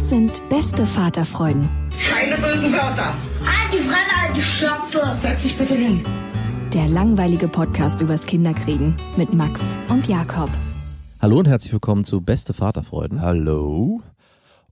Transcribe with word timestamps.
Das 0.00 0.08
sind 0.08 0.48
beste 0.48 0.86
Vaterfreuden. 0.86 1.68
Keine 2.08 2.36
bösen 2.36 2.72
Wörter. 2.72 3.14
Alte 3.44 3.76
Fremde, 3.76 4.14
alte 4.26 4.40
Schöpfe. 4.40 4.98
Setz 5.20 5.42
dich 5.42 5.58
bitte 5.58 5.74
hin. 5.74 6.02
Der 6.72 6.88
langweilige 6.88 7.48
Podcast 7.48 8.00
übers 8.00 8.24
Kinderkriegen 8.24 8.96
mit 9.18 9.34
Max 9.34 9.60
und 9.90 10.08
Jakob. 10.08 10.48
Hallo 11.20 11.38
und 11.40 11.48
herzlich 11.48 11.74
willkommen 11.74 12.04
zu 12.06 12.22
Beste 12.22 12.54
Vaterfreuden. 12.54 13.20
Hallo. 13.20 14.00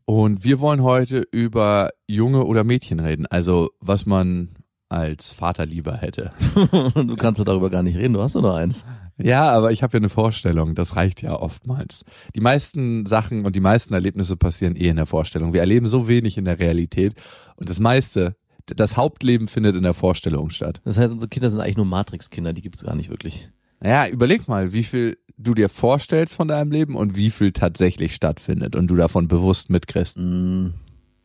Und 0.07 0.45
wir 0.45 0.61
wollen 0.61 0.83
heute 0.83 1.25
über 1.31 1.91
Junge 2.07 2.45
oder 2.45 2.65
Mädchen 2.65 2.99
reden. 2.99 3.27
Also, 3.27 3.69
was 3.81 4.07
man 4.07 4.55
als 4.89 5.31
Vater 5.31 5.67
lieber 5.67 5.99
hätte. 5.99 6.33
du 6.95 7.17
kannst 7.17 7.39
ja 7.39 7.45
darüber 7.45 7.69
gar 7.69 7.83
nicht 7.83 7.99
reden, 7.99 8.15
du 8.15 8.23
hast 8.23 8.35
nur 8.35 8.57
eins. 8.57 8.87
Ja, 9.19 9.51
aber 9.51 9.73
ich 9.73 9.83
habe 9.83 9.95
ja 9.95 9.99
eine 9.99 10.09
Vorstellung, 10.09 10.75
das 10.75 10.95
reicht 10.97 11.23
ja 11.23 11.35
oftmals. 11.35 12.05
Die 12.35 12.41
meisten 12.41 13.05
Sachen 13.05 13.45
und 13.45 13.57
die 13.57 13.61
meisten 13.61 13.93
Erlebnisse 13.93 14.37
passieren 14.37 14.77
eh 14.77 14.89
in 14.89 14.97
der 14.97 15.07
Vorstellung. 15.07 15.53
Wir 15.53 15.61
erleben 15.61 15.87
so 15.87 16.09
wenig 16.09 16.39
in 16.39 16.45
der 16.45 16.59
Realität 16.59 17.15
und 17.57 17.69
das 17.69 17.81
meiste, 17.81 18.37
das 18.67 18.97
Hauptleben 18.97 19.49
findet 19.49 19.75
in 19.75 19.83
der 19.83 19.95
Vorstellung 19.95 20.51
statt. 20.51 20.81
Das 20.85 20.99
heißt, 20.99 21.13
unsere 21.13 21.29
Kinder 21.29 21.51
sind 21.51 21.61
eigentlich 21.61 21.77
nur 21.77 21.87
Matrix-Kinder, 21.87 22.53
die 22.53 22.63
gibt's 22.63 22.85
gar 22.85 22.95
nicht 22.95 23.11
wirklich. 23.11 23.51
Naja, 23.81 24.09
überleg 24.09 24.47
mal, 24.49 24.73
wie 24.73 24.85
viel 24.85 25.19
du 25.37 25.55
dir 25.55 25.69
vorstellst 25.69 26.35
von 26.35 26.49
deinem 26.49 26.71
Leben 26.71 26.97
und 26.97 27.17
wie 27.17 27.31
viel 27.31 27.53
tatsächlich 27.53 28.15
stattfindet 28.15 28.77
und 28.77 28.89
du 28.89 28.97
davon 28.97 29.29
bewusst 29.29 29.71
mitkriegst. 29.71 30.19
Mm, 30.19 30.71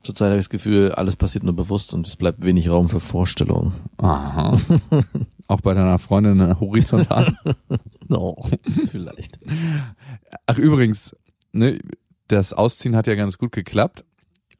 zurzeit 0.03 0.27
habe 0.27 0.39
ich 0.39 0.45
das 0.45 0.49
Gefühl, 0.49 0.91
alles 0.91 1.15
passiert 1.15 1.43
nur 1.43 1.55
bewusst 1.55 1.93
und 1.93 2.07
es 2.07 2.15
bleibt 2.15 2.43
wenig 2.43 2.69
Raum 2.69 2.89
für 2.89 2.99
Vorstellungen. 2.99 3.73
Aha. 3.97 4.57
Auch 5.53 5.61
bei 5.61 5.75
deiner 5.75 5.99
Freundin 5.99 6.59
horizontal? 6.59 7.31
no, 8.07 8.35
vielleicht. 8.89 9.39
Ach 10.47 10.57
übrigens, 10.57 11.15
ne, 11.51 11.77
das 12.27 12.53
Ausziehen 12.53 12.95
hat 12.95 13.05
ja 13.05 13.13
ganz 13.13 13.37
gut 13.37 13.51
geklappt. 13.51 14.03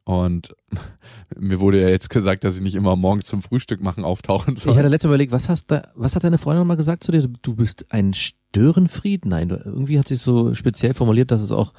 Und 0.04 0.54
mir 1.36 1.58
wurde 1.58 1.82
ja 1.82 1.88
jetzt 1.88 2.10
gesagt, 2.10 2.44
dass 2.44 2.54
ich 2.54 2.60
nicht 2.60 2.76
immer 2.76 2.94
morgens 2.94 3.26
zum 3.26 3.42
Frühstück 3.42 3.82
machen 3.82 4.04
auftauchen 4.04 4.54
soll. 4.54 4.70
Ich 4.70 4.78
hatte 4.78 4.86
letztes 4.86 5.08
Mal 5.08 5.14
überlegt, 5.14 5.32
was 5.32 5.48
hast 5.48 5.68
da, 5.68 5.82
was 5.96 6.14
hat 6.14 6.22
deine 6.22 6.38
Freundin 6.38 6.64
mal 6.64 6.76
gesagt 6.76 7.02
zu 7.02 7.10
dir? 7.10 7.26
Du 7.42 7.56
bist 7.56 7.86
ein 7.90 8.14
Störenfried? 8.14 9.26
Nein, 9.26 9.50
irgendwie 9.50 9.98
hat 9.98 10.06
sie 10.06 10.14
es 10.14 10.22
so 10.22 10.54
speziell 10.54 10.94
formuliert, 10.94 11.32
dass 11.32 11.40
es 11.40 11.50
auch 11.50 11.72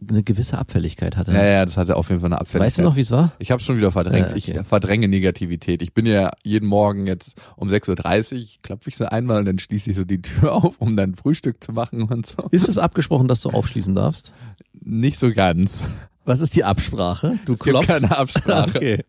eine 0.00 0.22
gewisse 0.22 0.58
Abfälligkeit 0.58 1.16
hatte. 1.16 1.32
Ja, 1.32 1.44
ja, 1.44 1.64
das 1.64 1.76
hatte 1.76 1.96
auf 1.96 2.10
jeden 2.10 2.20
Fall 2.20 2.28
eine 2.28 2.40
Abfälligkeit. 2.40 2.66
Weißt 2.66 2.78
du 2.78 2.82
noch, 2.82 2.96
wie 2.96 3.00
es 3.00 3.10
war? 3.10 3.32
Ich 3.38 3.50
habe 3.50 3.62
schon 3.62 3.78
wieder 3.78 3.90
verdrängt. 3.90 4.30
Ja, 4.30 4.36
okay. 4.36 4.60
Ich 4.60 4.66
verdränge 4.66 5.08
Negativität. 5.08 5.80
Ich 5.80 5.94
bin 5.94 6.04
ja 6.06 6.30
jeden 6.42 6.68
Morgen 6.68 7.06
jetzt 7.06 7.40
um 7.56 7.68
6.30 7.68 8.34
Uhr, 8.34 8.46
klopfe 8.62 8.90
ich 8.90 8.96
so 8.96 9.06
einmal 9.06 9.38
und 9.38 9.46
dann 9.46 9.58
schließe 9.58 9.90
ich 9.90 9.96
so 9.96 10.04
die 10.04 10.20
Tür 10.20 10.52
auf, 10.64 10.80
um 10.80 10.96
dann 10.96 11.14
Frühstück 11.14 11.62
zu 11.64 11.72
machen 11.72 12.02
und 12.02 12.26
so. 12.26 12.46
Ist 12.50 12.68
es 12.68 12.78
abgesprochen, 12.78 13.28
dass 13.28 13.40
du 13.40 13.50
aufschließen 13.50 13.94
darfst? 13.94 14.32
Nicht 14.72 15.18
so 15.18 15.32
ganz. 15.32 15.82
Was 16.26 16.40
ist 16.40 16.56
die 16.56 16.64
Absprache? 16.64 17.38
Du 17.44 17.52
es 17.52 17.60
klopfst? 17.60 17.88
Gibt 17.88 18.00
keine 18.00 18.18
Absprache. 18.18 18.70
okay. 18.76 19.04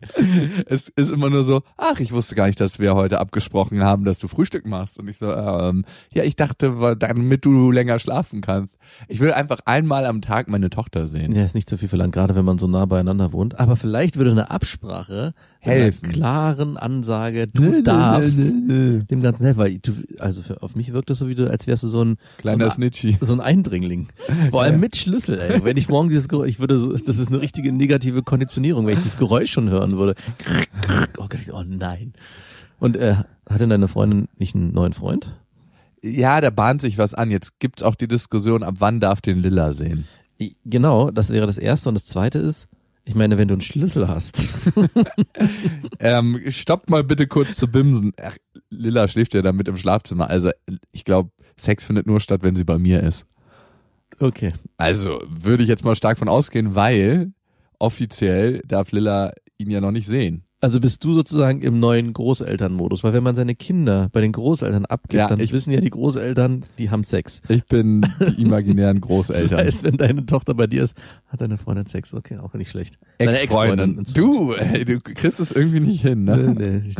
Es 0.66 0.88
ist 0.88 1.10
immer 1.10 1.28
nur 1.30 1.42
so, 1.42 1.62
ach, 1.76 1.98
ich 1.98 2.12
wusste 2.12 2.36
gar 2.36 2.46
nicht, 2.46 2.60
dass 2.60 2.78
wir 2.78 2.94
heute 2.94 3.18
abgesprochen 3.18 3.82
haben, 3.82 4.04
dass 4.04 4.20
du 4.20 4.28
Frühstück 4.28 4.66
machst. 4.66 5.00
Und 5.00 5.08
ich 5.08 5.18
so, 5.18 5.32
ähm, 5.32 5.84
ja, 6.14 6.22
ich 6.22 6.36
dachte, 6.36 6.96
damit 6.96 7.44
du 7.44 7.72
länger 7.72 7.98
schlafen 7.98 8.40
kannst. 8.40 8.78
Ich 9.08 9.18
will 9.18 9.32
einfach 9.32 9.58
einmal 9.64 10.06
am 10.06 10.20
Tag 10.20 10.46
meine 10.46 10.70
Tochter 10.70 11.08
sehen. 11.08 11.32
Ja, 11.32 11.44
ist 11.44 11.56
nicht 11.56 11.68
so 11.68 11.76
viel 11.76 11.88
verlangt, 11.88 12.14
gerade 12.14 12.36
wenn 12.36 12.44
man 12.44 12.58
so 12.58 12.68
nah 12.68 12.86
beieinander 12.86 13.32
wohnt. 13.32 13.58
Aber 13.58 13.74
vielleicht 13.74 14.16
würde 14.16 14.30
eine 14.30 14.52
Absprache 14.52 15.34
helfen. 15.60 16.04
Einer 16.04 16.12
klaren 16.12 16.76
Ansage, 16.76 17.48
du 17.48 17.62
nö, 17.62 17.82
darfst 17.82 18.38
nö, 18.38 18.52
nö, 18.52 19.02
dem 19.04 19.22
Ganzen 19.22 19.44
helfen. 19.44 19.58
Weil 19.58 19.78
du, 19.78 19.92
also 20.18 20.42
für, 20.42 20.62
auf 20.62 20.76
mich 20.76 20.92
wirkt 20.92 21.10
das 21.10 21.18
so 21.18 21.28
wie 21.28 21.34
du, 21.34 21.50
als 21.50 21.66
wärst 21.66 21.82
du 21.82 21.88
so 21.88 22.04
ein 22.04 22.16
kleiner 22.38 22.66
so 22.66 22.70
ein, 22.70 22.74
Snitchy. 22.76 23.16
So 23.20 23.32
ein 23.32 23.40
Eindringling. 23.40 24.08
Vor 24.50 24.62
allem 24.62 24.74
ja. 24.74 24.78
mit 24.78 24.96
Schlüssel, 24.96 25.40
ey. 25.40 25.64
Wenn 25.64 25.76
ich 25.76 25.88
morgen 25.88 26.08
dieses 26.08 26.28
ich 26.46 26.60
würde 26.60 26.78
so, 26.78 26.92
das 27.08 27.18
ist 27.18 27.28
eine 27.28 27.40
richtige 27.40 27.72
negative 27.72 28.22
Konditionierung, 28.22 28.86
wenn 28.86 28.98
ich 28.98 29.04
das 29.04 29.16
Geräusch 29.16 29.50
schon 29.50 29.70
hören 29.70 29.96
würde. 29.96 30.14
Oh, 31.18 31.26
Gott, 31.28 31.40
oh 31.52 31.64
nein. 31.66 32.12
Und 32.78 32.96
äh, 32.96 33.16
hat 33.48 33.60
denn 33.60 33.70
deine 33.70 33.88
Freundin 33.88 34.28
nicht 34.36 34.54
einen 34.54 34.72
neuen 34.72 34.92
Freund? 34.92 35.34
Ja, 36.02 36.40
da 36.40 36.50
bahnt 36.50 36.80
sich 36.80 36.98
was 36.98 37.14
an. 37.14 37.30
Jetzt 37.30 37.58
gibt's 37.58 37.82
auch 37.82 37.94
die 37.94 38.08
Diskussion, 38.08 38.62
ab 38.62 38.76
wann 38.78 39.00
darf 39.00 39.20
den 39.20 39.38
Lilla 39.38 39.72
sehen? 39.72 40.06
Genau, 40.64 41.10
das 41.10 41.30
wäre 41.30 41.46
das 41.46 41.58
erste. 41.58 41.88
Und 41.88 41.96
das 41.96 42.06
zweite 42.06 42.38
ist, 42.38 42.68
ich 43.04 43.14
meine, 43.14 43.38
wenn 43.38 43.48
du 43.48 43.54
einen 43.54 43.62
Schlüssel 43.62 44.06
hast. 44.06 44.48
ähm, 45.98 46.42
stoppt 46.48 46.90
mal 46.90 47.02
bitte 47.02 47.26
kurz 47.26 47.56
zu 47.56 47.66
bimsen. 47.66 48.12
Ach, 48.22 48.36
Lilla 48.70 49.08
schläft 49.08 49.34
ja 49.34 49.42
damit 49.42 49.66
im 49.66 49.76
Schlafzimmer. 49.76 50.28
Also 50.28 50.50
ich 50.92 51.04
glaube, 51.04 51.30
Sex 51.56 51.86
findet 51.86 52.06
nur 52.06 52.20
statt, 52.20 52.42
wenn 52.42 52.54
sie 52.54 52.64
bei 52.64 52.78
mir 52.78 53.02
ist. 53.02 53.24
Okay. 54.20 54.52
Also 54.76 55.20
würde 55.28 55.62
ich 55.62 55.68
jetzt 55.68 55.84
mal 55.84 55.94
stark 55.94 56.18
von 56.18 56.28
ausgehen, 56.28 56.74
weil 56.74 57.32
offiziell 57.78 58.60
darf 58.66 58.92
Lilla 58.92 59.32
ihn 59.58 59.70
ja 59.70 59.80
noch 59.80 59.92
nicht 59.92 60.06
sehen. 60.06 60.44
Also 60.60 60.80
bist 60.80 61.04
du 61.04 61.12
sozusagen 61.12 61.62
im 61.62 61.78
neuen 61.78 62.12
Großelternmodus, 62.12 63.04
weil 63.04 63.12
wenn 63.12 63.22
man 63.22 63.36
seine 63.36 63.54
Kinder 63.54 64.08
bei 64.10 64.20
den 64.20 64.32
Großeltern 64.32 64.86
abgibt, 64.86 65.14
ja, 65.14 65.28
dann 65.28 65.38
ich, 65.38 65.52
wissen 65.52 65.70
ja 65.70 65.80
die 65.80 65.90
Großeltern, 65.90 66.64
die 66.78 66.90
haben 66.90 67.04
Sex. 67.04 67.42
Ich 67.48 67.64
bin 67.66 68.04
die 68.18 68.42
imaginären 68.42 69.00
Großeltern. 69.00 69.50
das 69.50 69.66
heißt, 69.66 69.84
wenn 69.84 69.96
deine 69.96 70.26
Tochter 70.26 70.54
bei 70.54 70.66
dir 70.66 70.82
ist, 70.82 70.96
hat 71.28 71.40
deine 71.40 71.58
Freundin 71.58 71.86
Sex. 71.86 72.12
Okay, 72.12 72.38
auch 72.38 72.54
nicht 72.54 72.70
schlecht. 72.70 72.98
Ex-Freundin. 73.18 74.00
Ex 74.00 74.14
du, 74.14 74.52
ey, 74.54 74.84
du 74.84 74.98
kriegst 74.98 75.38
es 75.38 75.52
irgendwie 75.52 75.78
nicht 75.78 76.02
hin, 76.02 76.24
ne? 76.24 76.54
Nee, 76.58 76.82
nee. 76.82 76.94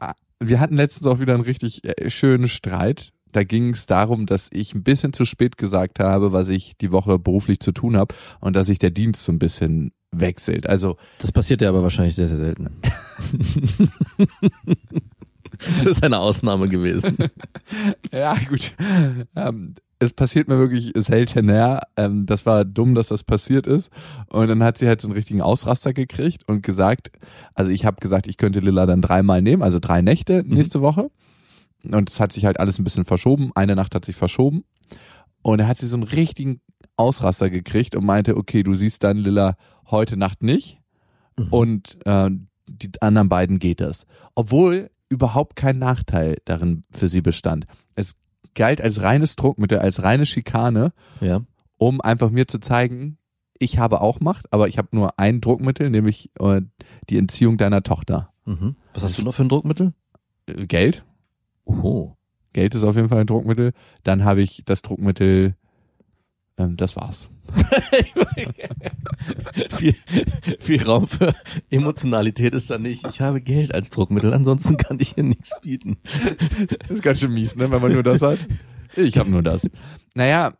Ah, 0.00 0.14
wir 0.40 0.58
hatten 0.58 0.74
letztens 0.74 1.06
auch 1.06 1.20
wieder 1.20 1.34
einen 1.34 1.44
richtig 1.44 1.84
äh, 1.84 2.10
schönen 2.10 2.48
Streit 2.48 3.12
da 3.34 3.42
ging 3.42 3.70
es 3.70 3.86
darum, 3.86 4.26
dass 4.26 4.48
ich 4.52 4.74
ein 4.74 4.84
bisschen 4.84 5.12
zu 5.12 5.24
spät 5.24 5.58
gesagt 5.58 5.98
habe, 5.98 6.32
was 6.32 6.48
ich 6.48 6.76
die 6.76 6.92
Woche 6.92 7.18
beruflich 7.18 7.58
zu 7.58 7.72
tun 7.72 7.96
habe 7.96 8.14
und 8.40 8.54
dass 8.54 8.68
sich 8.68 8.78
der 8.78 8.90
Dienst 8.90 9.24
so 9.24 9.32
ein 9.32 9.40
bisschen 9.40 9.92
wechselt. 10.12 10.68
Also 10.68 10.96
das 11.18 11.32
passiert 11.32 11.60
ja 11.60 11.68
aber 11.68 11.82
wahrscheinlich 11.82 12.14
sehr, 12.14 12.28
sehr 12.28 12.38
selten. 12.38 12.70
das 15.58 15.86
ist 15.86 16.04
eine 16.04 16.20
Ausnahme 16.20 16.68
gewesen. 16.68 17.16
ja, 18.12 18.36
gut. 18.48 18.74
Ähm, 19.34 19.74
es 19.98 20.12
passiert 20.12 20.46
mir 20.46 20.58
wirklich 20.60 20.92
seltener. 20.94 21.80
Ähm, 21.96 22.26
das 22.26 22.46
war 22.46 22.64
dumm, 22.64 22.94
dass 22.94 23.08
das 23.08 23.24
passiert 23.24 23.66
ist. 23.66 23.90
Und 24.28 24.46
dann 24.46 24.62
hat 24.62 24.78
sie 24.78 24.86
halt 24.86 25.00
so 25.00 25.08
einen 25.08 25.16
richtigen 25.16 25.42
Ausraster 25.42 25.92
gekriegt 25.92 26.48
und 26.48 26.62
gesagt, 26.62 27.10
also 27.54 27.72
ich 27.72 27.84
habe 27.84 27.96
gesagt, 28.00 28.28
ich 28.28 28.36
könnte 28.36 28.60
Lilla 28.60 28.86
dann 28.86 29.02
dreimal 29.02 29.42
nehmen, 29.42 29.64
also 29.64 29.80
drei 29.80 30.02
Nächte 30.02 30.44
mhm. 30.44 30.54
nächste 30.54 30.78
mhm. 30.78 30.82
Woche. 30.82 31.10
Und 31.92 32.10
es 32.10 32.20
hat 32.20 32.32
sich 32.32 32.44
halt 32.44 32.60
alles 32.60 32.78
ein 32.78 32.84
bisschen 32.84 33.04
verschoben. 33.04 33.50
Eine 33.54 33.76
Nacht 33.76 33.94
hat 33.94 34.04
sich 34.04 34.16
verschoben. 34.16 34.64
Und 35.42 35.60
er 35.60 35.68
hat 35.68 35.78
sie 35.78 35.86
so 35.86 35.96
einen 35.96 36.04
richtigen 36.04 36.60
Ausraster 36.96 37.50
gekriegt 37.50 37.94
und 37.94 38.04
meinte, 38.04 38.36
okay, 38.36 38.62
du 38.62 38.74
siehst 38.74 39.02
dann 39.02 39.18
Lilla 39.18 39.56
heute 39.90 40.16
Nacht 40.16 40.42
nicht. 40.42 40.78
Mhm. 41.38 41.48
Und 41.50 41.98
äh, 42.06 42.30
die 42.66 42.90
anderen 43.00 43.28
beiden 43.28 43.58
geht 43.58 43.80
das. 43.80 44.06
Obwohl 44.34 44.90
überhaupt 45.08 45.56
kein 45.56 45.78
Nachteil 45.78 46.38
darin 46.44 46.84
für 46.90 47.08
sie 47.08 47.20
bestand. 47.20 47.66
Es 47.94 48.16
galt 48.54 48.80
als 48.80 49.02
reines 49.02 49.36
Druckmittel, 49.36 49.78
als 49.78 50.02
reine 50.02 50.26
Schikane, 50.26 50.92
ja. 51.20 51.42
um 51.76 52.00
einfach 52.00 52.30
mir 52.30 52.48
zu 52.48 52.58
zeigen, 52.58 53.18
ich 53.58 53.78
habe 53.78 54.00
auch 54.00 54.20
Macht, 54.20 54.52
aber 54.52 54.68
ich 54.68 54.78
habe 54.78 54.88
nur 54.92 55.18
ein 55.18 55.40
Druckmittel, 55.40 55.90
nämlich 55.90 56.30
äh, 56.40 56.62
die 57.08 57.18
Entziehung 57.18 57.56
deiner 57.56 57.82
Tochter. 57.82 58.32
Mhm. 58.44 58.76
Was 58.92 59.04
hast 59.04 59.18
du 59.18 59.22
noch 59.22 59.34
für 59.34 59.42
ein 59.42 59.48
Druckmittel? 59.48 59.92
Geld. 60.46 61.04
Oh. 61.64 62.14
Geld 62.52 62.74
ist 62.74 62.84
auf 62.84 62.96
jeden 62.96 63.08
Fall 63.08 63.20
ein 63.20 63.26
Druckmittel. 63.26 63.72
Dann 64.02 64.24
habe 64.24 64.42
ich 64.42 64.62
das 64.64 64.82
Druckmittel, 64.82 65.54
ähm, 66.56 66.76
das 66.76 66.96
war's. 66.96 67.28
viel, 69.76 69.94
viel 70.60 70.82
Raum 70.82 71.06
für 71.06 71.34
Emotionalität 71.70 72.54
ist 72.54 72.70
da 72.70 72.78
nicht. 72.78 73.06
Ich 73.06 73.20
habe 73.20 73.40
Geld 73.40 73.74
als 73.74 73.90
Druckmittel, 73.90 74.32
ansonsten 74.32 74.76
kann 74.76 74.98
ich 75.00 75.14
hier 75.14 75.24
nichts 75.24 75.52
bieten. 75.60 75.98
Das 76.78 76.90
ist 76.90 77.02
ganz 77.02 77.20
schön 77.20 77.34
mies, 77.34 77.56
ne, 77.56 77.70
wenn 77.70 77.82
man 77.82 77.92
nur 77.92 78.02
das 78.02 78.22
hat. 78.22 78.38
Ich 78.96 79.18
habe 79.18 79.30
nur 79.30 79.42
das. 79.42 79.68
Naja, 80.14 80.54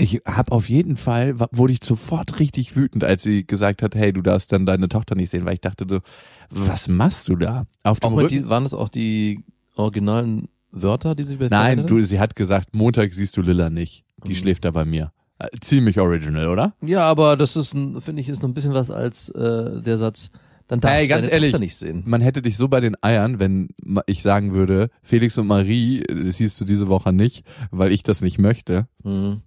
ich 0.00 0.22
habe 0.24 0.52
auf 0.52 0.68
jeden 0.68 0.96
Fall, 0.96 1.38
wurde 1.38 1.72
ich 1.72 1.84
sofort 1.84 2.38
richtig 2.38 2.74
wütend, 2.74 3.04
als 3.04 3.22
sie 3.22 3.46
gesagt 3.46 3.82
hat, 3.82 3.94
hey, 3.94 4.12
du 4.12 4.22
darfst 4.22 4.50
dann 4.52 4.64
deine 4.64 4.88
Tochter 4.88 5.14
nicht 5.14 5.30
sehen, 5.30 5.44
weil 5.44 5.54
ich 5.54 5.60
dachte 5.60 5.84
so, 5.88 6.00
was 6.48 6.88
machst 6.88 7.28
du 7.28 7.36
da? 7.36 7.66
Auf 7.82 8.00
dem 8.00 8.12
Auch 8.12 8.16
Rücken? 8.16 8.28
die, 8.28 8.48
waren 8.48 8.64
das 8.64 8.72
auch 8.72 8.88
die 8.88 9.44
originalen 9.76 10.48
Wörter, 10.72 11.14
die 11.14 11.24
sie 11.24 11.36
Nein, 11.50 11.86
du, 11.86 12.00
sie 12.02 12.20
hat 12.20 12.36
gesagt, 12.36 12.74
Montag 12.74 13.12
siehst 13.12 13.36
du 13.36 13.42
Lilla 13.42 13.70
nicht. 13.70 14.04
Die 14.24 14.30
Mhm. 14.30 14.34
schläft 14.36 14.64
da 14.64 14.70
bei 14.70 14.84
mir. 14.84 15.12
Äh, 15.38 15.48
Ziemlich 15.60 15.98
original, 15.98 16.46
oder? 16.48 16.74
Ja, 16.82 17.02
aber 17.06 17.36
das 17.36 17.56
ist, 17.56 17.70
finde 17.70 18.20
ich, 18.20 18.28
ist 18.28 18.42
noch 18.42 18.48
ein 18.48 18.54
bisschen 18.54 18.74
was 18.74 18.90
als 18.90 19.30
äh, 19.30 19.80
der 19.82 19.98
Satz, 19.98 20.30
dann 20.68 20.78
darfst 20.80 20.98
Ey, 21.00 21.08
du 21.08 21.14
ganz 21.14 21.26
ehrlich, 21.26 21.50
Tochter 21.52 21.64
nicht 21.64 21.74
sehen. 21.76 22.02
Man 22.06 22.20
hätte 22.20 22.42
dich 22.42 22.56
so 22.56 22.68
bei 22.68 22.78
den 22.80 22.94
Eiern, 23.02 23.40
wenn 23.40 23.70
ich 24.06 24.22
sagen 24.22 24.52
würde, 24.52 24.90
Felix 25.02 25.36
und 25.38 25.48
Marie, 25.48 26.02
das 26.06 26.36
siehst 26.36 26.60
du 26.60 26.64
diese 26.64 26.86
Woche 26.86 27.12
nicht, 27.12 27.44
weil 27.72 27.90
ich 27.90 28.04
das 28.04 28.20
nicht 28.22 28.38
möchte. 28.38 28.86
Mhm. 29.02 29.40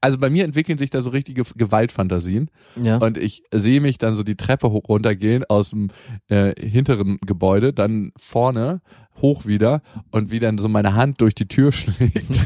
Also 0.00 0.18
bei 0.18 0.30
mir 0.30 0.44
entwickeln 0.44 0.78
sich 0.78 0.90
da 0.90 1.02
so 1.02 1.10
richtige 1.10 1.42
Gewaltfantasien. 1.56 2.50
Ja. 2.80 2.98
Und 2.98 3.18
ich 3.18 3.42
sehe 3.52 3.80
mich 3.80 3.98
dann 3.98 4.14
so 4.14 4.22
die 4.22 4.36
Treppe 4.36 4.70
hoch 4.70 4.88
runtergehen 4.88 5.44
aus 5.48 5.70
dem 5.70 5.88
äh, 6.28 6.54
hinteren 6.60 7.18
Gebäude, 7.26 7.72
dann 7.72 8.12
vorne 8.16 8.80
hoch 9.20 9.46
wieder 9.46 9.82
und 10.10 10.30
wie 10.30 10.38
dann 10.38 10.58
so 10.58 10.68
meine 10.68 10.94
Hand 10.94 11.20
durch 11.20 11.34
die 11.34 11.46
Tür 11.46 11.72
schlägt. 11.72 12.38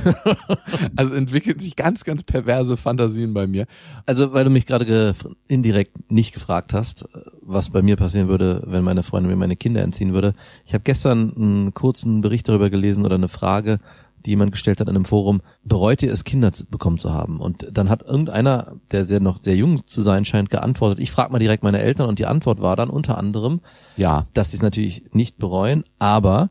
also 0.97 1.15
entwickeln 1.15 1.59
sich 1.59 1.77
ganz, 1.77 2.05
ganz 2.05 2.23
perverse 2.23 2.77
Fantasien 2.77 3.35
bei 3.35 3.47
mir. 3.47 3.67
Also, 4.07 4.33
weil 4.33 4.45
du 4.45 4.51
mich 4.51 4.67
gerade 4.67 5.15
indirekt 5.49 6.11
nicht 6.11 6.35
gefragt 6.35 6.73
hast, 6.73 7.07
was 7.41 7.71
bei 7.71 7.83
mir 7.83 7.97
passieren 7.97 8.29
würde, 8.29 8.63
wenn 8.67 8.85
meine 8.85 9.03
Freundin 9.03 9.31
mir 9.31 9.37
meine 9.37 9.57
Kinder 9.57 9.83
entziehen 9.83 10.13
würde. 10.13 10.35
Ich 10.65 10.75
habe 10.75 10.85
gestern 10.85 11.35
einen 11.37 11.75
kurzen 11.75 12.21
Bericht 12.21 12.49
darüber 12.49 12.71
gelesen 12.71 13.05
oder 13.05 13.17
eine 13.17 13.29
Frage, 13.29 13.79
die 14.25 14.31
jemand 14.31 14.53
gestellt 14.53 14.81
hat 14.81 14.89
in 14.89 14.97
einem 14.97 15.05
Forum, 15.05 15.43
bereut 15.63 16.03
ihr 16.03 16.13
es, 16.13 16.25
Kinder 16.25 16.51
bekommen 16.71 16.99
zu 16.99 17.13
haben? 17.13 17.41
Und 17.41 17.67
dann 17.73 17.89
hat 17.89 18.03
irgendeiner, 18.03 18.77
der 18.93 19.05
sehr 19.05 19.21
noch 19.21 19.43
sehr 19.43 19.57
jung 19.57 19.87
zu 19.87 20.03
sein 20.03 20.25
scheint, 20.25 20.51
geantwortet, 20.51 21.01
ich 21.01 21.11
frage 21.11 21.33
mal 21.33 21.39
direkt 21.39 21.63
meine 21.63 21.81
Eltern 21.81 22.09
und 22.09 22.19
die 22.19 22.27
Antwort 22.27 22.61
war 22.61 22.77
dann 22.77 22.91
unter 22.91 23.19
anderem, 23.19 23.61
Ja, 23.97 24.27
dass 24.35 24.51
sie 24.51 24.57
es 24.57 24.63
natürlich 24.63 25.05
nicht 25.13 25.39
bereuen, 25.39 25.85
aber 25.99 26.51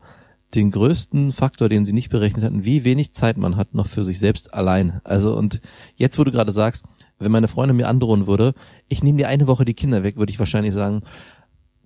den 0.55 0.71
größten 0.71 1.31
Faktor, 1.31 1.69
den 1.69 1.85
sie 1.85 1.93
nicht 1.93 2.09
berechnet 2.09 2.45
hatten, 2.45 2.63
wie 2.63 2.83
wenig 2.83 3.13
Zeit 3.13 3.37
man 3.37 3.57
hat 3.57 3.73
noch 3.73 3.87
für 3.87 4.03
sich 4.03 4.19
selbst 4.19 4.53
allein. 4.53 5.01
Also 5.03 5.35
und 5.35 5.61
jetzt, 5.95 6.19
wo 6.19 6.23
du 6.23 6.31
gerade 6.31 6.51
sagst, 6.51 6.85
wenn 7.19 7.31
meine 7.31 7.47
Freundin 7.47 7.77
mir 7.77 7.87
androhen 7.87 8.27
würde, 8.27 8.53
ich 8.87 9.03
nehme 9.03 9.17
dir 9.17 9.27
eine 9.27 9.47
Woche 9.47 9.65
die 9.65 9.73
Kinder 9.73 10.03
weg, 10.03 10.17
würde 10.17 10.31
ich 10.31 10.39
wahrscheinlich 10.39 10.73
sagen, 10.73 11.01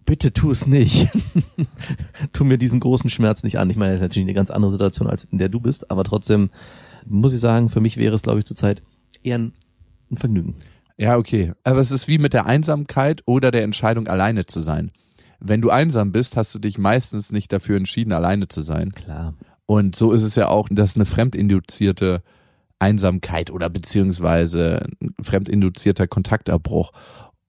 bitte 0.08 0.34
tu 0.34 0.50
es 0.50 0.66
nicht. 0.66 1.10
tu 2.34 2.44
mir 2.44 2.58
diesen 2.58 2.80
großen 2.80 3.12
Schmerz 3.12 3.44
nicht 3.44 3.60
an. 3.60 3.70
Ich 3.70 3.76
meine, 3.76 3.92
das 3.92 4.00
ist 4.00 4.06
natürlich 4.06 4.26
eine 4.26 4.34
ganz 4.34 4.50
andere 4.50 4.72
Situation, 4.72 5.08
als 5.08 5.26
in 5.26 5.38
der 5.38 5.50
du 5.50 5.60
bist, 5.60 5.92
aber 5.92 6.04
trotzdem 6.04 6.50
muss 7.06 7.34
ich 7.34 7.40
sagen, 7.40 7.70
für 7.70 7.82
mich 7.82 7.98
wäre 7.98 8.16
es, 8.16 8.24
glaube 8.24 8.40
ich, 8.40 8.46
zurzeit 8.46 8.82
eher 9.22 9.38
ein, 9.38 9.54
Vergnügen. 10.14 10.56
ja, 10.98 11.18
okay. 11.18 11.52
Aber 11.66 11.80
es 11.80 11.92
ist 11.92 12.08
wie 12.08 12.18
mit 12.18 12.34
der 12.34 12.46
Einsamkeit 12.46 13.22
oder 13.26 13.52
der 13.52 13.64
Entscheidung, 13.64 14.08
alleine 14.08 14.46
zu 14.46 14.62
sein. 14.62 14.92
Wenn 15.40 15.62
du 15.62 15.70
einsam 15.70 16.14
bist, 16.14 16.38
hast 16.38 16.56
du 16.56 16.60
dich 16.60 16.78
meistens 16.78 17.34
nicht 17.34 17.52
dafür 17.52 17.76
entschieden, 17.76 18.14
alleine 18.14 18.48
zu 18.48 18.62
sein. 18.62 18.94
Klar. 18.94 19.34
Und 19.66 19.98
so 19.98 20.14
ist 20.14 20.24
es 20.24 20.36
ja 20.36 20.48
auch, 20.48 20.70
dass 20.72 20.96
eine 20.96 21.06
fremdinduzierte 21.06 22.24
Einsamkeit 22.80 23.52
oder 23.52 23.70
beziehungsweise 23.70 24.88
ein 25.02 25.14
fremdinduzierter 25.22 26.08
Kontaktabbruch. 26.08 26.92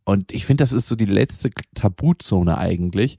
Und 0.08 0.32
ich 0.32 0.46
finde, 0.46 0.62
das 0.62 0.72
ist 0.72 0.88
so 0.88 0.96
die 0.96 1.04
letzte 1.04 1.50
Tabuzone 1.74 2.56
eigentlich, 2.56 3.18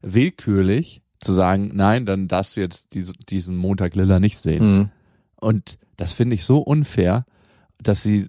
willkürlich 0.00 1.02
zu 1.18 1.32
sagen, 1.32 1.72
nein, 1.74 2.06
dann 2.06 2.28
darfst 2.28 2.54
du 2.54 2.60
jetzt 2.60 2.94
diese, 2.94 3.14
diesen 3.14 3.56
Montag 3.56 3.96
Lilla 3.96 4.20
nicht 4.20 4.38
sehen. 4.38 4.76
Mhm. 4.76 4.90
Und 5.34 5.76
das 5.96 6.12
finde 6.12 6.36
ich 6.36 6.44
so 6.44 6.58
unfair, 6.58 7.26
dass 7.82 8.04
sie 8.04 8.28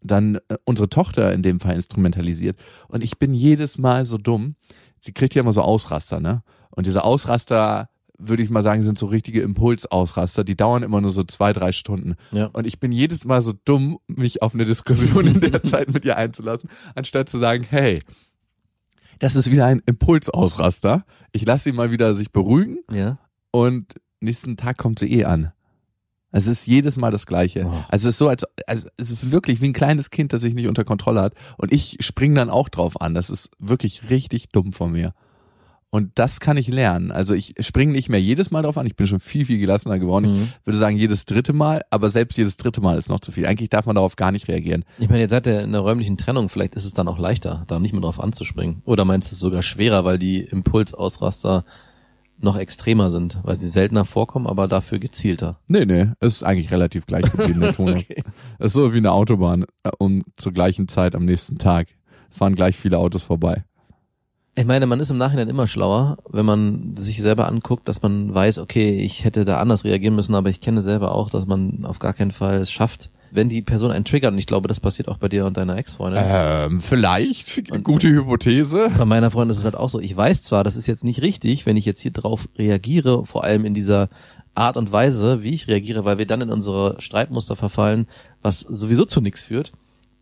dann 0.00 0.36
äh, 0.36 0.56
unsere 0.62 0.88
Tochter 0.88 1.32
in 1.32 1.42
dem 1.42 1.58
Fall 1.58 1.74
instrumentalisiert. 1.74 2.56
Und 2.86 3.02
ich 3.02 3.18
bin 3.18 3.34
jedes 3.34 3.76
Mal 3.76 4.04
so 4.04 4.18
dumm. 4.18 4.54
Sie 5.00 5.12
kriegt 5.12 5.34
ja 5.34 5.40
immer 5.40 5.52
so 5.52 5.62
Ausraster, 5.62 6.20
ne? 6.20 6.44
Und 6.70 6.86
diese 6.86 7.02
Ausraster, 7.02 7.90
würde 8.28 8.42
ich 8.42 8.50
mal 8.50 8.62
sagen, 8.62 8.82
sind 8.82 8.98
so 8.98 9.06
richtige 9.06 9.40
Impulsausraster. 9.42 10.44
Die 10.44 10.56
dauern 10.56 10.82
immer 10.82 11.00
nur 11.00 11.10
so 11.10 11.24
zwei, 11.24 11.52
drei 11.52 11.72
Stunden. 11.72 12.14
Ja. 12.30 12.46
Und 12.46 12.66
ich 12.66 12.78
bin 12.80 12.92
jedes 12.92 13.24
Mal 13.24 13.42
so 13.42 13.52
dumm, 13.64 13.98
mich 14.06 14.42
auf 14.42 14.54
eine 14.54 14.64
Diskussion 14.64 15.26
in 15.26 15.40
der 15.40 15.62
Zeit 15.62 15.92
mit 15.92 16.04
ihr 16.04 16.16
einzulassen, 16.16 16.68
anstatt 16.94 17.28
zu 17.28 17.38
sagen, 17.38 17.66
hey, 17.68 18.00
das 19.18 19.36
ist 19.36 19.50
wieder 19.50 19.66
ein 19.66 19.82
Impulsausraster. 19.86 21.04
Ich 21.32 21.44
lasse 21.46 21.64
sie 21.64 21.72
mal 21.72 21.90
wieder 21.90 22.14
sich 22.14 22.32
beruhigen 22.32 22.78
Ja. 22.90 23.18
und 23.50 23.94
nächsten 24.20 24.56
Tag 24.56 24.78
kommt 24.78 24.98
sie 24.98 25.12
eh 25.12 25.24
an. 25.24 25.52
Es 26.34 26.46
ist 26.46 26.66
jedes 26.66 26.96
Mal 26.96 27.10
das 27.10 27.26
Gleiche. 27.26 27.66
Oh. 27.66 27.84
Also 27.88 28.08
es 28.08 28.14
ist 28.14 28.18
so, 28.18 28.28
als 28.28 28.44
also 28.66 28.88
es 28.96 29.10
ist 29.10 29.32
wirklich 29.32 29.60
wie 29.60 29.66
ein 29.68 29.74
kleines 29.74 30.08
Kind, 30.08 30.32
das 30.32 30.40
sich 30.40 30.54
nicht 30.54 30.66
unter 30.66 30.82
Kontrolle 30.82 31.20
hat. 31.20 31.34
Und 31.58 31.72
ich 31.72 31.98
spring 32.00 32.34
dann 32.34 32.48
auch 32.48 32.70
drauf 32.70 33.00
an. 33.02 33.12
Das 33.14 33.28
ist 33.28 33.50
wirklich 33.58 34.08
richtig 34.08 34.48
dumm 34.48 34.72
von 34.72 34.92
mir. 34.92 35.12
Und 35.94 36.12
das 36.14 36.40
kann 36.40 36.56
ich 36.56 36.68
lernen. 36.68 37.10
Also 37.10 37.34
ich 37.34 37.52
springe 37.60 37.92
nicht 37.92 38.08
mehr 38.08 38.20
jedes 38.20 38.50
Mal 38.50 38.62
drauf 38.62 38.78
an. 38.78 38.86
Ich 38.86 38.96
bin 38.96 39.06
schon 39.06 39.20
viel, 39.20 39.44
viel 39.44 39.58
gelassener 39.58 39.98
geworden. 39.98 40.34
Mhm. 40.34 40.48
Ich 40.58 40.66
würde 40.66 40.78
sagen, 40.78 40.96
jedes 40.96 41.26
dritte 41.26 41.52
Mal, 41.52 41.82
aber 41.90 42.08
selbst 42.08 42.38
jedes 42.38 42.56
dritte 42.56 42.80
Mal 42.80 42.96
ist 42.96 43.10
noch 43.10 43.20
zu 43.20 43.30
viel. 43.30 43.44
Eigentlich 43.44 43.68
darf 43.68 43.84
man 43.84 43.96
darauf 43.96 44.16
gar 44.16 44.32
nicht 44.32 44.48
reagieren. 44.48 44.86
Ich 44.98 45.10
meine, 45.10 45.20
jetzt 45.20 45.32
seid 45.32 45.46
ihr 45.46 45.60
in 45.60 45.72
der 45.72 45.82
räumlichen 45.82 46.16
Trennung, 46.16 46.48
vielleicht 46.48 46.76
ist 46.76 46.86
es 46.86 46.94
dann 46.94 47.08
auch 47.08 47.18
leichter, 47.18 47.64
da 47.66 47.78
nicht 47.78 47.92
mehr 47.92 48.00
drauf 48.00 48.20
anzuspringen. 48.20 48.80
Oder 48.86 49.04
meinst 49.04 49.30
du 49.30 49.34
es 49.34 49.40
sogar 49.40 49.62
schwerer, 49.62 50.06
weil 50.06 50.18
die 50.18 50.40
Impulsausraster 50.40 51.66
noch 52.38 52.56
extremer 52.56 53.10
sind, 53.10 53.38
weil 53.42 53.56
sie 53.56 53.68
seltener 53.68 54.06
vorkommen, 54.06 54.46
aber 54.46 54.68
dafür 54.68 54.98
gezielter. 54.98 55.60
Nee, 55.68 55.84
nee, 55.84 56.08
es 56.20 56.36
ist 56.36 56.42
eigentlich 56.42 56.70
relativ 56.70 57.04
gleich 57.04 57.30
geblieben, 57.30 57.60
der 57.60 57.72
Ton. 57.76 57.90
Okay. 57.90 58.22
Es 58.58 58.68
ist 58.68 58.72
so 58.72 58.94
wie 58.94 58.96
eine 58.96 59.12
Autobahn 59.12 59.66
äh, 59.82 59.90
und 59.98 60.24
zur 60.38 60.52
gleichen 60.52 60.88
Zeit 60.88 61.14
am 61.14 61.26
nächsten 61.26 61.58
Tag 61.58 61.88
fahren 62.30 62.54
gleich 62.54 62.76
viele 62.76 62.96
Autos 62.96 63.22
vorbei. 63.22 63.64
Ich 64.54 64.66
meine, 64.66 64.84
man 64.84 65.00
ist 65.00 65.10
im 65.10 65.16
Nachhinein 65.16 65.48
immer 65.48 65.66
schlauer, 65.66 66.18
wenn 66.28 66.44
man 66.44 66.94
sich 66.94 67.22
selber 67.22 67.48
anguckt, 67.48 67.88
dass 67.88 68.02
man 68.02 68.34
weiß, 68.34 68.58
okay, 68.58 68.98
ich 68.98 69.24
hätte 69.24 69.46
da 69.46 69.58
anders 69.58 69.84
reagieren 69.84 70.14
müssen, 70.14 70.34
aber 70.34 70.50
ich 70.50 70.60
kenne 70.60 70.82
selber 70.82 71.14
auch, 71.14 71.30
dass 71.30 71.46
man 71.46 71.86
auf 71.86 71.98
gar 71.98 72.12
keinen 72.12 72.32
Fall 72.32 72.58
es 72.58 72.70
schafft, 72.70 73.10
wenn 73.30 73.48
die 73.48 73.62
Person 73.62 73.90
einen 73.90 74.04
triggert, 74.04 74.32
und 74.32 74.38
ich 74.38 74.46
glaube, 74.46 74.68
das 74.68 74.78
passiert 74.78 75.08
auch 75.08 75.16
bei 75.16 75.30
dir 75.30 75.46
und 75.46 75.56
deiner 75.56 75.78
Ex-Freundin. 75.78 76.22
Ähm, 76.26 76.80
vielleicht. 76.82 77.82
Gute 77.82 78.10
Hypothese. 78.10 78.90
Bei 78.98 79.06
meiner 79.06 79.30
Freundin 79.30 79.52
ist 79.52 79.60
es 79.60 79.64
halt 79.64 79.76
auch 79.76 79.88
so. 79.88 80.00
Ich 80.00 80.14
weiß 80.14 80.42
zwar, 80.42 80.64
das 80.64 80.76
ist 80.76 80.86
jetzt 80.86 81.02
nicht 81.02 81.22
richtig, 81.22 81.64
wenn 81.64 81.78
ich 81.78 81.86
jetzt 81.86 82.02
hier 82.02 82.10
drauf 82.10 82.46
reagiere, 82.58 83.24
vor 83.24 83.44
allem 83.44 83.64
in 83.64 83.72
dieser 83.72 84.10
Art 84.54 84.76
und 84.76 84.92
Weise, 84.92 85.42
wie 85.42 85.54
ich 85.54 85.66
reagiere, 85.66 86.04
weil 86.04 86.18
wir 86.18 86.26
dann 86.26 86.42
in 86.42 86.50
unsere 86.50 87.00
Streitmuster 87.00 87.56
verfallen, 87.56 88.06
was 88.42 88.60
sowieso 88.60 89.06
zu 89.06 89.22
nichts 89.22 89.40
führt. 89.40 89.72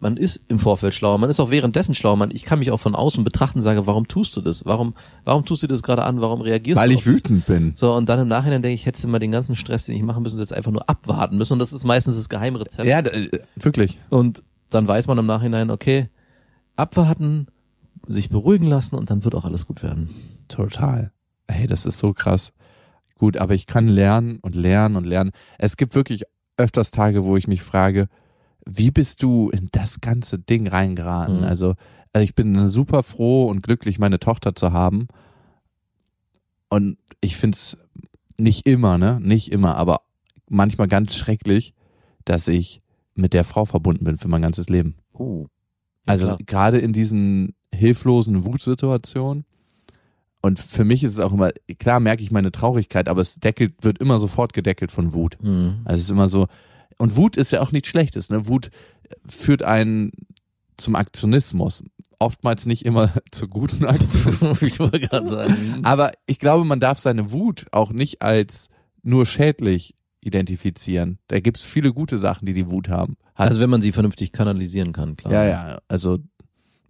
Man 0.02 0.16
ist 0.16 0.40
im 0.49 0.59
Vorfeld 0.59 0.95
schlauer, 0.95 1.19
man 1.19 1.28
ist 1.28 1.40
auch 1.40 1.50
währenddessen 1.50 1.95
schlauer. 1.95 2.16
Man, 2.16 2.30
ich 2.30 2.45
kann 2.45 2.59
mich 2.59 2.71
auch 2.71 2.80
von 2.80 2.95
außen 2.95 3.23
betrachten 3.23 3.59
und 3.59 3.64
sage, 3.64 3.87
warum 3.87 4.09
tust 4.09 4.35
du 4.35 4.40
das? 4.40 4.64
Warum, 4.64 4.95
warum 5.25 5.45
tust 5.45 5.62
du 5.62 5.66
das 5.66 5.83
gerade 5.83 6.04
an? 6.04 6.23
Warum 6.23 6.40
reagierst 6.40 6.80
Weil 6.80 6.88
du? 6.88 6.95
ich 6.95 7.00
auf 7.00 7.04
das? 7.04 7.12
wütend 7.14 7.47
bin. 7.47 7.73
So, 7.76 7.95
und 7.95 8.09
dann 8.09 8.19
im 8.19 8.28
Nachhinein 8.28 8.62
denke 8.62 8.75
ich, 8.75 8.87
hättest 8.87 9.04
du 9.04 9.09
mal 9.09 9.19
den 9.19 9.30
ganzen 9.33 9.57
Stress, 9.57 9.85
den 9.85 9.97
ich 9.97 10.02
machen 10.02 10.23
müssen, 10.23 10.38
jetzt 10.38 10.54
einfach 10.54 10.71
nur 10.73 10.88
abwarten 10.88 11.37
müssen. 11.37 11.52
Und 11.52 11.59
das 11.59 11.73
ist 11.75 11.85
meistens 11.85 12.16
das 12.16 12.30
Geheimrezept. 12.30 12.88
Ja, 12.88 13.00
äh, 13.00 13.28
wirklich. 13.57 13.99
Und 14.09 14.42
dann 14.71 14.88
weiß 14.88 15.07
man 15.07 15.19
im 15.19 15.26
Nachhinein, 15.26 15.71
okay, 15.71 16.09
abwarten, 16.76 17.49
sich 18.07 18.30
beruhigen 18.30 18.66
lassen 18.66 18.97
und 18.97 19.11
dann 19.11 19.25
wird 19.25 19.35
auch 19.35 19.45
alles 19.45 19.66
gut 19.66 19.83
werden. 19.83 20.09
Total. 20.49 21.12
Hey, 21.49 21.66
das 21.66 21.85
ist 21.85 21.99
so 21.99 22.12
krass. 22.12 22.52
Gut, 23.19 23.37
aber 23.37 23.54
ich 23.54 23.66
kann 23.66 23.87
lernen 23.88 24.38
und 24.40 24.54
lernen 24.54 24.97
und 24.97 25.04
lernen. 25.04 25.33
Es 25.59 25.76
gibt 25.76 25.95
wirklich 25.95 26.23
öfters 26.57 26.90
Tage, 26.90 27.25
wo 27.25 27.37
ich 27.37 27.47
mich 27.49 27.62
frage, 27.62 28.09
wie 28.67 28.90
bist 28.90 29.23
du 29.23 29.50
in 29.50 29.69
das 29.73 30.00
ganze 30.00 30.38
Ding 30.38 30.69
reingeraten? 30.69 31.38
Mhm. 31.38 31.45
Also, 31.45 31.75
also 32.12 32.25
ich 32.25 32.35
bin 32.35 32.69
super 32.69 33.02
froh 33.02 33.47
und 33.47 33.62
glücklich, 33.62 33.99
meine 33.99 34.19
Tochter 34.19 34.55
zu 34.55 34.73
haben. 34.73 35.09
Und 36.69 36.99
ich 37.21 37.37
find's 37.37 37.76
nicht 38.37 38.67
immer, 38.67 38.99
ne? 38.99 39.19
Nicht 39.21 39.52
immer, 39.52 39.76
aber 39.76 40.02
manchmal 40.49 40.88
ganz 40.88 41.14
schrecklich, 41.14 41.75
dass 42.25 42.49
ich 42.49 42.81
mit 43.14 43.35
der 43.35 43.45
Frau 43.45 43.64
verbunden 43.64 44.05
bin 44.05 44.17
für 44.17 44.29
mein 44.29 44.43
ganzes 44.43 44.69
Leben. 44.69 44.95
Oh. 45.12 45.47
Also 46.07 46.26
klar. 46.26 46.38
gerade 46.47 46.79
in 46.79 46.93
diesen 46.93 47.55
hilflosen 47.73 48.45
Wutsituationen. 48.45 49.45
Und 50.43 50.59
für 50.59 50.85
mich 50.85 51.05
ist 51.05 51.12
es 51.12 51.21
auch 51.21 51.33
immer, 51.33 51.50
klar 51.79 52.00
merke 52.00 52.23
ich 52.23 52.31
meine 52.31 52.50
Traurigkeit, 52.50 53.09
aber 53.09 53.21
es 53.21 53.35
deckelt, 53.35 53.75
wird 53.83 53.99
immer 53.99 54.19
sofort 54.19 54.55
gedeckelt 54.55 54.90
von 54.90 55.12
Wut. 55.12 55.37
Mhm. 55.43 55.81
Also 55.85 55.97
es 55.97 56.02
ist 56.02 56.11
immer 56.11 56.29
so, 56.29 56.47
und 57.00 57.16
Wut 57.16 57.37
ist 57.37 57.50
ja 57.52 57.61
auch 57.61 57.73
nichts 57.73 57.88
Schlechtes, 57.88 58.30
ne? 58.30 58.47
Wut 58.47 58.71
führt 59.26 59.62
einen 59.62 60.12
zum 60.76 60.95
Aktionismus. 60.95 61.83
Oftmals 62.19 62.66
nicht 62.66 62.85
immer 62.85 63.12
zu 63.30 63.49
guten 63.49 63.85
Aktionen. 63.87 64.57
ich 64.61 64.78
wollte 64.78 65.00
gerade 65.00 65.26
sagen. 65.26 65.80
Aber 65.83 66.12
ich 66.26 66.38
glaube, 66.38 66.64
man 66.64 66.80
darf 66.80 66.99
seine 66.99 67.33
Wut 67.33 67.66
auch 67.73 67.90
nicht 67.92 68.23
als 68.23 68.69
nur 69.02 69.26
schädlich 69.26 69.95
identifizieren. 70.23 71.19
Da 71.28 71.40
gibt's 71.40 71.64
viele 71.64 71.92
gute 71.92 72.19
Sachen, 72.19 72.45
die 72.47 72.52
die 72.52 72.71
Wut 72.71 72.88
haben. 72.88 73.16
Hat. 73.35 73.49
Also 73.49 73.61
wenn 73.61 73.71
man 73.71 73.80
sie 73.83 73.92
vernünftig 73.92 74.33
kanalisieren 74.33 74.92
kann, 74.92 75.16
klar. 75.16 75.33
ja, 75.33 75.45
ja, 75.47 75.78
also 75.88 76.19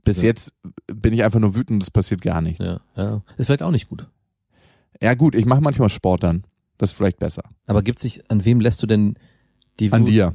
bis 0.05 0.21
Ja. 0.23 0.29
jetzt 0.29 0.53
bin 0.87 1.13
ich 1.13 1.23
einfach 1.23 1.39
nur 1.39 1.55
wütend 1.55 1.83
es 1.83 1.91
passiert 1.91 2.23
gar 2.23 2.41
nichts. 2.41 2.67
Ja, 2.67 2.81
Ja, 2.97 3.03
ja. 3.05 3.23
Ist 3.37 3.47
vielleicht 3.47 3.63
auch 3.63 3.71
nicht 3.71 3.89
gut. 3.89 4.09
gut, 5.17 5.35
ich 5.37 5.47
mache 5.47 5.61
manchmal 5.61 5.89
Sport 5.91 6.25
dann. 6.25 6.45
Das 6.79 6.91
ist 6.91 6.97
vielleicht 6.97 7.19
besser. 7.19 7.43
Aber 7.67 7.83
gibt 7.83 7.99
sich, 8.01 8.29
an 8.31 8.45
wem 8.45 8.61
lässt 8.61 8.83
du 8.83 8.87
denn 8.87 9.15
die 9.81 9.93
An 9.93 10.03
Wut- 10.03 10.09
dir. 10.11 10.35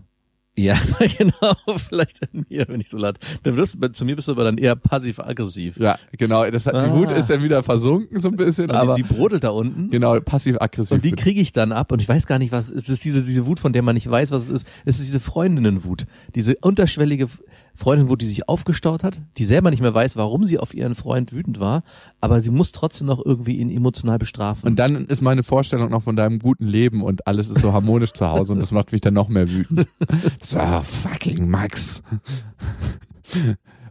Ja, 0.58 0.78
genau, 1.18 1.54
vielleicht 1.90 2.22
an 2.34 2.46
mir, 2.48 2.66
wenn 2.70 2.80
ich 2.80 2.88
so 2.90 2.98
laut. 2.98 3.18
Dann 3.44 3.58
wirst 3.58 3.76
du, 3.84 3.92
zu 3.92 4.06
mir 4.06 4.16
bist 4.16 4.30
du 4.30 4.32
aber 4.32 4.46
dann 4.46 4.58
eher 4.58 4.78
passiv-aggressiv. 4.78 5.76
Ja, 5.78 6.00
genau. 6.18 6.50
Das 6.50 6.66
hat, 6.66 6.76
Die 6.76 6.78
Ah. 6.80 6.94
Wut 6.96 7.12
ist 7.12 7.30
dann 7.30 7.44
wieder 7.44 7.62
versunken 7.62 8.22
so 8.22 8.30
ein 8.30 8.38
bisschen, 8.38 8.70
Und 8.70 8.76
aber 8.78 8.96
die, 8.96 9.04
die 9.04 9.14
brodelt 9.14 9.44
da 9.44 9.50
unten. 9.50 9.90
genau, 9.90 10.18
passiv-aggressiv. 10.22 10.94
Und 10.96 11.04
die 11.04 11.12
kriege 11.12 11.42
ich 11.42 11.52
dann 11.52 11.74
ab 11.74 11.92
und 11.92 12.02
ich 12.02 12.08
weiß 12.08 12.26
gar 12.26 12.40
nicht, 12.40 12.54
was 12.54 12.70
es 12.72 12.88
ist. 12.88 13.04
Diese, 13.04 13.22
diese 13.22 13.46
Wut, 13.46 13.60
von 13.60 13.74
der 13.74 13.82
man 13.82 13.96
nicht 13.96 14.10
weiß, 14.10 14.32
was 14.32 14.44
es 14.44 14.50
ist. 14.50 14.68
Es 14.86 14.98
ist 15.00 15.08
diese 15.08 15.20
Freundinnenwut. 15.20 16.06
Diese 16.36 16.56
unterschwellige 16.62 17.28
Freundinwut, 17.76 18.22
die 18.22 18.26
sich 18.26 18.48
aufgestaut 18.48 19.04
hat, 19.04 19.22
die 19.38 19.46
selber 19.46 19.70
nicht 19.70 19.82
mehr 19.82 19.94
weiß, 19.94 20.16
warum 20.16 20.46
sie 20.46 20.58
auf 20.60 20.74
ihren 20.74 20.96
Freund 20.96 21.34
wütend 21.34 21.60
war, 21.60 21.84
aber 22.22 22.42
sie 22.42 22.50
muss 22.50 22.72
trotzdem 22.72 23.08
noch 23.08 23.24
irgendwie 23.24 23.58
ihn 23.58 23.70
emotional 23.70 24.18
bestrafen. 24.18 24.68
Und 24.68 24.78
dann 24.78 25.06
ist 25.06 25.22
meine 25.22 25.44
Vorstellung 25.44 25.90
noch 25.90 26.02
von 26.02 26.16
deinem 26.16 26.40
guten 26.40 26.66
Leben 26.66 27.04
und 27.04 27.28
alles 27.28 27.50
ist 27.50 27.60
so 27.60 27.74
harmonisch 27.74 28.14
zu 28.14 28.28
Hause 28.30 28.54
und 28.54 28.60
das 28.60 28.72
macht 28.72 28.92
mich 28.92 29.02
dann 29.02 29.14
noch 29.14 29.28
mehr 29.28 29.50
wütend. 29.52 29.88
So, 30.44 30.60
fucking 30.82 31.50
Max. 31.50 32.02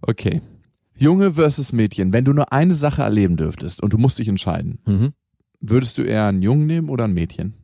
Okay. 0.02 0.40
Junge 0.96 1.34
versus 1.34 1.72
Mädchen. 1.72 2.12
Wenn 2.12 2.24
du 2.24 2.32
nur 2.32 2.52
eine 2.52 2.76
Sache 2.76 3.02
erleben 3.02 3.36
dürftest 3.36 3.82
und 3.82 3.92
du 3.92 3.98
musst 3.98 4.18
dich 4.18 4.28
entscheiden, 4.28 4.78
mhm. 4.86 5.12
würdest 5.60 5.98
du 5.98 6.02
eher 6.02 6.26
einen 6.26 6.42
Jungen 6.42 6.66
nehmen 6.66 6.88
oder 6.88 7.04
ein 7.04 7.12
Mädchen? 7.12 7.54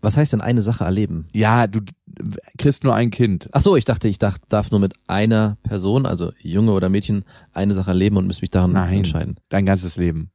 Was 0.00 0.16
heißt 0.16 0.34
denn 0.34 0.40
eine 0.40 0.62
Sache 0.62 0.84
erleben? 0.84 1.26
Ja, 1.32 1.66
du 1.66 1.80
kriegst 2.58 2.84
nur 2.84 2.94
ein 2.94 3.10
Kind. 3.10 3.48
Ach 3.52 3.60
so, 3.60 3.76
ich 3.76 3.84
dachte, 3.84 4.08
ich 4.08 4.18
dachte, 4.18 4.44
darf 4.48 4.70
nur 4.70 4.80
mit 4.80 4.94
einer 5.06 5.56
Person, 5.62 6.06
also 6.06 6.32
Junge 6.40 6.72
oder 6.72 6.88
Mädchen, 6.88 7.24
eine 7.52 7.74
Sache 7.74 7.90
erleben 7.90 8.16
und 8.16 8.26
muss 8.26 8.40
mich 8.40 8.50
daran 8.50 8.72
Nein. 8.72 8.98
entscheiden. 8.98 9.36
Dein 9.48 9.66
ganzes 9.66 9.96
Leben. 9.96 10.30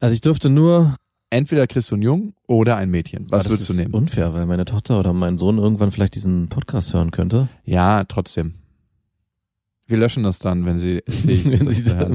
Also 0.00 0.14
ich 0.14 0.20
dürfte 0.20 0.50
nur. 0.50 0.96
Entweder 1.30 1.66
kriegst 1.66 1.90
du 1.90 1.96
einen 1.96 2.02
Jungen 2.02 2.34
oder 2.46 2.76
ein 2.76 2.90
Mädchen. 2.90 3.26
Was 3.30 3.44
das 3.44 3.52
würdest 3.52 3.68
du 3.68 3.72
ist 3.72 3.78
nehmen? 3.80 3.92
Unfair, 3.94 4.34
weil 4.34 4.46
meine 4.46 4.64
Tochter 4.66 5.00
oder 5.00 5.12
mein 5.12 5.36
Sohn 5.36 5.58
irgendwann 5.58 5.90
vielleicht 5.90 6.14
diesen 6.14 6.48
Podcast 6.48 6.94
hören 6.94 7.10
könnte. 7.10 7.48
Ja, 7.64 8.04
trotzdem. 8.04 8.54
Wir 9.86 9.96
löschen 9.96 10.22
das 10.22 10.38
dann, 10.38 10.64
wenn 10.64 10.78
sie 10.78 11.02
fähig 11.08 11.42
sind. 11.44 11.60
wenn 11.60 11.66
das 11.66 11.76
sie 11.78 11.96
hören. 11.96 12.12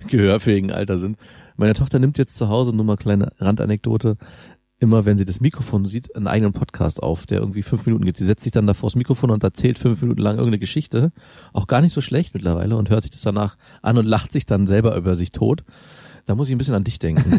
im 0.00 0.08
gehörfähigen 0.08 0.72
Alter 0.72 0.98
sind. 0.98 1.18
Meine 1.56 1.74
Tochter 1.74 1.98
nimmt 1.98 2.16
jetzt 2.16 2.36
zu 2.36 2.48
Hause, 2.48 2.74
nur 2.74 2.86
mal 2.86 2.96
kleine 2.96 3.32
Randanekdote, 3.38 4.16
immer 4.80 5.04
wenn 5.04 5.16
sie 5.16 5.24
das 5.24 5.40
Mikrofon 5.40 5.86
sieht, 5.86 6.14
einen 6.14 6.26
eigenen 6.26 6.52
Podcast 6.52 7.02
auf, 7.02 7.26
der 7.26 7.40
irgendwie 7.40 7.62
fünf 7.62 7.86
Minuten 7.86 8.04
geht. 8.04 8.16
Sie 8.16 8.26
setzt 8.26 8.42
sich 8.42 8.52
dann 8.52 8.66
davor 8.66 8.88
das 8.88 8.96
Mikrofon 8.96 9.30
und 9.30 9.42
erzählt 9.42 9.78
fünf 9.78 10.02
Minuten 10.02 10.20
lang 10.20 10.36
irgendeine 10.36 10.58
Geschichte, 10.58 11.12
auch 11.52 11.66
gar 11.66 11.80
nicht 11.80 11.92
so 11.92 12.00
schlecht 12.00 12.34
mittlerweile 12.34 12.76
und 12.76 12.90
hört 12.90 13.02
sich 13.02 13.10
das 13.10 13.22
danach 13.22 13.56
an 13.82 13.98
und 13.98 14.06
lacht 14.06 14.32
sich 14.32 14.46
dann 14.46 14.66
selber 14.66 14.96
über 14.96 15.14
sich 15.14 15.30
tot. 15.32 15.64
Da 16.26 16.34
muss 16.34 16.48
ich 16.48 16.54
ein 16.54 16.58
bisschen 16.58 16.74
an 16.74 16.84
dich 16.84 16.98
denken. 16.98 17.38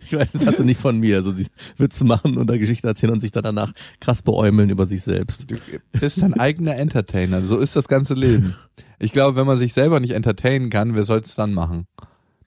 ich 0.00 0.12
weiß, 0.12 0.32
das 0.32 0.46
hat 0.46 0.56
sie 0.56 0.64
nicht 0.64 0.80
von 0.80 0.98
mir. 0.98 1.16
Also 1.16 1.32
sie 1.32 1.48
Witze 1.76 2.04
machen 2.04 2.38
und 2.38 2.46
da 2.48 2.56
Geschichten 2.56 2.86
erzählen 2.86 3.12
und 3.12 3.20
sich 3.20 3.30
dann 3.30 3.42
danach 3.42 3.72
krass 4.00 4.22
beäumeln 4.22 4.70
über 4.70 4.86
sich 4.86 5.02
selbst. 5.02 5.50
Du 5.50 5.56
bist 5.92 6.22
dein 6.22 6.32
eigener 6.34 6.76
Entertainer. 6.76 7.42
So 7.42 7.58
ist 7.58 7.76
das 7.76 7.88
ganze 7.88 8.14
Leben. 8.14 8.54
Ich 8.98 9.12
glaube, 9.12 9.36
wenn 9.36 9.46
man 9.46 9.58
sich 9.58 9.74
selber 9.74 10.00
nicht 10.00 10.12
entertainen 10.12 10.70
kann, 10.70 10.96
wer 10.96 11.04
soll 11.04 11.20
es 11.20 11.34
dann 11.34 11.52
machen? 11.52 11.86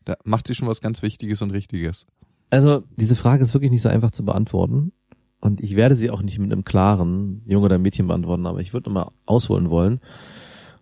Da 0.05 0.15
macht 0.23 0.47
sie 0.47 0.55
schon 0.55 0.67
was 0.67 0.81
ganz 0.81 1.03
Wichtiges 1.03 1.43
und 1.43 1.51
Richtiges. 1.51 2.07
Also 2.53 2.83
diese 2.97 3.15
Frage 3.15 3.43
ist 3.43 3.55
wirklich 3.55 3.71
nicht 3.71 3.81
so 3.81 3.89
einfach 3.89 4.11
zu 4.11 4.23
beantworten. 4.23 4.91
Und 5.39 5.59
ich 5.59 5.75
werde 5.75 5.95
sie 5.95 6.11
auch 6.11 6.21
nicht 6.21 6.37
mit 6.37 6.51
einem 6.51 6.63
klaren 6.63 7.41
Junge 7.47 7.65
oder 7.65 7.79
Mädchen 7.79 8.07
beantworten, 8.07 8.45
aber 8.45 8.59
ich 8.59 8.73
würde 8.73 8.91
mal 8.91 9.09
ausholen 9.25 9.71
wollen. 9.71 9.99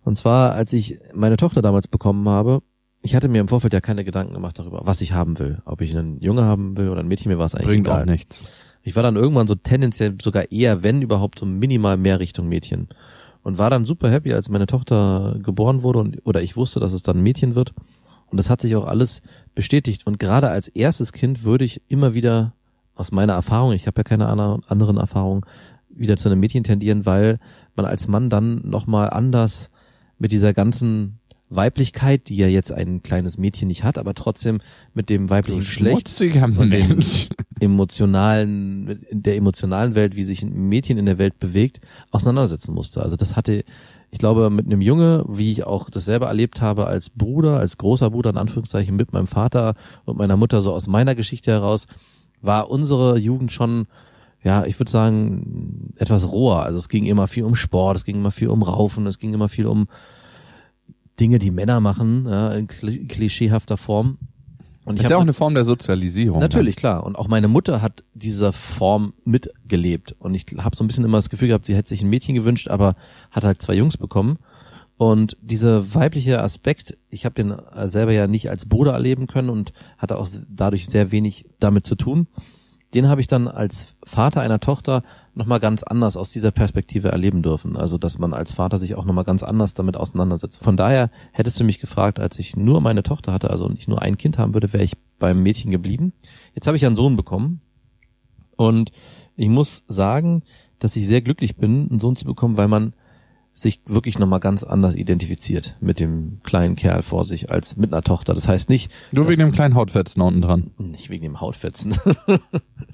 Und 0.04 0.18
zwar, 0.18 0.52
als 0.52 0.74
ich 0.74 0.98
meine 1.14 1.38
Tochter 1.38 1.62
damals 1.62 1.88
bekommen 1.88 2.28
habe, 2.28 2.60
ich 3.00 3.16
hatte 3.16 3.28
mir 3.28 3.40
im 3.40 3.48
Vorfeld 3.48 3.72
ja 3.72 3.80
keine 3.80 4.04
Gedanken 4.04 4.34
gemacht 4.34 4.58
darüber, 4.58 4.82
was 4.84 5.00
ich 5.00 5.14
haben 5.14 5.38
will. 5.38 5.62
Ob 5.64 5.80
ich 5.80 5.96
einen 5.96 6.20
Junge 6.20 6.42
haben 6.42 6.76
will 6.76 6.90
oder 6.90 7.00
ein 7.00 7.08
Mädchen, 7.08 7.32
mir 7.32 7.38
war 7.38 7.46
es 7.46 7.54
eigentlich 7.54 7.68
Bringt 7.68 7.86
egal. 7.86 8.02
auch 8.02 8.06
nichts. 8.06 8.52
Ich 8.82 8.94
war 8.94 9.02
dann 9.02 9.16
irgendwann 9.16 9.46
so 9.46 9.54
tendenziell 9.54 10.16
sogar 10.20 10.52
eher, 10.52 10.82
wenn 10.82 11.00
überhaupt, 11.00 11.38
so 11.38 11.46
minimal 11.46 11.96
mehr 11.96 12.20
Richtung 12.20 12.48
Mädchen. 12.48 12.88
Und 13.42 13.56
war 13.56 13.70
dann 13.70 13.86
super 13.86 14.10
happy, 14.10 14.34
als 14.34 14.50
meine 14.50 14.66
Tochter 14.66 15.38
geboren 15.42 15.82
wurde 15.82 16.00
und, 16.00 16.18
oder 16.24 16.42
ich 16.42 16.54
wusste, 16.54 16.80
dass 16.80 16.92
es 16.92 17.02
dann 17.02 17.16
ein 17.16 17.22
Mädchen 17.22 17.54
wird. 17.54 17.72
Und 18.32 18.38
das 18.38 18.50
hat 18.50 18.62
sich 18.62 18.74
auch 18.76 18.86
alles 18.86 19.20
bestätigt. 19.54 20.06
Und 20.06 20.18
gerade 20.18 20.48
als 20.48 20.66
erstes 20.68 21.12
Kind 21.12 21.44
würde 21.44 21.66
ich 21.66 21.82
immer 21.88 22.14
wieder 22.14 22.54
aus 22.94 23.12
meiner 23.12 23.34
Erfahrung, 23.34 23.72
ich 23.72 23.86
habe 23.86 24.00
ja 24.00 24.04
keine 24.04 24.26
anderen 24.26 24.96
Erfahrungen, 24.96 25.42
wieder 25.90 26.16
zu 26.16 26.30
einem 26.30 26.40
Mädchen 26.40 26.64
tendieren, 26.64 27.04
weil 27.04 27.38
man 27.76 27.84
als 27.84 28.08
Mann 28.08 28.30
dann 28.30 28.62
nochmal 28.68 29.10
anders 29.10 29.70
mit 30.18 30.32
dieser 30.32 30.54
ganzen 30.54 31.18
Weiblichkeit, 31.50 32.30
die 32.30 32.36
ja 32.36 32.46
jetzt 32.46 32.72
ein 32.72 33.02
kleines 33.02 33.36
Mädchen 33.36 33.68
nicht 33.68 33.84
hat, 33.84 33.98
aber 33.98 34.14
trotzdem 34.14 34.60
mit 34.94 35.10
dem 35.10 35.28
weiblichen 35.28 35.60
Geschlecht 35.60 36.08
und 36.56 36.70
dem 36.70 37.00
emotionalen, 37.60 39.02
in 39.10 39.22
der 39.22 39.36
emotionalen 39.36 39.94
Welt, 39.94 40.16
wie 40.16 40.24
sich 40.24 40.42
ein 40.42 40.68
Mädchen 40.68 40.96
in 40.96 41.04
der 41.04 41.18
Welt 41.18 41.38
bewegt, 41.38 41.80
auseinandersetzen 42.10 42.74
musste. 42.74 43.02
Also 43.02 43.16
das 43.16 43.36
hatte, 43.36 43.64
ich 44.12 44.18
glaube, 44.18 44.50
mit 44.50 44.66
einem 44.66 44.82
Junge, 44.82 45.24
wie 45.26 45.50
ich 45.50 45.64
auch 45.64 45.90
das 45.90 46.04
selber 46.04 46.26
erlebt 46.26 46.60
habe 46.60 46.86
als 46.86 47.10
Bruder, 47.10 47.58
als 47.58 47.78
großer 47.78 48.10
Bruder 48.10 48.30
in 48.30 48.36
Anführungszeichen 48.36 48.94
mit 48.94 49.12
meinem 49.12 49.26
Vater 49.26 49.74
und 50.04 50.18
meiner 50.18 50.36
Mutter 50.36 50.62
so 50.62 50.72
aus 50.72 50.86
meiner 50.86 51.14
Geschichte 51.14 51.50
heraus, 51.50 51.86
war 52.42 52.70
unsere 52.70 53.18
Jugend 53.18 53.50
schon 53.50 53.86
ja, 54.44 54.64
ich 54.64 54.78
würde 54.80 54.90
sagen, 54.90 55.94
etwas 55.96 56.30
roher. 56.30 56.64
Also 56.64 56.78
es 56.78 56.88
ging 56.88 57.06
immer 57.06 57.28
viel 57.28 57.44
um 57.44 57.54
Sport, 57.54 57.96
es 57.96 58.04
ging 58.04 58.16
immer 58.16 58.32
viel 58.32 58.48
um 58.48 58.62
Raufen, 58.62 59.06
es 59.06 59.18
ging 59.18 59.32
immer 59.34 59.48
viel 59.48 59.66
um 59.66 59.86
Dinge, 61.20 61.38
die 61.38 61.52
Männer 61.52 61.80
machen, 61.80 62.26
ja, 62.26 62.50
in 62.50 62.66
kli- 62.66 63.06
klischeehafter 63.06 63.76
Form. 63.76 64.18
Und 64.84 64.98
Das 64.98 65.04
ist 65.04 65.10
ja 65.10 65.16
auch 65.16 65.22
eine 65.22 65.32
Form 65.32 65.54
der 65.54 65.64
Sozialisierung. 65.64 66.40
Natürlich, 66.40 66.74
klar. 66.74 67.04
Und 67.04 67.16
auch 67.16 67.28
meine 67.28 67.46
Mutter 67.46 67.82
hat 67.82 68.02
dieser 68.14 68.52
Form 68.52 69.12
mitgelebt. 69.24 70.16
Und 70.18 70.34
ich 70.34 70.46
habe 70.58 70.74
so 70.74 70.82
ein 70.82 70.88
bisschen 70.88 71.04
immer 71.04 71.18
das 71.18 71.30
Gefühl 71.30 71.48
gehabt, 71.48 71.66
sie 71.66 71.76
hätte 71.76 71.90
sich 71.90 72.02
ein 72.02 72.10
Mädchen 72.10 72.34
gewünscht, 72.34 72.68
aber 72.68 72.96
hat 73.30 73.44
halt 73.44 73.62
zwei 73.62 73.74
Jungs 73.74 73.96
bekommen. 73.96 74.38
Und 74.96 75.36
dieser 75.40 75.94
weibliche 75.94 76.42
Aspekt, 76.42 76.98
ich 77.10 77.24
habe 77.24 77.34
den 77.34 77.50
äh, 77.50 77.88
selber 77.88 78.12
ja 78.12 78.26
nicht 78.26 78.50
als 78.50 78.66
Bruder 78.66 78.92
erleben 78.92 79.26
können 79.26 79.50
und 79.50 79.72
hatte 79.98 80.18
auch 80.18 80.28
dadurch 80.48 80.86
sehr 80.86 81.12
wenig 81.12 81.44
damit 81.60 81.86
zu 81.86 81.94
tun. 81.94 82.26
Den 82.94 83.08
habe 83.08 83.20
ich 83.20 83.26
dann 83.26 83.48
als 83.48 83.94
Vater 84.04 84.42
einer 84.42 84.60
Tochter 84.60 85.02
nochmal 85.34 85.60
ganz 85.60 85.82
anders 85.82 86.16
aus 86.16 86.30
dieser 86.30 86.50
Perspektive 86.50 87.08
erleben 87.10 87.42
dürfen. 87.42 87.76
Also, 87.76 87.98
dass 87.98 88.18
man 88.18 88.34
als 88.34 88.52
Vater 88.52 88.78
sich 88.78 88.94
auch 88.94 89.04
nochmal 89.04 89.24
ganz 89.24 89.42
anders 89.42 89.74
damit 89.74 89.96
auseinandersetzt. 89.96 90.62
Von 90.62 90.76
daher 90.76 91.10
hättest 91.32 91.58
du 91.58 91.64
mich 91.64 91.78
gefragt, 91.78 92.20
als 92.20 92.38
ich 92.38 92.56
nur 92.56 92.80
meine 92.80 93.02
Tochter 93.02 93.32
hatte, 93.32 93.50
also 93.50 93.68
nicht 93.68 93.88
nur 93.88 94.02
ein 94.02 94.16
Kind 94.16 94.38
haben 94.38 94.54
würde, 94.54 94.72
wäre 94.72 94.84
ich 94.84 94.92
beim 95.18 95.42
Mädchen 95.42 95.70
geblieben. 95.70 96.12
Jetzt 96.54 96.66
habe 96.66 96.76
ich 96.76 96.84
einen 96.84 96.96
Sohn 96.96 97.16
bekommen. 97.16 97.60
Und 98.56 98.92
ich 99.36 99.48
muss 99.48 99.84
sagen, 99.88 100.42
dass 100.78 100.96
ich 100.96 101.06
sehr 101.06 101.22
glücklich 101.22 101.56
bin, 101.56 101.88
einen 101.90 102.00
Sohn 102.00 102.16
zu 102.16 102.24
bekommen, 102.26 102.56
weil 102.56 102.68
man 102.68 102.92
sich 103.54 103.80
wirklich 103.86 104.18
nochmal 104.18 104.40
ganz 104.40 104.62
anders 104.64 104.94
identifiziert 104.94 105.76
mit 105.80 106.00
dem 106.00 106.40
kleinen 106.42 106.74
Kerl 106.74 107.02
vor 107.02 107.24
sich 107.24 107.50
als 107.50 107.76
mit 107.76 107.92
einer 107.92 108.02
Tochter. 108.02 108.32
Das 108.34 108.48
heißt 108.48 108.70
nicht, 108.70 108.90
Nur 109.12 109.28
wegen 109.28 109.40
dem 109.40 109.52
kleinen 109.52 109.74
Hautfetzen 109.74 110.22
unten 110.22 110.40
dran. 110.40 110.70
nicht 110.78 111.10
wegen 111.10 111.24
dem 111.24 111.40
Hautfetzen. 111.40 111.94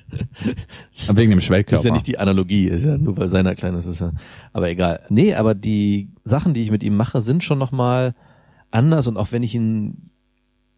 Wegen 1.12 1.31
dem 1.31 1.38
Ist 1.38 1.45
Schwellkörper. 1.45 1.87
ja 1.87 1.93
nicht 1.93 2.07
die 2.07 2.19
Analogie, 2.19 2.69
ist 2.69 2.85
ja 2.85 2.99
nur 2.99 3.17
weil 3.17 3.29
seiner 3.29 3.55
klein 3.55 3.75
ist, 3.75 3.87
ist 3.87 4.00
ja, 4.00 4.12
aber 4.53 4.69
egal. 4.71 5.00
Nee, 5.09 5.35
aber 5.35 5.55
die 5.55 6.11
Sachen, 6.25 6.55
die 6.55 6.62
ich 6.62 6.71
mit 6.71 6.83
ihm 6.83 6.97
mache, 6.97 7.21
sind 7.21 7.45
schon 7.45 7.59
nochmal 7.59 8.15
anders 8.71 9.07
und 9.07 9.17
auch 9.17 9.33
wenn 9.33 9.43
ich 9.43 9.55
ihn, 9.55 10.11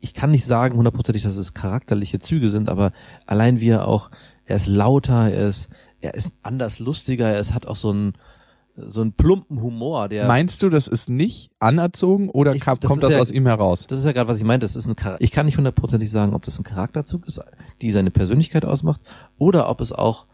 ich 0.00 0.14
kann 0.14 0.30
nicht 0.30 0.44
sagen 0.44 0.76
hundertprozentig, 0.76 1.22
dass 1.22 1.36
es 1.36 1.54
charakterliche 1.54 2.18
Züge 2.18 2.50
sind, 2.50 2.68
aber 2.68 2.92
allein 3.26 3.60
wie 3.60 3.68
er 3.68 3.86
auch, 3.86 4.10
er 4.46 4.56
ist 4.56 4.66
lauter, 4.66 5.30
er 5.30 5.48
ist, 5.48 5.68
er 6.00 6.14
ist 6.14 6.34
anders 6.42 6.78
lustiger, 6.78 7.28
er 7.28 7.40
ist, 7.40 7.54
hat 7.54 7.66
auch 7.66 7.76
so 7.76 7.90
einen, 7.90 8.14
so 8.86 9.00
einen 9.02 9.12
plumpen 9.12 9.60
Humor, 9.62 10.08
der 10.08 10.26
Meinst 10.26 10.62
du, 10.62 10.68
das 10.68 10.86
ist 10.88 11.08
nicht 11.08 11.50
anerzogen 11.58 12.28
oder 12.30 12.54
Ich- 12.54 12.62
das 12.64 12.80
kommt 12.80 13.02
das 13.02 13.14
ja- 13.14 13.20
aus 13.20 13.30
ihm 13.30 13.46
heraus? 13.46 13.86
Das 13.88 13.98
ist 13.98 14.04
ja 14.04 14.12
gerade, 14.12 14.28
was 14.28 14.38
ich 14.38 14.44
meinte. 14.44 14.64
Das 14.64 14.76
ist 14.76 14.86
ein 14.86 14.96
Char 15.00 15.16
ich 15.20 15.30
kann 15.30 15.46
nicht 15.46 15.56
hundertprozentig 15.56 16.10
sagen, 16.10 16.34
ob 16.34 16.44
das 16.44 16.58
ein 16.58 16.64
Charakterzug 16.64 17.26
ist, 17.26 17.40
die 17.82 17.90
seine 17.90 18.10
Persönlichkeit 18.10 18.64
ausmacht, 18.64 19.00
oder 19.38 19.68
ob 19.68 19.80
es 19.80 19.92
auch 19.92 20.26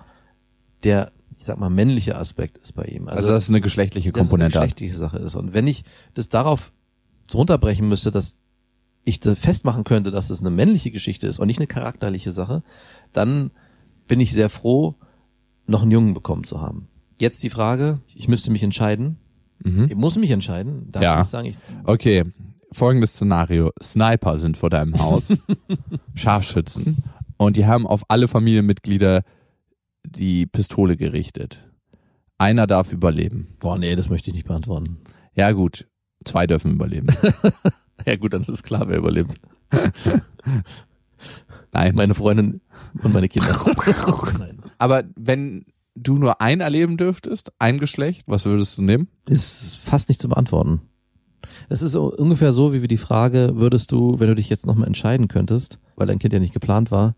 der, 0.84 1.12
ich 1.38 1.44
sag 1.44 1.58
mal, 1.58 1.70
männliche 1.70 2.16
Aspekt 2.18 2.58
ist 2.58 2.72
bei 2.74 2.84
ihm. 2.84 3.08
Also, 3.08 3.32
das 3.32 3.44
ist 3.44 3.48
eine 3.50 3.60
geschlechtliche 3.60 4.12
dass 4.12 4.16
es 4.16 4.20
eine 4.22 4.28
Komponente. 4.30 4.58
hat. 4.58 4.64
geschlechtliche 4.64 4.96
Sache 4.96 5.18
ist. 5.18 5.34
Und 5.34 5.54
wenn 5.54 5.66
ich 5.66 5.84
das 6.14 6.28
darauf 6.28 6.72
runterbrechen 7.32 7.88
müsste, 7.88 8.10
dass 8.10 8.40
ich 9.04 9.20
das 9.20 9.38
festmachen 9.38 9.84
könnte, 9.84 10.10
dass 10.10 10.30
es 10.30 10.40
eine 10.40 10.50
männliche 10.50 10.90
Geschichte 10.90 11.26
ist 11.26 11.38
und 11.38 11.46
nicht 11.46 11.58
eine 11.58 11.66
charakterliche 11.66 12.32
Sache, 12.32 12.62
dann 13.12 13.50
bin 14.08 14.20
ich 14.20 14.32
sehr 14.32 14.48
froh, 14.48 14.94
noch 15.66 15.82
einen 15.82 15.90
Jungen 15.90 16.14
bekommen 16.14 16.44
zu 16.44 16.60
haben. 16.60 16.88
Jetzt 17.20 17.42
die 17.42 17.50
Frage, 17.50 18.00
ich 18.14 18.28
müsste 18.28 18.50
mich 18.50 18.62
entscheiden. 18.62 19.16
Mhm. 19.64 19.86
Ich 19.88 19.96
muss 19.96 20.16
mich 20.16 20.30
entscheiden. 20.30 20.90
Da 20.92 21.00
Ja. 21.02 21.22
ich 21.22 21.28
sagen, 21.28 21.46
ich, 21.48 21.56
Okay, 21.84 22.24
folgendes 22.72 23.12
Szenario. 23.12 23.72
Sniper 23.82 24.38
sind 24.38 24.56
vor 24.56 24.68
deinem 24.70 24.98
Haus, 24.98 25.32
Scharfschützen 26.14 27.02
Und 27.38 27.56
die 27.56 27.66
haben 27.66 27.86
auf 27.86 28.02
alle 28.08 28.28
Familienmitglieder 28.28 29.22
die 30.06 30.46
Pistole 30.46 30.96
gerichtet. 30.96 31.62
Einer 32.38 32.66
darf 32.66 32.92
überleben. 32.92 33.56
Boah, 33.60 33.78
nee, 33.78 33.96
das 33.96 34.10
möchte 34.10 34.28
ich 34.30 34.34
nicht 34.34 34.46
beantworten. 34.46 34.98
Ja 35.34 35.52
gut, 35.52 35.86
zwei 36.24 36.46
dürfen 36.46 36.72
überleben. 36.72 37.08
Ja 38.04 38.14
gut, 38.16 38.34
dann 38.34 38.42
ist 38.42 38.50
es 38.50 38.62
klar, 38.62 38.88
wer 38.88 38.98
überlebt. 38.98 39.34
Nein, 41.72 41.94
Meine 41.94 42.14
Freundin 42.14 42.60
und 43.02 43.12
meine 43.12 43.26
Kinder. 43.28 43.58
Aber 44.78 45.04
wenn 45.16 45.64
du 45.96 46.16
nur 46.16 46.40
ein 46.40 46.60
erleben 46.60 46.96
dürftest, 46.96 47.52
ein 47.58 47.78
Geschlecht, 47.78 48.22
was 48.26 48.44
würdest 48.44 48.78
du 48.78 48.82
nehmen? 48.82 49.08
Ist 49.26 49.76
fast 49.78 50.08
nicht 50.08 50.20
zu 50.20 50.28
beantworten. 50.28 50.82
Es 51.68 51.82
ist 51.82 51.94
ungefähr 51.94 52.52
so, 52.52 52.72
wie 52.72 52.82
wir 52.82 52.88
die 52.88 52.96
Frage, 52.96 53.52
würdest 53.54 53.92
du, 53.92 54.18
wenn 54.18 54.28
du 54.28 54.34
dich 54.34 54.48
jetzt 54.48 54.66
nochmal 54.66 54.86
entscheiden 54.86 55.28
könntest, 55.28 55.78
weil 55.94 56.06
dein 56.06 56.18
Kind 56.18 56.32
ja 56.32 56.38
nicht 56.38 56.52
geplant 56.52 56.90
war, 56.90 57.14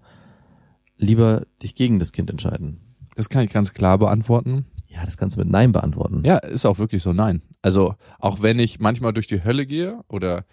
lieber 0.96 1.46
dich 1.62 1.74
gegen 1.74 1.98
das 1.98 2.12
Kind 2.12 2.30
entscheiden? 2.30 2.80
Das 3.16 3.28
kann 3.28 3.44
ich 3.44 3.50
ganz 3.50 3.72
klar 3.74 3.98
beantworten. 3.98 4.66
Ja, 4.86 5.04
das 5.04 5.16
kannst 5.16 5.36
du 5.36 5.40
mit 5.40 5.50
Nein 5.50 5.72
beantworten. 5.72 6.22
Ja, 6.24 6.38
ist 6.38 6.64
auch 6.64 6.78
wirklich 6.78 7.02
so 7.02 7.12
nein. 7.12 7.42
Also 7.62 7.94
auch 8.18 8.42
wenn 8.42 8.58
ich 8.58 8.80
manchmal 8.80 9.12
durch 9.12 9.26
die 9.26 9.44
Hölle 9.44 9.66
gehe 9.66 10.00
oder 10.08 10.44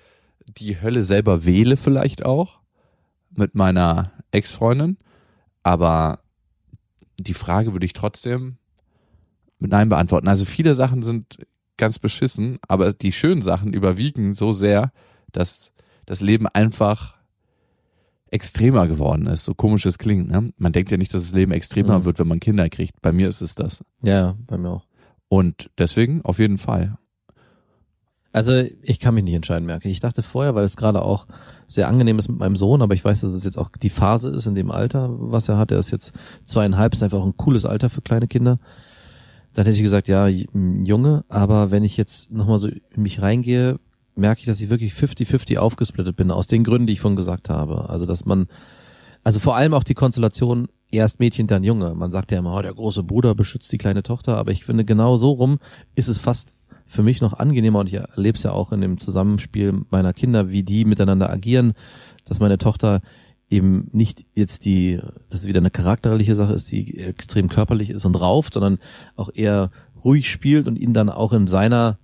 die 0.48 0.82
Hölle 0.82 1.03
selber 1.03 1.46
wähle 1.46 1.77
vielleicht 1.77 2.25
auch 2.25 2.60
mit 3.32 3.55
meiner 3.55 4.12
Ex-Freundin, 4.32 4.98
aber 5.63 6.20
die 7.19 7.34
Frage 7.34 7.74
würde 7.74 7.86
ich 7.86 7.93
trotzdem 7.93 8.57
mit 9.60 9.72
nein 9.72 9.89
beantworten. 9.89 10.27
Also 10.27 10.45
viele 10.45 10.75
Sachen 10.75 11.01
sind 11.01 11.38
ganz 11.77 12.00
beschissen, 12.00 12.57
aber 12.67 12.93
die 12.93 13.12
schönen 13.12 13.41
Sachen 13.41 13.74
überwiegen 13.74 14.34
so 14.34 14.51
sehr, 14.53 14.91
dass 15.31 15.72
das 16.05 16.22
Leben 16.22 16.48
einfach 16.48 17.15
extremer 18.31 18.88
geworden 18.88 19.27
ist. 19.27 19.43
So 19.43 19.53
komisch 19.53 19.86
es 19.86 19.98
klingt. 19.98 20.29
Ne? 20.29 20.51
Man 20.57 20.72
denkt 20.74 20.91
ja 20.91 20.98
nicht, 20.98 21.13
dass 21.13 21.24
das 21.24 21.34
Leben 21.34 21.51
extremer 21.51 22.00
Mhm. 22.00 22.03
wird, 22.05 22.19
wenn 22.19 22.27
man 22.27 22.39
Kinder 22.39 22.69
kriegt. 22.69 23.01
Bei 23.01 23.12
mir 23.12 23.27
ist 23.29 23.41
es 23.41 23.55
das. 23.55 23.84
Ja, 24.01 24.36
bei 24.48 24.57
mir 24.57 24.69
auch. 24.69 24.88
Und 25.29 25.69
deswegen 25.77 26.22
auf 26.24 26.39
jeden 26.39 26.57
Fall. 26.57 26.98
Also 28.35 28.65
ich 28.81 28.99
kann 28.99 29.15
mich 29.15 29.23
nicht 29.23 29.33
entscheiden, 29.33 29.65
merke 29.65 29.87
ich. 29.87 29.93
Ich 29.93 29.99
dachte 30.01 30.21
vorher, 30.21 30.55
weil 30.55 30.65
es 30.65 30.75
gerade 30.75 31.01
auch 31.03 31.25
sehr 31.69 31.87
angenehm 31.87 32.19
ist 32.19 32.27
mit 32.27 32.37
meinem 32.37 32.57
Sohn, 32.57 32.81
aber 32.81 32.93
ich 32.93 33.05
weiß, 33.05 33.21
dass 33.21 33.31
es 33.31 33.45
jetzt 33.45 33.57
auch 33.57 33.69
die 33.69 33.89
Phase 33.89 34.29
ist 34.29 34.45
in 34.45 34.55
dem 34.55 34.71
Alter, 34.71 35.07
was 35.09 35.47
er 35.47 35.57
hat. 35.57 35.71
Er 35.71 35.79
ist 35.79 35.89
jetzt 35.89 36.11
zweieinhalb, 36.43 36.93
ist 36.93 37.01
einfach 37.01 37.19
auch 37.19 37.25
ein 37.25 37.37
cooles 37.37 37.63
Alter 37.63 37.89
für 37.89 38.01
kleine 38.01 38.27
Kinder. 38.27 38.59
Dann 39.53 39.65
hätte 39.65 39.77
ich 39.77 39.83
gesagt, 39.83 40.09
ja, 40.09 40.27
Junge, 40.27 41.23
aber 41.29 41.71
wenn 41.71 41.85
ich 41.85 41.95
jetzt 41.95 42.29
nochmal 42.29 42.57
so 42.57 42.67
in 42.67 43.01
mich 43.01 43.21
reingehe, 43.21 43.79
merke 44.15 44.41
ich, 44.41 44.47
dass 44.47 44.59
ich 44.59 44.69
wirklich 44.69 44.91
50-50 44.91 45.57
aufgesplittet 45.57 46.17
bin, 46.17 46.29
aus 46.29 46.47
den 46.47 46.65
Gründen, 46.65 46.87
die 46.87 46.93
ich 46.93 46.99
vorhin 46.99 47.15
gesagt 47.15 47.47
habe. 47.47 47.89
Also, 47.89 48.05
dass 48.05 48.25
man, 48.25 48.47
also 49.23 49.39
vor 49.39 49.55
allem 49.55 49.73
auch 49.73 49.83
die 49.83 49.93
Konstellation, 49.93 50.67
erst 50.91 51.21
Mädchen, 51.21 51.47
dann 51.47 51.63
Junge. 51.63 51.95
Man 51.95 52.11
sagt 52.11 52.33
ja 52.33 52.39
immer, 52.39 52.53
oh, 52.53 52.61
der 52.61 52.73
große 52.73 53.03
Bruder 53.03 53.33
beschützt 53.33 53.71
die 53.71 53.77
kleine 53.77 54.03
Tochter, 54.03 54.35
aber 54.35 54.51
ich 54.51 54.65
finde, 54.65 54.83
genau 54.83 55.15
so 55.15 55.31
rum 55.31 55.59
ist 55.95 56.09
es 56.09 56.19
fast 56.19 56.53
für 56.85 57.03
mich 57.03 57.21
noch 57.21 57.33
angenehmer 57.33 57.79
und 57.79 57.89
ich 57.89 57.95
erlebe 57.95 58.37
es 58.37 58.43
ja 58.43 58.51
auch 58.51 58.71
in 58.71 58.81
dem 58.81 58.99
Zusammenspiel 58.99 59.73
meiner 59.89 60.13
Kinder, 60.13 60.49
wie 60.49 60.63
die 60.63 60.85
miteinander 60.85 61.29
agieren, 61.29 61.73
dass 62.25 62.39
meine 62.39 62.57
Tochter 62.57 63.01
eben 63.49 63.89
nicht 63.91 64.25
jetzt 64.35 64.65
die, 64.65 64.99
das 65.29 65.41
ist 65.41 65.47
wieder 65.47 65.59
eine 65.59 65.71
charakterliche 65.71 66.35
Sache 66.35 66.53
ist, 66.53 66.71
die 66.71 66.97
extrem 66.99 67.49
körperlich 67.49 67.89
ist 67.89 68.05
und 68.05 68.19
rauft, 68.19 68.53
sondern 68.53 68.79
auch 69.15 69.29
eher 69.33 69.71
ruhig 70.03 70.29
spielt 70.29 70.67
und 70.67 70.77
ihn 70.77 70.93
dann 70.93 71.09
auch 71.09 71.33
in 71.33 71.47
seiner 71.47 71.97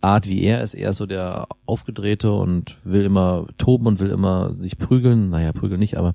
Art, 0.00 0.28
wie 0.28 0.42
er 0.42 0.62
ist, 0.62 0.74
eher 0.74 0.92
so 0.92 1.06
der 1.06 1.46
aufgedrehte 1.64 2.32
und 2.32 2.78
will 2.84 3.02
immer 3.02 3.46
toben 3.56 3.86
und 3.86 4.00
will 4.00 4.10
immer 4.10 4.54
sich 4.54 4.76
prügeln. 4.76 5.30
Naja, 5.30 5.52
prügeln 5.52 5.78
nicht, 5.78 5.96
aber 5.96 6.14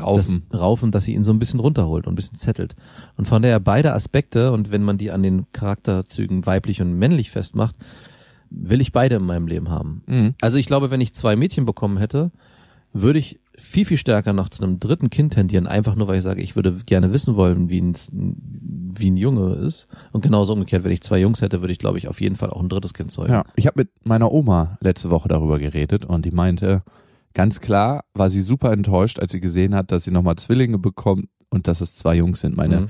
Raufen. 0.00 0.44
das 0.50 0.60
Raufen, 0.60 0.90
dass 0.90 1.04
sie 1.04 1.14
ihn 1.14 1.24
so 1.24 1.32
ein 1.32 1.38
bisschen 1.38 1.60
runterholt 1.60 2.06
und 2.06 2.12
ein 2.12 2.16
bisschen 2.16 2.38
zettelt. 2.38 2.74
Und 3.16 3.28
von 3.28 3.42
daher 3.42 3.60
beide 3.60 3.92
Aspekte, 3.92 4.52
und 4.52 4.70
wenn 4.70 4.82
man 4.82 4.98
die 4.98 5.10
an 5.10 5.22
den 5.22 5.46
Charakterzügen 5.52 6.46
weiblich 6.46 6.80
und 6.82 6.92
männlich 6.94 7.30
festmacht, 7.30 7.76
will 8.50 8.80
ich 8.80 8.92
beide 8.92 9.16
in 9.16 9.24
meinem 9.24 9.46
Leben 9.46 9.70
haben. 9.70 10.02
Mhm. 10.06 10.34
Also 10.40 10.58
ich 10.58 10.66
glaube, 10.66 10.90
wenn 10.90 11.00
ich 11.00 11.14
zwei 11.14 11.36
Mädchen 11.36 11.64
bekommen 11.64 11.98
hätte, 11.98 12.30
würde 12.92 13.18
ich 13.18 13.40
viel, 13.56 13.84
viel 13.84 13.96
stärker 13.96 14.32
noch 14.32 14.48
zu 14.48 14.62
einem 14.62 14.80
dritten 14.80 15.10
Kind 15.10 15.34
tendieren, 15.34 15.66
einfach 15.66 15.94
nur, 15.94 16.08
weil 16.08 16.18
ich 16.18 16.22
sage, 16.22 16.42
ich 16.42 16.56
würde 16.56 16.76
gerne 16.86 17.12
wissen 17.12 17.36
wollen, 17.36 17.68
wie 17.68 17.80
ein, 17.80 17.94
wie 18.12 19.10
ein 19.10 19.16
Junge 19.16 19.54
ist. 19.54 19.86
Und 20.12 20.22
genauso 20.22 20.52
umgekehrt, 20.52 20.84
wenn 20.84 20.92
ich 20.92 21.02
zwei 21.02 21.18
Jungs 21.18 21.42
hätte, 21.42 21.60
würde 21.60 21.72
ich, 21.72 21.78
glaube 21.78 21.98
ich, 21.98 22.08
auf 22.08 22.20
jeden 22.20 22.36
Fall 22.36 22.50
auch 22.50 22.60
ein 22.60 22.68
drittes 22.68 22.94
Kind 22.94 23.12
zeugen. 23.12 23.32
Ja, 23.32 23.44
ich 23.56 23.66
habe 23.66 23.80
mit 23.80 23.90
meiner 24.04 24.32
Oma 24.32 24.78
letzte 24.80 25.10
Woche 25.10 25.28
darüber 25.28 25.58
geredet 25.58 26.04
und 26.04 26.24
die 26.24 26.30
meinte, 26.30 26.82
ganz 27.34 27.60
klar 27.60 28.04
war 28.14 28.30
sie 28.30 28.40
super 28.42 28.72
enttäuscht, 28.72 29.18
als 29.18 29.32
sie 29.32 29.40
gesehen 29.40 29.74
hat, 29.74 29.90
dass 29.92 30.04
sie 30.04 30.10
nochmal 30.10 30.36
Zwillinge 30.36 30.78
bekommt 30.78 31.26
und 31.50 31.68
dass 31.68 31.80
es 31.80 31.94
zwei 31.94 32.16
Jungs 32.16 32.40
sind. 32.40 32.56
Meine 32.56 32.82
Mhm. 32.82 32.88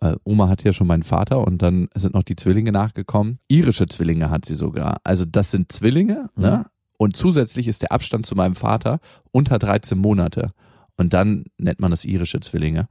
äh, 0.00 0.16
Oma 0.24 0.48
hat 0.48 0.62
ja 0.64 0.72
schon 0.72 0.86
meinen 0.88 1.02
Vater 1.04 1.46
und 1.46 1.62
dann 1.62 1.88
sind 1.94 2.14
noch 2.14 2.22
die 2.24 2.36
Zwillinge 2.36 2.72
nachgekommen. 2.72 3.38
Irische 3.48 3.86
Zwillinge 3.86 4.28
hat 4.30 4.44
sie 4.44 4.54
sogar. 4.56 4.96
Also 5.04 5.24
das 5.24 5.50
sind 5.52 5.70
Zwillinge, 5.72 6.30
ne? 6.36 6.66
Und 6.96 7.16
zusätzlich 7.16 7.66
ist 7.68 7.82
der 7.82 7.92
Abstand 7.92 8.24
zu 8.26 8.34
meinem 8.36 8.54
Vater 8.54 8.98
unter 9.32 9.58
13 9.58 9.98
Monate. 9.98 10.52
Und 10.96 11.12
dann 11.12 11.44
nennt 11.58 11.80
man 11.80 11.90
das 11.90 12.04
irische 12.04 12.38
Zwillinge. 12.40 12.86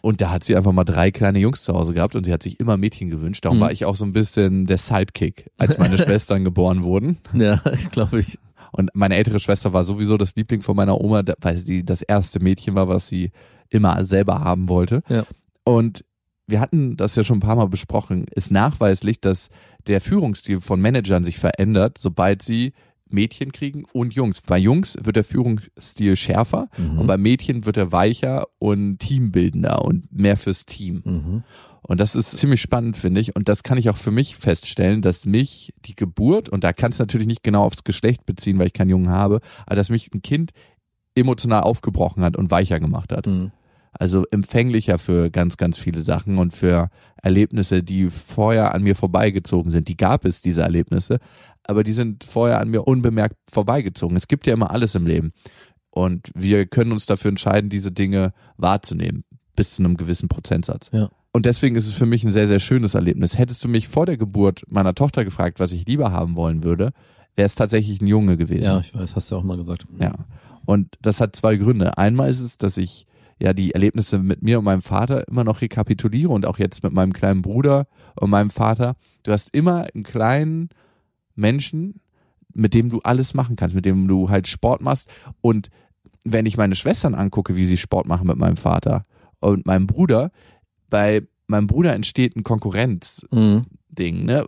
Und 0.00 0.20
da 0.20 0.30
hat 0.30 0.42
sie 0.44 0.56
einfach 0.56 0.72
mal 0.72 0.84
drei 0.84 1.10
kleine 1.12 1.38
Jungs 1.40 1.62
zu 1.64 1.72
Hause 1.74 1.92
gehabt 1.92 2.14
und 2.16 2.24
sie 2.24 2.32
hat 2.32 2.42
sich 2.42 2.58
immer 2.60 2.76
Mädchen 2.76 3.08
gewünscht. 3.10 3.44
Darum 3.44 3.58
Mhm. 3.58 3.62
war 3.62 3.72
ich 3.72 3.84
auch 3.84 3.94
so 3.96 4.04
ein 4.04 4.12
bisschen 4.12 4.66
der 4.66 4.78
Sidekick, 4.78 5.50
als 5.58 5.78
meine 5.78 5.96
Schwestern 5.98 6.44
geboren 6.44 6.82
wurden. 6.82 7.18
Ja, 7.34 7.60
glaube 7.92 8.20
ich. 8.20 8.38
Und 8.72 8.90
meine 8.94 9.14
ältere 9.16 9.38
Schwester 9.38 9.72
war 9.72 9.84
sowieso 9.84 10.16
das 10.16 10.34
Liebling 10.34 10.62
von 10.62 10.74
meiner 10.76 11.00
Oma, 11.00 11.22
weil 11.40 11.58
sie 11.58 11.84
das 11.84 12.02
erste 12.02 12.40
Mädchen 12.40 12.74
war, 12.74 12.88
was 12.88 13.06
sie 13.06 13.30
immer 13.70 14.02
selber 14.04 14.40
haben 14.40 14.68
wollte. 14.68 15.02
Ja. 15.08 15.24
Und 15.64 16.04
wir 16.46 16.60
hatten 16.60 16.96
das 16.96 17.14
ja 17.14 17.22
schon 17.22 17.36
ein 17.36 17.40
paar 17.40 17.56
Mal 17.56 17.68
besprochen, 17.68 18.26
ist 18.34 18.50
nachweislich, 18.50 19.20
dass 19.20 19.48
der 19.86 20.00
Führungsstil 20.00 20.60
von 20.60 20.80
Managern 20.80 21.22
sich 21.24 21.38
verändert, 21.38 21.98
sobald 21.98 22.42
sie 22.42 22.72
Mädchen 23.08 23.52
kriegen 23.52 23.84
und 23.92 24.14
Jungs. 24.14 24.40
Bei 24.40 24.56
Jungs 24.58 24.96
wird 25.00 25.16
der 25.16 25.24
Führungsstil 25.24 26.16
schärfer 26.16 26.68
Mhm. 26.78 26.98
und 27.00 27.06
bei 27.06 27.18
Mädchen 27.18 27.66
wird 27.66 27.76
er 27.76 27.92
weicher 27.92 28.46
und 28.58 28.98
teambildender 28.98 29.84
und 29.84 30.10
mehr 30.12 30.36
fürs 30.38 30.64
Team. 30.66 31.02
Mhm. 31.04 31.42
Und 31.82 31.98
das 31.98 32.14
ist 32.14 32.36
ziemlich 32.36 32.62
spannend, 32.62 32.96
finde 32.96 33.20
ich. 33.20 33.34
Und 33.34 33.48
das 33.48 33.62
kann 33.62 33.76
ich 33.76 33.90
auch 33.90 33.96
für 33.96 34.12
mich 34.12 34.36
feststellen, 34.36 35.02
dass 35.02 35.26
mich 35.26 35.74
die 35.84 35.96
Geburt, 35.96 36.48
und 36.48 36.64
da 36.64 36.72
kann 36.72 36.92
es 36.92 36.98
natürlich 36.98 37.26
nicht 37.26 37.42
genau 37.42 37.64
aufs 37.64 37.84
Geschlecht 37.84 38.24
beziehen, 38.24 38.58
weil 38.58 38.68
ich 38.68 38.72
keinen 38.72 38.90
Jungen 38.90 39.10
habe, 39.10 39.40
aber 39.66 39.76
dass 39.76 39.90
mich 39.90 40.12
ein 40.14 40.22
Kind 40.22 40.52
emotional 41.14 41.62
aufgebrochen 41.62 42.22
hat 42.22 42.36
und 42.36 42.50
weicher 42.50 42.80
gemacht 42.80 43.12
hat. 43.12 43.26
Mhm. 43.26 43.50
Also 43.92 44.24
empfänglicher 44.30 44.98
für 44.98 45.28
ganz, 45.28 45.58
ganz 45.58 45.78
viele 45.78 46.00
Sachen 46.00 46.38
und 46.38 46.54
für 46.54 46.88
Erlebnisse, 47.22 47.82
die 47.82 48.08
vorher 48.08 48.74
an 48.74 48.82
mir 48.82 48.96
vorbeigezogen 48.96 49.70
sind. 49.70 49.88
Die 49.88 49.98
gab 49.98 50.24
es, 50.24 50.40
diese 50.40 50.62
Erlebnisse, 50.62 51.18
aber 51.64 51.84
die 51.84 51.92
sind 51.92 52.24
vorher 52.24 52.60
an 52.60 52.70
mir 52.70 52.86
unbemerkt 52.86 53.36
vorbeigezogen. 53.50 54.16
Es 54.16 54.28
gibt 54.28 54.46
ja 54.46 54.54
immer 54.54 54.70
alles 54.70 54.94
im 54.94 55.06
Leben. 55.06 55.28
Und 55.90 56.30
wir 56.34 56.64
können 56.64 56.92
uns 56.92 57.04
dafür 57.04 57.28
entscheiden, 57.28 57.68
diese 57.68 57.92
Dinge 57.92 58.32
wahrzunehmen, 58.56 59.24
bis 59.56 59.74
zu 59.74 59.82
einem 59.82 59.98
gewissen 59.98 60.28
Prozentsatz. 60.28 60.88
Ja. 60.90 61.10
Und 61.32 61.46
deswegen 61.46 61.76
ist 61.76 61.88
es 61.88 61.94
für 61.94 62.06
mich 62.06 62.24
ein 62.24 62.30
sehr, 62.30 62.46
sehr 62.46 62.60
schönes 62.60 62.94
Erlebnis. 62.94 63.38
Hättest 63.38 63.64
du 63.64 63.68
mich 63.68 63.88
vor 63.88 64.04
der 64.04 64.18
Geburt 64.18 64.64
meiner 64.68 64.94
Tochter 64.94 65.24
gefragt, 65.24 65.60
was 65.60 65.72
ich 65.72 65.86
lieber 65.86 66.12
haben 66.12 66.36
wollen 66.36 66.62
würde, 66.62 66.92
wäre 67.36 67.46
es 67.46 67.54
tatsächlich 67.54 68.00
ein 68.02 68.06
Junge 68.06 68.36
gewesen. 68.36 68.64
Ja, 68.64 68.80
ich 68.80 68.94
weiß, 68.94 69.16
hast 69.16 69.30
du 69.30 69.36
auch 69.36 69.42
mal 69.42 69.56
gesagt. 69.56 69.86
Ja. 69.98 70.12
Und 70.66 70.88
das 71.00 71.20
hat 71.20 71.34
zwei 71.34 71.56
Gründe. 71.56 71.96
Einmal 71.96 72.30
ist 72.30 72.40
es, 72.40 72.58
dass 72.58 72.76
ich 72.76 73.06
ja 73.38 73.54
die 73.54 73.72
Erlebnisse 73.72 74.18
mit 74.18 74.42
mir 74.42 74.58
und 74.58 74.64
meinem 74.64 74.82
Vater 74.82 75.26
immer 75.26 75.42
noch 75.42 75.62
rekapituliere 75.62 76.28
und 76.28 76.46
auch 76.46 76.58
jetzt 76.58 76.82
mit 76.82 76.92
meinem 76.92 77.12
kleinen 77.12 77.42
Bruder 77.42 77.86
und 78.20 78.30
meinem 78.30 78.50
Vater. 78.50 78.94
Du 79.22 79.32
hast 79.32 79.54
immer 79.54 79.86
einen 79.94 80.04
kleinen 80.04 80.68
Menschen, 81.34 82.00
mit 82.54 82.74
dem 82.74 82.90
du 82.90 83.00
alles 83.02 83.32
machen 83.32 83.56
kannst, 83.56 83.74
mit 83.74 83.86
dem 83.86 84.06
du 84.06 84.28
halt 84.28 84.46
Sport 84.46 84.82
machst. 84.82 85.08
Und 85.40 85.70
wenn 86.24 86.46
ich 86.46 86.58
meine 86.58 86.74
Schwestern 86.74 87.14
angucke, 87.14 87.56
wie 87.56 87.66
sie 87.66 87.78
Sport 87.78 88.06
machen 88.06 88.26
mit 88.26 88.36
meinem 88.36 88.56
Vater 88.56 89.06
und 89.40 89.66
meinem 89.66 89.86
Bruder, 89.86 90.30
bei 90.92 91.22
meinem 91.48 91.66
Bruder 91.66 91.92
entsteht 91.94 92.36
ein 92.36 92.44
Konkurrenzding, 92.44 93.66
Mhm. 94.20 94.24
ne? 94.24 94.44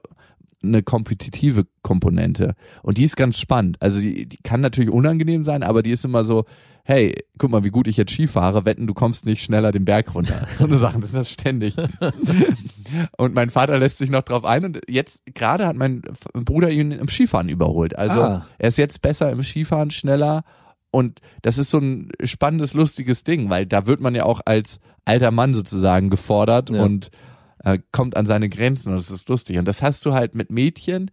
Eine 0.62 0.82
kompetitive 0.82 1.66
Komponente. 1.82 2.54
Und 2.82 2.96
die 2.96 3.02
ist 3.04 3.16
ganz 3.16 3.38
spannend. 3.38 3.76
Also 3.80 4.00
die, 4.00 4.26
die 4.26 4.38
kann 4.42 4.62
natürlich 4.62 4.88
unangenehm 4.90 5.44
sein, 5.44 5.62
aber 5.62 5.82
die 5.82 5.90
ist 5.90 6.04
immer 6.06 6.24
so, 6.24 6.44
hey, 6.84 7.14
guck 7.38 7.50
mal, 7.50 7.64
wie 7.64 7.70
gut 7.70 7.86
ich 7.86 7.98
jetzt 7.98 8.12
Ski 8.12 8.26
fahre, 8.26 8.64
wetten, 8.64 8.86
du 8.86 8.94
kommst 8.94 9.26
nicht 9.26 9.42
schneller 9.42 9.72
den 9.72 9.84
Berg 9.84 10.14
runter. 10.14 10.46
So 10.56 10.64
eine 10.64 10.78
Sachen, 10.78 11.00
das 11.02 11.10
ist 11.10 11.16
das 11.16 11.30
ständig. 11.30 11.74
und 13.18 13.34
mein 13.34 13.50
Vater 13.50 13.78
lässt 13.78 13.98
sich 13.98 14.10
noch 14.10 14.22
drauf 14.22 14.44
ein 14.44 14.64
und 14.64 14.80
jetzt 14.88 15.22
gerade 15.34 15.66
hat 15.66 15.76
mein 15.76 16.02
Bruder 16.32 16.70
ihn 16.70 16.92
im 16.92 17.08
Skifahren 17.08 17.48
überholt. 17.50 17.96
Also 17.98 18.22
Ah. 18.22 18.46
er 18.58 18.68
ist 18.68 18.78
jetzt 18.78 19.02
besser 19.02 19.30
im 19.30 19.42
Skifahren, 19.42 19.90
schneller 19.90 20.44
und 20.94 21.20
das 21.42 21.58
ist 21.58 21.70
so 21.70 21.78
ein 21.78 22.10
spannendes, 22.22 22.74
lustiges 22.74 23.24
Ding, 23.24 23.50
weil 23.50 23.66
da 23.66 23.86
wird 23.86 24.00
man 24.00 24.14
ja 24.14 24.24
auch 24.24 24.40
als 24.44 24.78
alter 25.04 25.30
Mann 25.30 25.54
sozusagen 25.54 26.08
gefordert 26.10 26.70
Ja. 26.70 26.82
und 26.82 27.10
äh, 27.64 27.78
kommt 27.92 28.16
an 28.16 28.26
seine 28.26 28.48
Grenzen 28.48 28.90
und 28.90 28.96
das 28.96 29.10
ist 29.10 29.28
lustig. 29.28 29.58
Und 29.58 29.66
das 29.66 29.82
hast 29.82 30.04
du 30.06 30.12
halt 30.14 30.34
mit 30.34 30.50
Mädchen, 30.50 31.10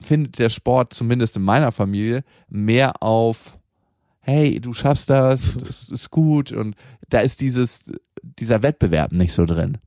findet 0.00 0.38
der 0.38 0.48
Sport 0.50 0.92
zumindest 0.92 1.36
in 1.36 1.42
meiner 1.42 1.72
Familie 1.72 2.22
mehr 2.48 3.02
auf 3.02 3.58
hey, 4.20 4.60
du 4.60 4.74
schaffst 4.74 5.08
das, 5.08 5.54
das 5.56 5.88
ist 5.88 6.10
gut 6.10 6.50
und 6.50 6.74
da 7.08 7.20
ist 7.20 7.40
dieses, 7.40 7.92
dieser 8.22 8.64
Wettbewerb 8.64 9.12
nicht 9.12 9.32
so 9.32 9.46
drin. 9.46 9.78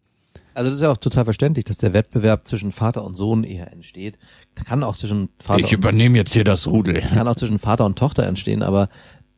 Also 0.60 0.72
das 0.72 0.76
ist 0.76 0.82
ja 0.82 0.92
auch 0.92 0.98
total 0.98 1.24
verständlich, 1.24 1.64
dass 1.64 1.78
der 1.78 1.94
Wettbewerb 1.94 2.46
zwischen 2.46 2.74
Vater 2.74 3.06
und 3.06 3.16
Sohn 3.16 3.46
eher 3.46 3.72
entsteht. 3.72 4.20
Da 4.56 4.64
kann 4.64 4.84
auch 4.84 4.98
zwischen 4.98 5.30
Vater 5.40 5.64
und 5.64 5.72
übernehme 5.72 6.18
jetzt 6.18 6.34
hier 6.34 6.44
das 6.44 6.68
Rudel. 6.68 7.00
kann 7.02 7.30
auch 7.30 7.38
zwischen 7.38 7.60
Vater 7.60 7.86
und 7.86 7.98
Tochter 7.98 8.24
entstehen, 8.26 8.62
aber 8.62 8.90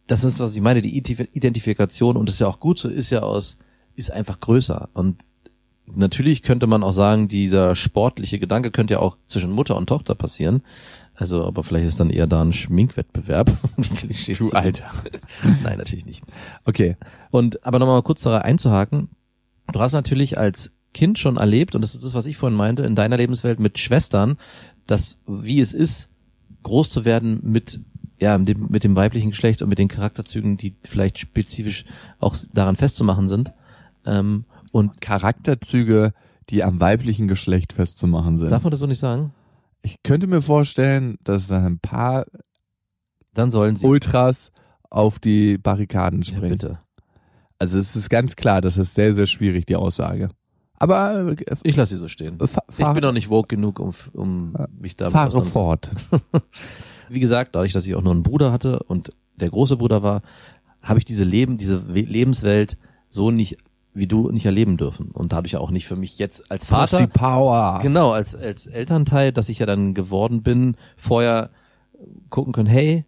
das 0.08 0.24
ist, 0.24 0.40
was 0.40 0.56
ich 0.56 0.62
meine, 0.62 0.82
die 0.82 1.00
Ident- 1.00 1.30
Identifikation, 1.34 2.18
und 2.18 2.28
das 2.28 2.36
ist 2.36 2.40
ja 2.40 2.48
auch 2.48 2.60
gut 2.60 2.80
so, 2.80 2.90
ist 2.90 3.12
ja 3.12 3.20
aus, 3.20 3.58
ist 3.96 4.12
einfach 4.12 4.40
größer. 4.40 4.90
Und 4.96 5.28
natürlich 5.86 6.42
könnte 6.42 6.66
man 6.66 6.82
auch 6.82 6.92
sagen, 6.92 7.28
dieser 7.28 7.76
sportliche 7.76 8.40
Gedanke 8.40 8.72
könnte 8.72 8.96
ja 8.96 9.00
auch 9.00 9.16
zwischen 9.28 9.52
Mutter 9.52 9.78
und 9.78 9.88
Tochter 9.88 10.16
passieren. 10.16 10.64
Also, 11.14 11.46
aber 11.46 11.64
vielleicht 11.64 11.86
ist 11.86 12.00
dann 12.00 12.10
eher 12.10 12.26
da 12.26 12.42
ein 12.42 12.52
Schminkwettbewerb. 12.52 13.52
Du 13.78 14.10
zu- 14.10 14.54
Alter. 14.56 14.90
Nein, 15.64 15.78
natürlich 15.78 16.08
nicht. 16.08 16.24
Okay. 16.66 16.98
Und 17.30 17.64
aber 17.64 17.78
nochmal 17.78 18.02
kurz 18.02 18.24
da 18.24 18.40
einzuhaken. 18.40 19.10
Du 19.72 19.80
hast 19.80 19.94
natürlich 19.94 20.40
als 20.40 20.72
Kind 20.94 21.20
schon 21.20 21.38
erlebt, 21.38 21.76
und 21.76 21.82
das 21.82 21.96
ist 21.96 22.04
das, 22.04 22.14
was 22.14 22.26
ich 22.26 22.38
vorhin 22.38 22.58
meinte, 22.58 22.84
in 22.84 22.96
deiner 22.96 23.18
Lebenswelt 23.18 23.60
mit 23.60 23.80
Schwestern, 23.80 24.38
dass 24.88 25.20
wie 25.28 25.62
es 25.62 25.74
ist, 25.74 26.10
groß 26.64 26.90
zu 26.90 27.06
werden 27.06 27.40
mit 27.44 27.80
ja, 28.22 28.38
mit 28.38 28.50
dem, 28.50 28.68
mit 28.70 28.84
dem 28.84 28.96
weiblichen 28.96 29.32
Geschlecht 29.32 29.64
und 29.64 29.70
mit 29.70 29.80
den 29.80 29.88
Charakterzügen, 29.88 30.56
die 30.56 30.76
vielleicht 30.84 31.18
spezifisch 31.18 31.86
auch 32.20 32.36
daran 32.54 32.76
festzumachen 32.76 33.28
sind. 33.28 33.52
Ähm, 34.06 34.46
und 34.72 35.02
Charakterzüge, 35.02 36.14
die 36.50 36.64
am 36.64 36.80
weiblichen 36.80 37.28
Geschlecht 37.28 37.74
festzumachen 37.74 38.38
sind. 38.38 38.52
darf 38.52 38.64
man 38.64 38.70
das 38.70 38.80
so 38.80 38.86
nicht 38.86 39.00
sagen? 39.00 39.34
Ich 39.82 40.04
könnte 40.04 40.28
mir 40.28 40.44
vorstellen, 40.44 41.18
dass 41.24 41.48
da 41.48 41.66
ein 41.66 41.80
paar 41.80 42.26
Dann 43.34 43.50
sollen 43.50 43.76
sie. 43.76 43.88
Ultras 43.88 44.52
auf 44.92 45.18
die 45.18 45.58
Barrikaden 45.58 46.22
ja, 46.22 46.28
springen. 46.28 46.50
bitte. 46.50 46.80
Also 47.58 47.80
es 47.80 47.96
ist 47.96 48.10
ganz 48.10 48.36
klar, 48.36 48.62
das 48.62 48.78
ist 48.78 48.94
sehr, 48.94 49.16
sehr 49.16 49.28
schwierig, 49.28 49.66
die 49.66 49.76
Aussage. 49.76 50.30
Aber 50.82 51.32
äh, 51.38 51.56
Ich 51.64 51.76
lasse 51.76 51.94
sie 51.94 52.00
so 52.00 52.08
stehen. 52.08 52.38
Ich 52.78 52.88
bin 52.94 53.02
noch 53.02 53.12
nicht 53.12 53.30
woke 53.30 53.48
genug, 53.56 53.80
um, 53.80 53.94
um 54.14 54.54
mich 54.80 54.98
da 54.98 55.10
fahre 55.10 55.44
fort. 55.44 55.92
wie 57.10 57.20
gesagt, 57.20 57.56
dadurch, 57.56 57.74
dass 57.74 57.86
ich 57.86 57.96
auch 57.96 58.02
nur 58.02 58.14
einen 58.14 58.24
Bruder 58.24 58.52
hatte 58.52 58.80
und 58.84 59.12
der 59.36 59.50
große 59.50 59.78
Bruder 59.78 60.02
war, 60.04 60.22
habe 60.82 61.00
ich 61.00 61.06
diese 61.06 61.24
Leben, 61.24 61.58
diese 61.58 61.94
We- 61.94 62.02
Lebenswelt 62.02 62.78
so 63.10 63.32
nicht 63.32 63.58
wie 63.94 64.08
du 64.08 64.32
nicht 64.32 64.46
erleben 64.46 64.78
dürfen 64.78 65.12
und 65.12 65.34
dadurch 65.34 65.58
auch 65.58 65.70
nicht 65.70 65.86
für 65.86 65.98
mich 65.98 66.18
jetzt 66.18 66.50
als 66.50 66.66
Vater. 66.66 67.08
Power. 67.08 67.80
Genau, 67.82 68.12
als 68.14 68.34
als 68.36 68.66
Elternteil, 68.66 69.34
dass 69.34 69.50
ich 69.50 69.60
ja 69.60 69.66
dann 69.66 69.94
geworden 69.94 70.44
bin, 70.44 70.76
vorher 70.96 71.50
gucken 72.30 72.54
können, 72.54 72.70
hey, 72.70 73.04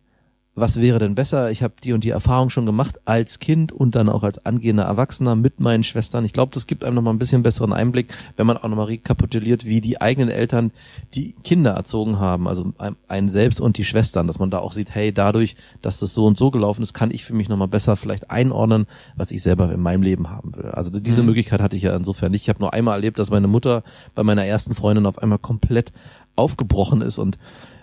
was 0.55 0.79
wäre 0.79 0.99
denn 0.99 1.15
besser? 1.15 1.49
Ich 1.49 1.63
habe 1.63 1.73
die 1.83 1.93
und 1.93 2.03
die 2.03 2.11
Erfahrung 2.11 2.51
schon 2.51 2.67
gemacht 2.67 2.99
als 3.05 3.39
Kind 3.39 3.71
und 3.71 3.95
dann 3.95 4.07
auch 4.07 4.21
als 4.21 4.45
angehender 4.45 4.83
Erwachsener 4.83 5.35
mit 5.35 5.59
meinen 5.59 5.83
Schwestern. 5.83 6.25
Ich 6.25 6.33
glaube, 6.33 6.51
das 6.53 6.67
gibt 6.67 6.83
einem 6.83 6.93
noch 6.95 7.01
mal 7.01 7.09
ein 7.09 7.17
bisschen 7.17 7.41
besseren 7.41 7.73
Einblick, 7.73 8.13
wenn 8.37 8.45
man 8.45 8.57
auch 8.57 8.67
noch 8.67 8.75
mal 8.77 8.83
rekapituliert, 8.83 9.65
wie 9.65 9.81
die 9.81 9.99
eigenen 9.99 10.29
Eltern 10.29 10.71
die 11.15 11.33
Kinder 11.43 11.71
erzogen 11.71 12.19
haben, 12.19 12.47
also 12.47 12.71
ein- 12.77 12.95
einen 13.07 13.29
selbst 13.29 13.61
und 13.61 13.77
die 13.79 13.83
Schwestern, 13.85 14.27
dass 14.27 14.37
man 14.37 14.51
da 14.51 14.59
auch 14.59 14.73
sieht, 14.73 14.93
hey, 14.93 15.11
dadurch, 15.11 15.55
dass 15.81 15.99
das 15.99 16.13
so 16.13 16.27
und 16.27 16.37
so 16.37 16.51
gelaufen 16.51 16.83
ist, 16.83 16.93
kann 16.93 17.09
ich 17.09 17.23
für 17.25 17.33
mich 17.33 17.49
noch 17.49 17.57
mal 17.57 17.67
besser 17.67 17.95
vielleicht 17.95 18.29
einordnen, 18.29 18.85
was 19.15 19.31
ich 19.31 19.41
selber 19.41 19.71
in 19.73 19.79
meinem 19.81 20.03
Leben 20.03 20.29
haben 20.29 20.55
will. 20.55 20.65
Also 20.65 20.91
diese 20.91 21.23
Möglichkeit 21.23 21.61
hatte 21.61 21.75
ich 21.77 21.81
ja 21.83 21.95
insofern 21.95 22.31
nicht. 22.31 22.43
Ich 22.43 22.49
habe 22.49 22.59
nur 22.59 22.73
einmal 22.73 22.93
erlebt, 22.93 23.17
dass 23.17 23.31
meine 23.31 23.47
Mutter 23.47 23.83
bei 24.13 24.21
meiner 24.21 24.45
ersten 24.45 24.75
Freundin 24.75 25.07
auf 25.07 25.17
einmal 25.17 25.39
komplett 25.39 25.91
aufgebrochen 26.35 27.01
ist 27.01 27.17
und 27.17 27.37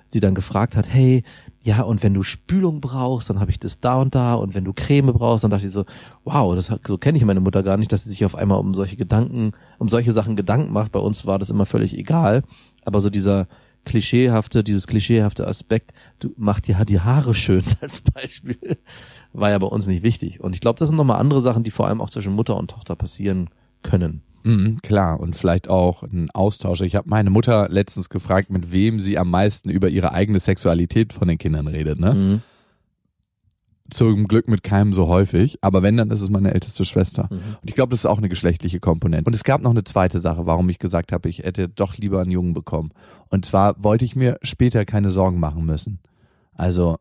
sie 0.08 0.20
dann 0.20 0.34
gefragt 0.34 0.76
hat, 0.76 0.86
hey, 0.88 1.22
ja, 1.62 1.82
und 1.82 2.02
wenn 2.02 2.14
du 2.14 2.22
Spülung 2.22 2.80
brauchst, 2.80 3.28
dann 3.28 3.38
habe 3.38 3.50
ich 3.50 3.58
das 3.58 3.80
da 3.80 3.96
und 4.00 4.14
da 4.14 4.34
und 4.34 4.54
wenn 4.54 4.64
du 4.64 4.72
Creme 4.72 5.12
brauchst, 5.12 5.44
dann 5.44 5.50
dachte 5.50 5.66
ich 5.66 5.72
so, 5.72 5.84
wow, 6.24 6.54
das 6.54 6.70
hat, 6.70 6.86
so 6.86 6.96
kenne 6.96 7.18
ich 7.18 7.24
meine 7.24 7.40
Mutter 7.40 7.62
gar 7.62 7.76
nicht, 7.76 7.92
dass 7.92 8.04
sie 8.04 8.10
sich 8.10 8.24
auf 8.24 8.34
einmal 8.34 8.58
um 8.58 8.72
solche 8.72 8.96
Gedanken, 8.96 9.52
um 9.78 9.90
solche 9.90 10.12
Sachen 10.12 10.36
Gedanken 10.36 10.72
macht. 10.72 10.92
Bei 10.92 11.00
uns 11.00 11.26
war 11.26 11.38
das 11.38 11.50
immer 11.50 11.66
völlig 11.66 11.96
egal, 11.96 12.44
aber 12.86 13.00
so 13.00 13.10
dieser 13.10 13.46
klischeehafte, 13.84 14.64
dieses 14.64 14.86
klischeehafte 14.86 15.46
Aspekt, 15.46 15.92
du 16.18 16.32
mach 16.36 16.60
dir 16.60 16.82
die 16.86 17.00
Haare 17.00 17.34
schön 17.34 17.62
als 17.82 18.00
Beispiel, 18.00 18.78
war 19.34 19.50
ja 19.50 19.58
bei 19.58 19.66
uns 19.66 19.86
nicht 19.86 20.02
wichtig. 20.02 20.40
Und 20.40 20.54
ich 20.54 20.62
glaube, 20.62 20.78
das 20.78 20.88
sind 20.88 20.96
nochmal 20.96 21.20
andere 21.20 21.42
Sachen, 21.42 21.62
die 21.62 21.70
vor 21.70 21.86
allem 21.86 22.00
auch 22.00 22.10
zwischen 22.10 22.32
Mutter 22.32 22.56
und 22.56 22.70
Tochter 22.70 22.96
passieren 22.96 23.50
können. 23.82 24.22
Mhm, 24.42 24.78
klar, 24.82 25.20
und 25.20 25.36
vielleicht 25.36 25.68
auch 25.68 26.02
ein 26.02 26.30
Austausch. 26.30 26.80
Ich 26.80 26.94
habe 26.94 27.08
meine 27.08 27.30
Mutter 27.30 27.68
letztens 27.68 28.08
gefragt, 28.08 28.50
mit 28.50 28.72
wem 28.72 28.98
sie 29.00 29.18
am 29.18 29.30
meisten 29.30 29.68
über 29.70 29.88
ihre 29.88 30.12
eigene 30.12 30.40
Sexualität 30.40 31.12
von 31.12 31.28
den 31.28 31.38
Kindern 31.38 31.66
redet. 31.66 32.00
Ne? 32.00 32.14
Mhm. 32.14 32.42
Zum 33.90 34.28
Glück 34.28 34.48
mit 34.48 34.62
keinem 34.62 34.92
so 34.92 35.08
häufig, 35.08 35.58
aber 35.62 35.82
wenn, 35.82 35.96
dann 35.96 36.10
ist 36.10 36.20
es 36.20 36.30
meine 36.30 36.54
älteste 36.54 36.84
Schwester. 36.84 37.28
Mhm. 37.30 37.36
Und 37.60 37.68
ich 37.68 37.74
glaube, 37.74 37.90
das 37.90 38.00
ist 38.00 38.06
auch 38.06 38.18
eine 38.18 38.28
geschlechtliche 38.28 38.78
Komponente. 38.78 39.28
Und 39.28 39.34
es 39.34 39.42
gab 39.42 39.62
noch 39.62 39.72
eine 39.72 39.84
zweite 39.84 40.20
Sache, 40.20 40.46
warum 40.46 40.68
ich 40.68 40.78
gesagt 40.78 41.10
habe, 41.12 41.28
ich 41.28 41.40
hätte 41.40 41.68
doch 41.68 41.96
lieber 41.96 42.20
einen 42.20 42.30
Jungen 42.30 42.54
bekommen. 42.54 42.92
Und 43.30 43.44
zwar 43.44 43.82
wollte 43.82 44.04
ich 44.04 44.14
mir 44.14 44.38
später 44.42 44.84
keine 44.84 45.10
Sorgen 45.10 45.40
machen 45.40 45.66
müssen. 45.66 45.98
Also 46.54 46.98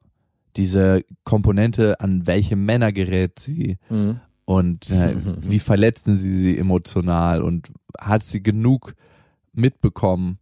diese 0.56 1.04
Komponente, 1.26 2.00
an 2.02 2.26
welche 2.26 2.56
Männer 2.56 2.92
gerät 2.92 3.38
sie 3.40 3.78
Mhm. 3.90 4.20
Und 4.50 4.90
äh, 4.90 5.16
wie 5.42 5.60
verletzen 5.60 6.16
sie 6.16 6.40
sie 6.40 6.58
emotional 6.58 7.44
und 7.44 7.72
hat 8.00 8.24
sie 8.24 8.42
genug 8.42 8.96
mitbekommen, 9.54 10.40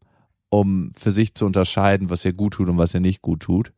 um 0.47 0.93
für 0.95 1.11
sich 1.11 1.35
zu 1.35 1.45
unterscheiden, 1.45 2.09
was 2.09 2.23
ihr 2.23 2.31
gut 2.31 2.53
tut 2.53 2.69
und 2.69 2.77
was 2.77 2.93
ihr 2.93 3.01
nicht 3.01 3.21
gut 3.21 3.41
tut. 3.41 3.73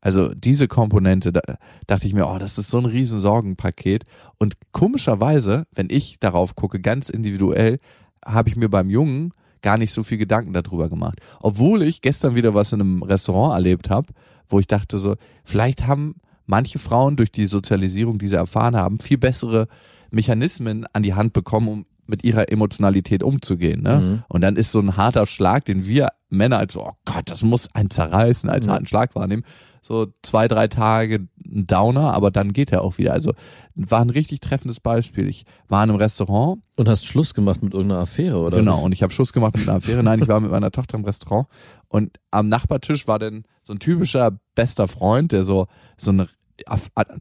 Also 0.00 0.32
diese 0.32 0.68
Komponente, 0.68 1.34
da 1.34 1.42
dachte 1.86 2.06
ich 2.06 2.14
mir, 2.14 2.28
oh, 2.28 2.38
das 2.38 2.56
ist 2.56 2.70
so 2.70 2.78
ein 2.78 2.86
riesen 2.86 3.20
Sorgenpaket. 3.20 4.04
Und 4.38 4.54
komischerweise, 4.72 5.66
wenn 5.74 5.88
ich 5.90 6.18
darauf 6.18 6.56
gucke, 6.56 6.80
ganz 6.80 7.10
individuell, 7.10 7.78
habe 8.24 8.48
ich 8.48 8.56
mir 8.56 8.70
beim 8.70 8.88
Jungen 8.88 9.34
gar 9.60 9.76
nicht 9.76 9.92
so 9.92 10.02
viel 10.02 10.16
Gedanken 10.16 10.54
darüber 10.54 10.88
gemacht. 10.88 11.20
Obwohl 11.40 11.82
ich 11.82 12.00
gestern 12.00 12.36
wieder 12.36 12.54
was 12.54 12.72
in 12.72 12.80
einem 12.80 13.02
Restaurant 13.02 13.52
erlebt 13.52 13.90
habe, 13.90 14.14
wo 14.48 14.58
ich 14.58 14.66
dachte 14.66 14.98
so, 14.98 15.16
vielleicht 15.44 15.86
haben 15.86 16.14
manche 16.52 16.78
Frauen 16.78 17.16
durch 17.16 17.32
die 17.32 17.46
Sozialisierung, 17.46 18.18
die 18.18 18.28
sie 18.28 18.36
erfahren 18.36 18.76
haben, 18.76 19.00
viel 19.00 19.16
bessere 19.16 19.68
Mechanismen 20.10 20.84
an 20.92 21.02
die 21.02 21.14
Hand 21.14 21.32
bekommen, 21.32 21.68
um 21.68 21.86
mit 22.06 22.24
ihrer 22.24 22.52
Emotionalität 22.52 23.22
umzugehen. 23.22 23.82
Ne? 23.82 24.00
Mhm. 24.00 24.22
Und 24.28 24.42
dann 24.42 24.56
ist 24.56 24.70
so 24.70 24.80
ein 24.80 24.98
harter 24.98 25.24
Schlag, 25.24 25.64
den 25.64 25.86
wir 25.86 26.08
Männer 26.28 26.58
als, 26.58 26.74
so, 26.74 26.82
oh 26.82 26.92
Gott, 27.06 27.30
das 27.30 27.42
muss 27.42 27.74
ein 27.74 27.88
zerreißen, 27.88 28.50
als 28.50 28.68
harten 28.68 28.86
Schlag 28.86 29.14
wahrnehmen. 29.14 29.44
So 29.80 30.08
zwei, 30.20 30.46
drei 30.46 30.68
Tage 30.68 31.26
ein 31.42 31.66
Downer, 31.66 32.12
aber 32.12 32.30
dann 32.30 32.52
geht 32.52 32.70
er 32.70 32.82
auch 32.82 32.98
wieder. 32.98 33.14
Also 33.14 33.32
war 33.74 34.02
ein 34.02 34.10
richtig 34.10 34.40
treffendes 34.40 34.78
Beispiel. 34.78 35.26
Ich 35.26 35.46
war 35.68 35.82
in 35.82 35.88
einem 35.88 35.98
Restaurant 35.98 36.60
Und 36.76 36.88
hast 36.88 37.06
Schluss 37.06 37.32
gemacht 37.32 37.62
mit 37.62 37.72
irgendeiner 37.72 38.02
Affäre, 38.02 38.38
oder? 38.38 38.58
Genau, 38.58 38.82
und 38.82 38.92
ich 38.92 39.02
habe 39.02 39.12
Schluss 39.12 39.32
gemacht 39.32 39.56
mit 39.56 39.66
einer 39.66 39.78
Affäre. 39.78 40.02
Nein, 40.02 40.20
ich 40.20 40.28
war 40.28 40.38
mit 40.38 40.50
meiner 40.50 40.70
Tochter 40.70 40.98
im 40.98 41.04
Restaurant 41.04 41.48
und 41.88 42.18
am 42.30 42.48
Nachbartisch 42.48 43.08
war 43.08 43.18
dann 43.18 43.44
so 43.62 43.72
ein 43.72 43.78
typischer 43.78 44.38
bester 44.54 44.86
Freund, 44.86 45.32
der 45.32 45.44
so 45.44 45.66
so 45.96 46.10
eine 46.10 46.28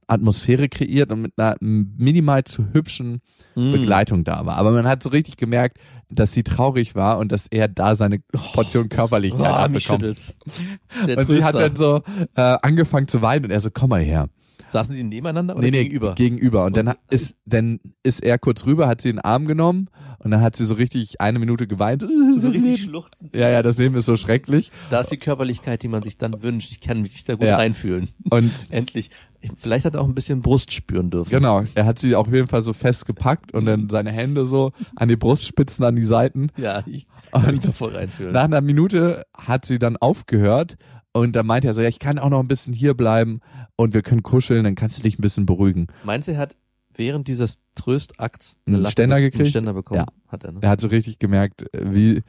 Atmosphäre 0.08 0.70
kreiert 0.70 1.12
und 1.12 1.22
mit 1.22 1.34
einer 1.38 1.56
minimal 1.60 2.44
zu 2.44 2.66
hübschen 2.74 3.22
Mm. 3.54 3.74
Begleitung 3.74 4.24
da 4.24 4.46
war. 4.46 4.56
Aber 4.56 4.72
man 4.72 4.88
hat 4.88 5.04
so 5.04 5.10
richtig 5.10 5.36
gemerkt, 5.36 5.78
dass 6.10 6.32
sie 6.32 6.44
traurig 6.44 6.96
war 6.96 7.18
und 7.18 7.34
dass 7.34 7.48
er 7.48 7.68
da 7.68 7.98
seine 7.98 8.20
Portion 8.54 8.88
Körperlichkeit 8.88 9.42
Oh, 9.42 9.56
hat 9.56 9.74
bekommen. 9.74 10.06
Und 10.06 11.28
sie 11.28 11.44
hat 11.44 11.56
dann 11.56 11.76
so 11.76 12.02
äh, 12.36 12.42
angefangen 12.62 13.10
zu 13.10 13.22
weinen 13.22 13.44
und 13.46 13.52
er 13.52 13.60
so, 13.60 13.70
komm 13.70 13.90
mal 13.90 14.02
her. 14.02 14.30
Saßen 14.70 14.96
sie 14.96 15.04
nebeneinander 15.04 15.54
oder 15.56 15.64
Nee, 15.66 15.72
nee, 15.72 15.84
gegenüber? 15.84 16.16
Gegenüber. 16.16 16.64
Und, 16.66 16.78
Und 16.78 16.86
dann 16.86 16.96
ist, 17.10 17.36
dann 17.46 17.82
ist 18.04 18.24
er 18.24 18.40
kurz 18.40 18.66
rüber, 18.66 18.88
hat 18.88 19.02
sie 19.02 19.10
in 19.10 19.18
den 19.18 19.26
Arm 19.26 19.44
genommen 19.46 19.90
und 20.20 20.32
dann 20.32 20.40
hat 20.40 20.56
sie 20.56 20.64
so 20.64 20.76
richtig 20.76 21.20
eine 21.20 21.38
Minute 21.40 21.68
geweint. 21.68 22.04
so 22.38 22.50
richtig 22.50 22.84
schluchzen. 22.84 23.32
Ja, 23.36 23.50
ja, 23.50 23.64
das 23.64 23.78
Leben 23.78 23.98
ist 23.98 24.06
so 24.06 24.16
schrecklich. 24.16 24.72
Da 24.90 25.02
ist 25.02 25.12
die 25.12 25.18
Körperlichkeit, 25.18 25.84
die 25.84 25.90
man 25.90 26.04
sich 26.04 26.18
dann 26.18 26.42
wünscht. 26.42 26.72
Ich 26.72 26.80
kann 26.80 27.02
mich 27.02 27.26
da 27.26 27.34
gut 27.36 27.48
Ja. 27.48 27.58
reinfühlen. 27.58 28.08
Und 28.30 28.50
Endlich. 28.70 29.10
Vielleicht 29.58 29.86
hat 29.86 29.96
er 29.96 30.02
auch 30.02 30.08
ein 30.08 30.14
bisschen 30.16 30.42
Brust 30.42 30.72
spüren 30.74 31.10
dürfen. 31.10 31.30
genau, 31.32 31.64
er 31.76 31.86
hat 31.86 32.00
sie 32.00 32.16
auf 32.16 32.32
jeden 32.32 32.48
Fall 32.48 32.62
so 32.62 32.74
fest 32.74 33.06
gepackt 33.06 33.54
und 33.54 33.66
dann 33.66 33.90
seine 33.90 34.12
Hände 34.12 34.46
so 34.46 34.72
an 34.96 35.08
die 35.10 35.16
Brustspitzen, 35.16 35.84
an 35.84 35.96
die 35.96 36.04
Seiten. 36.04 36.48
Ja, 36.58 36.84
ich 36.86 37.08
kann 37.32 37.42
mich 37.48 37.56
Und 37.62 37.68
da 37.68 37.72
voll 37.72 37.96
reinfühlen. 37.96 38.34
nach 38.34 38.44
einer 38.44 38.62
Minute 38.62 39.24
hat 39.38 39.66
sie 39.66 39.80
dann 39.80 39.98
aufgehört 39.98 40.78
und 41.14 41.36
dann 41.36 41.46
meinte 41.48 41.68
er 41.68 41.74
so, 41.74 41.82
ja, 41.82 41.88
ich 41.90 42.00
kann 42.00 42.20
auch 42.20 42.30
noch 42.30 42.40
ein 42.40 42.48
bisschen 42.48 42.74
hier 42.74 42.94
bleiben 42.94 43.40
und 43.76 43.94
wir 43.94 44.02
können 44.02 44.24
kuscheln, 44.24 44.64
dann 44.64 44.76
kannst 44.76 45.00
du 45.00 45.04
dich 45.04 45.18
ein 45.18 45.22
bisschen 45.22 45.46
beruhigen. 45.46 45.88
Meinst 46.04 46.28
du, 46.28 46.34
er 46.34 46.38
hat 46.38 46.56
während 46.96 47.28
dieses 47.28 47.58
Tröstakts 47.76 48.58
Einen 48.68 48.78
Latte- 48.82 48.92
Ständer 48.92 49.20
gekriegt? 49.20 49.42
Einen 49.42 49.50
Ständer 49.50 49.74
bekommen? 49.74 50.02
Ja. 50.02 50.06
Hat 50.28 50.44
er, 50.44 50.52
ne? 50.52 50.60
Er 50.62 50.70
hat 50.70 50.82
so 50.82 50.88
richtig 50.88 51.20
gemerkt, 51.20 51.66
wie 51.78 52.22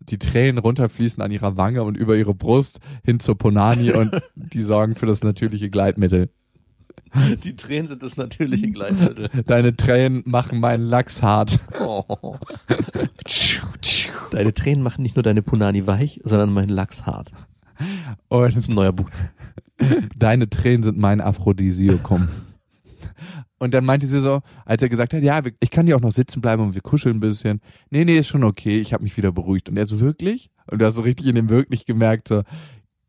die 0.00 0.18
Tränen 0.18 0.58
runterfließen 0.58 1.20
an 1.22 1.30
ihrer 1.32 1.56
Wange 1.56 1.82
und 1.82 1.96
über 1.96 2.16
ihre 2.16 2.34
Brust 2.34 2.78
hin 3.04 3.18
zur 3.20 3.36
Ponani 3.36 3.90
und 3.92 4.12
die 4.36 4.62
sorgen 4.62 4.94
für 4.94 5.06
das 5.06 5.24
natürliche 5.24 5.70
Gleitmittel. 5.70 6.30
Die 7.44 7.56
Tränen 7.56 7.86
sind 7.86 8.02
das 8.02 8.16
natürliche 8.16 8.70
Gleitmittel. 8.70 9.30
Deine 9.46 9.76
Tränen 9.76 10.22
machen 10.26 10.60
meinen 10.60 10.84
Lachs 10.84 11.22
hart. 11.22 11.58
Oh. 11.80 12.36
Deine 14.30 14.54
Tränen 14.54 14.82
machen 14.82 15.02
nicht 15.02 15.16
nur 15.16 15.22
deine 15.22 15.42
Punani 15.42 15.86
weich, 15.86 16.20
sondern 16.24 16.52
meinen 16.52 16.68
Lachs 16.68 17.06
hart. 17.06 17.32
Und 18.28 18.42
Das 18.42 18.56
ist 18.56 18.70
ein 18.70 18.74
neuer 18.74 18.92
Buch. 18.92 19.08
Deine 20.16 20.50
Tränen 20.50 20.82
sind 20.82 20.98
mein 20.98 21.20
Aphrodisiakum. 21.20 22.28
Und 23.58 23.74
dann 23.74 23.84
meinte 23.84 24.06
sie 24.06 24.20
so, 24.20 24.40
als 24.64 24.82
er 24.82 24.88
gesagt 24.88 25.14
hat, 25.14 25.22
ja, 25.22 25.40
ich 25.60 25.70
kann 25.70 25.86
hier 25.86 25.96
auch 25.96 26.00
noch 26.00 26.12
sitzen 26.12 26.40
bleiben 26.40 26.62
und 26.62 26.74
wir 26.74 26.80
kuscheln 26.80 27.16
ein 27.16 27.20
bisschen. 27.20 27.60
Nee, 27.90 28.04
nee, 28.04 28.18
ist 28.18 28.28
schon 28.28 28.44
okay, 28.44 28.78
ich 28.80 28.92
habe 28.92 29.02
mich 29.02 29.16
wieder 29.16 29.32
beruhigt. 29.32 29.68
Und 29.68 29.76
er 29.76 29.86
so, 29.86 30.00
wirklich? 30.00 30.50
Und 30.70 30.80
du 30.80 30.86
hast 30.86 30.94
so 30.94 31.02
richtig 31.02 31.26
in 31.26 31.34
dem 31.34 31.48
wirklich 31.48 31.84
gemerkt, 31.84 32.28
so, 32.28 32.42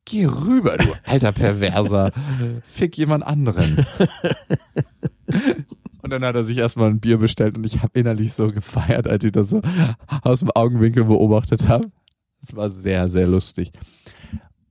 geh 0.09 0.25
rüber, 0.25 0.77
du 0.77 0.85
alter 1.05 1.31
Perverser. 1.31 2.11
Fick 2.63 2.97
jemand 2.97 3.25
anderen. 3.25 3.85
Und 6.01 6.11
dann 6.11 6.23
hat 6.23 6.35
er 6.35 6.43
sich 6.43 6.57
erstmal 6.57 6.89
ein 6.89 6.99
Bier 6.99 7.17
bestellt 7.17 7.57
und 7.57 7.65
ich 7.65 7.83
habe 7.83 7.99
innerlich 7.99 8.33
so 8.33 8.51
gefeiert, 8.51 9.05
als 9.05 9.23
ich 9.23 9.33
das 9.33 9.49
so 9.49 9.61
aus 10.23 10.39
dem 10.39 10.49
Augenwinkel 10.51 11.03
beobachtet 11.03 11.67
habe. 11.67 11.91
Es 12.41 12.55
war 12.55 12.69
sehr, 12.69 13.09
sehr 13.09 13.27
lustig. 13.27 13.73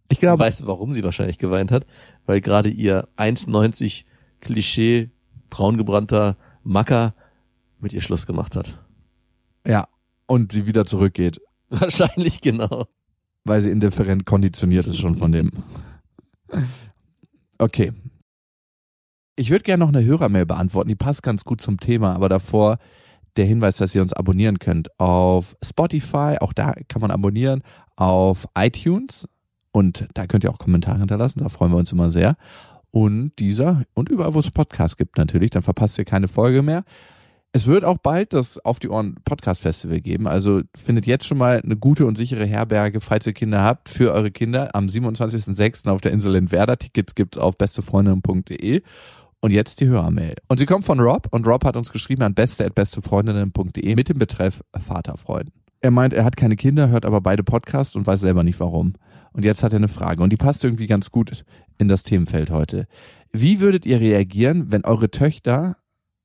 Ich 0.08 0.18
glaube, 0.20 0.42
weißt 0.42 0.62
du, 0.62 0.66
warum 0.66 0.94
sie 0.94 1.04
wahrscheinlich 1.04 1.36
geweint 1.36 1.70
hat? 1.70 1.86
Weil 2.24 2.40
gerade 2.40 2.70
ihr 2.70 3.06
1,90 3.18 4.04
Klischee 4.40 5.10
braungebrannter 5.50 6.38
Macker 6.64 7.14
mit 7.78 7.92
ihr 7.92 8.00
Schluss 8.00 8.26
gemacht 8.26 8.56
hat. 8.56 8.82
ja, 9.66 9.86
und 10.26 10.50
sie 10.50 10.66
wieder 10.66 10.86
zurückgeht, 10.86 11.40
Wahrscheinlich 11.70 12.40
genau. 12.40 12.86
Weil 13.48 13.60
sie 13.60 13.70
indifferent 13.70 14.26
konditioniert 14.26 14.86
ist 14.86 14.98
schon 14.98 15.14
von 15.14 15.32
dem. 15.32 15.50
Okay. 17.58 17.92
Ich 19.36 19.50
würde 19.50 19.64
gerne 19.64 19.84
noch 19.84 19.92
eine 19.92 20.04
Hörermail 20.04 20.46
beantworten, 20.46 20.88
die 20.88 20.96
passt 20.96 21.22
ganz 21.22 21.44
gut 21.44 21.60
zum 21.60 21.78
Thema, 21.78 22.14
aber 22.14 22.28
davor 22.28 22.78
der 23.36 23.46
Hinweis, 23.46 23.76
dass 23.76 23.94
ihr 23.94 24.02
uns 24.02 24.12
abonnieren 24.12 24.58
könnt 24.58 24.88
auf 24.98 25.56
Spotify, 25.62 26.36
auch 26.40 26.52
da 26.52 26.74
kann 26.88 27.00
man 27.00 27.10
abonnieren, 27.10 27.62
auf 27.96 28.48
iTunes 28.56 29.28
und 29.70 30.08
da 30.14 30.26
könnt 30.26 30.44
ihr 30.44 30.50
auch 30.50 30.58
Kommentare 30.58 30.98
hinterlassen, 30.98 31.40
da 31.40 31.48
freuen 31.48 31.72
wir 31.72 31.78
uns 31.78 31.92
immer 31.92 32.10
sehr. 32.10 32.36
Und 32.90 33.32
dieser 33.38 33.82
und 33.94 34.08
überall, 34.08 34.34
wo 34.34 34.40
es 34.40 34.50
Podcasts 34.50 34.96
gibt 34.96 35.18
natürlich, 35.18 35.50
dann 35.50 35.62
verpasst 35.62 35.98
ihr 35.98 36.04
keine 36.04 36.26
Folge 36.26 36.62
mehr. 36.62 36.84
Es 37.52 37.66
wird 37.66 37.82
auch 37.82 37.98
bald 37.98 38.34
das 38.34 38.62
Auf 38.64 38.78
die 38.78 38.90
Ohren 38.90 39.16
Podcast 39.24 39.62
Festival 39.62 40.00
geben. 40.00 40.28
Also 40.28 40.60
findet 40.76 41.06
jetzt 41.06 41.26
schon 41.26 41.38
mal 41.38 41.60
eine 41.62 41.76
gute 41.76 42.04
und 42.04 42.18
sichere 42.18 42.44
Herberge, 42.44 43.00
falls 43.00 43.26
ihr 43.26 43.32
Kinder 43.32 43.62
habt, 43.62 43.88
für 43.88 44.12
eure 44.12 44.30
Kinder 44.30 44.74
am 44.74 44.86
27.06. 44.86 45.88
auf 45.88 46.02
der 46.02 46.12
Insel 46.12 46.34
Entwerder. 46.34 46.76
Tickets 46.76 47.14
gibt's 47.14 47.38
auf 47.38 47.56
bestefreundinnen.de. 47.56 48.82
Und 49.40 49.52
jetzt 49.52 49.80
die 49.80 49.86
Hörermail. 49.86 50.34
Und 50.48 50.58
sie 50.58 50.66
kommt 50.66 50.84
von 50.84 51.00
Rob 51.00 51.28
und 51.30 51.46
Rob 51.46 51.64
hat 51.64 51.76
uns 51.76 51.92
geschrieben 51.92 52.22
an 52.22 52.34
beste.bestefreundinnen.de 52.34 53.94
mit 53.94 54.08
dem 54.08 54.18
Betreff 54.18 54.62
Vaterfreuden. 54.76 55.52
Er 55.80 55.92
meint, 55.92 56.12
er 56.12 56.24
hat 56.24 56.36
keine 56.36 56.56
Kinder, 56.56 56.88
hört 56.88 57.06
aber 57.06 57.20
beide 57.20 57.44
Podcasts 57.44 57.94
und 57.94 58.06
weiß 58.06 58.20
selber 58.20 58.42
nicht 58.42 58.58
warum. 58.58 58.94
Und 59.32 59.44
jetzt 59.44 59.62
hat 59.62 59.72
er 59.72 59.76
eine 59.76 59.88
Frage 59.88 60.22
und 60.22 60.30
die 60.30 60.36
passt 60.36 60.64
irgendwie 60.64 60.88
ganz 60.88 61.12
gut 61.12 61.44
in 61.78 61.86
das 61.86 62.02
Themenfeld 62.02 62.50
heute. 62.50 62.86
Wie 63.32 63.60
würdet 63.60 63.86
ihr 63.86 64.00
reagieren, 64.00 64.72
wenn 64.72 64.84
eure 64.84 65.10
Töchter 65.10 65.76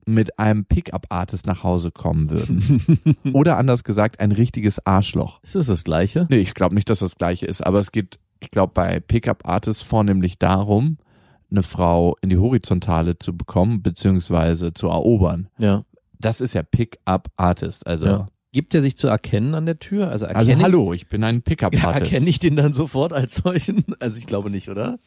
mit 0.05 0.39
einem 0.39 0.65
Pickup-Artist 0.65 1.47
nach 1.47 1.63
Hause 1.63 1.91
kommen 1.91 2.29
würden? 2.29 3.15
Oder 3.33 3.57
anders 3.57 3.83
gesagt, 3.83 4.19
ein 4.19 4.31
richtiges 4.31 4.85
Arschloch. 4.85 5.39
Ist 5.43 5.55
das 5.55 5.67
das 5.67 5.83
Gleiche? 5.83 6.27
Nee, 6.29 6.37
ich 6.37 6.53
glaube 6.53 6.75
nicht, 6.75 6.89
dass 6.89 6.99
das 6.99 7.15
gleiche 7.17 7.45
ist, 7.45 7.65
aber 7.65 7.79
es 7.79 7.91
geht, 7.91 8.19
ich 8.39 8.51
glaube, 8.51 8.73
bei 8.73 8.99
Pickup-Artists 8.99 9.81
vornehmlich 9.83 10.37
darum, 10.39 10.97
eine 11.51 11.63
Frau 11.63 12.15
in 12.21 12.29
die 12.29 12.37
Horizontale 12.37 13.19
zu 13.19 13.35
bekommen, 13.37 13.83
beziehungsweise 13.83 14.73
zu 14.73 14.87
erobern. 14.87 15.47
Ja. 15.59 15.83
Das 16.19 16.41
ist 16.41 16.53
ja 16.53 16.63
Pickup-Artist, 16.63 17.85
also. 17.87 18.05
ja. 18.07 18.27
Gibt 18.51 18.75
er 18.75 18.81
sich 18.81 18.95
zu 18.97 19.07
erkennen 19.07 19.55
an 19.55 19.65
der 19.65 19.79
Tür? 19.79 20.09
Also 20.11 20.27
Also 20.27 20.51
erkenne 20.51 20.63
hallo, 20.63 20.93
ich 20.93 21.07
bin 21.09 21.23
ein 21.23 21.41
Pickup-Artist. 21.43 22.11
erkenne 22.13 22.29
ich 22.29 22.37
den 22.37 22.55
dann 22.55 22.71
sofort 22.71 23.11
als 23.11 23.35
solchen? 23.35 23.83
Also 23.99 24.19
ich 24.19 24.27
glaube 24.27 24.51
nicht, 24.51 24.69
oder? 24.69 24.99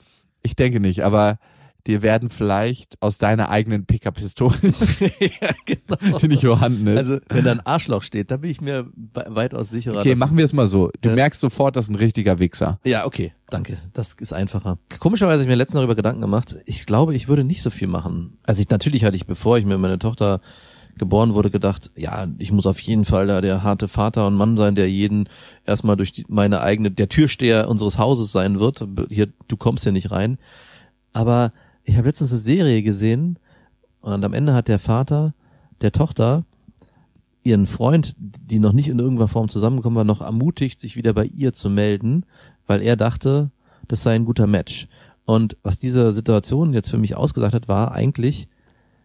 Ich 0.42 0.56
denke 0.56 0.80
nicht, 0.80 1.04
aber 1.04 1.38
dir 1.86 2.02
werden 2.02 2.30
vielleicht 2.30 3.00
aus 3.00 3.18
deiner 3.18 3.48
eigenen 3.48 3.86
Pickup-Pistole, 3.86 4.54
ja, 5.20 5.48
genau. 5.64 6.18
die 6.18 6.28
nicht 6.28 6.44
vorhanden 6.44 6.86
ist. 6.86 6.98
Also 6.98 7.18
wenn 7.28 7.44
da 7.44 7.52
ein 7.52 7.60
Arschloch 7.60 8.02
steht, 8.02 8.30
da 8.30 8.38
bin 8.38 8.50
ich 8.50 8.60
mir 8.60 8.86
weitaus 9.12 9.70
sicherer. 9.70 10.00
okay, 10.00 10.14
machen 10.14 10.36
wir 10.36 10.44
es 10.44 10.52
mal 10.52 10.66
so. 10.66 10.90
Du 11.00 11.10
Ja. 11.10 11.14
merkst 11.14 11.40
sofort, 11.40 11.76
das 11.76 11.86
ist 11.86 11.90
ein 11.90 11.96
richtiger 11.96 12.38
Wichser. 12.38 12.80
Ja, 12.84 13.06
okay, 13.06 13.32
danke. 13.50 13.78
Das 13.92 14.14
ist 14.14 14.32
einfacher. 14.32 14.78
Komischerweise 14.98 15.34
habe 15.34 15.42
ich 15.44 15.48
mir 15.48 15.54
letztens 15.56 15.78
darüber 15.78 15.94
Gedanken 15.94 16.20
gemacht. 16.20 16.56
Ich 16.66 16.86
glaube, 16.86 17.14
ich 17.14 17.28
würde 17.28 17.44
nicht 17.44 17.62
so 17.62 17.70
viel 17.70 17.88
machen. 17.88 18.38
Also 18.44 18.60
ich 18.62 18.68
natürlich 18.70 19.04
hatte 19.04 19.16
ich, 19.16 19.26
bevor 19.26 19.58
ich 19.58 19.64
mir 19.64 19.78
meine 19.78 19.98
Tochter 19.98 20.40
geboren 20.98 21.34
wurde, 21.34 21.50
gedacht, 21.50 21.90
ja, 21.94 22.26
ich 22.38 22.52
muss 22.52 22.66
auf 22.66 22.80
jeden 22.80 23.04
Fall 23.04 23.26
da 23.26 23.42
der 23.42 23.62
harte 23.62 23.86
Vater 23.86 24.26
und 24.26 24.34
Mann 24.34 24.56
sein, 24.56 24.74
der 24.74 24.88
jeden 24.90 25.28
erstmal 25.66 25.94
durch 25.96 26.10
die, 26.10 26.24
meine 26.28 26.62
eigene, 26.62 26.90
der 26.90 27.10
Türsteher 27.10 27.68
unseres 27.68 27.98
Hauses 27.98 28.32
sein 28.32 28.58
wird. 28.58 28.82
Hier, 29.10 29.28
du 29.46 29.56
kommst 29.58 29.82
hier 29.84 29.92
nicht 29.92 30.10
rein. 30.10 30.38
Aber 31.12 31.52
ich 31.86 31.96
habe 31.96 32.08
letztens 32.08 32.32
eine 32.32 32.40
Serie 32.40 32.82
gesehen 32.82 33.38
und 34.02 34.24
am 34.24 34.34
Ende 34.34 34.52
hat 34.52 34.68
der 34.68 34.78
Vater 34.78 35.34
der 35.80 35.92
Tochter 35.92 36.44
ihren 37.42 37.66
Freund, 37.66 38.14
die 38.18 38.58
noch 38.58 38.72
nicht 38.72 38.88
in 38.88 38.98
irgendeiner 38.98 39.28
Form 39.28 39.48
zusammengekommen 39.48 39.96
war, 39.96 40.04
noch 40.04 40.20
ermutigt, 40.20 40.80
sich 40.80 40.96
wieder 40.96 41.12
bei 41.12 41.24
ihr 41.24 41.52
zu 41.52 41.70
melden, 41.70 42.26
weil 42.66 42.82
er 42.82 42.96
dachte, 42.96 43.52
das 43.86 44.02
sei 44.02 44.16
ein 44.16 44.24
guter 44.24 44.48
Match. 44.48 44.88
Und 45.24 45.56
was 45.62 45.78
diese 45.78 46.12
Situation 46.12 46.74
jetzt 46.74 46.90
für 46.90 46.98
mich 46.98 47.16
ausgesagt 47.16 47.54
hat, 47.54 47.68
war 47.68 47.92
eigentlich, 47.92 48.48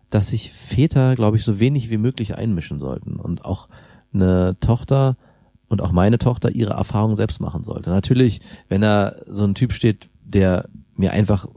dass 0.10 0.30
sich 0.30 0.52
Väter, 0.52 1.16
glaube 1.16 1.38
ich, 1.38 1.44
so 1.44 1.60
wenig 1.60 1.92
wie 1.92 1.98
möglich 1.98 2.36
einmischen 2.36 2.80
sollten 2.80 3.18
und 3.18 3.46
auch 3.46 3.70
eine 4.12 4.58
Tochter 4.60 5.18
und 5.68 5.82
auch 5.82 5.92
meine 5.92 6.18
Tochter 6.18 6.52
ihre 6.52 6.74
Erfahrungen 6.74 7.16
selbst 7.16 7.42
machen 7.42 7.64
sollte. 7.64 7.92
Natürlich, 7.92 8.42
wenn 8.70 8.82
da 8.82 9.16
so 9.28 9.44
ein 9.44 9.56
Typ 9.56 9.72
steht, 9.72 10.10
der 10.24 10.68
mir 10.96 11.12
einfach 11.12 11.48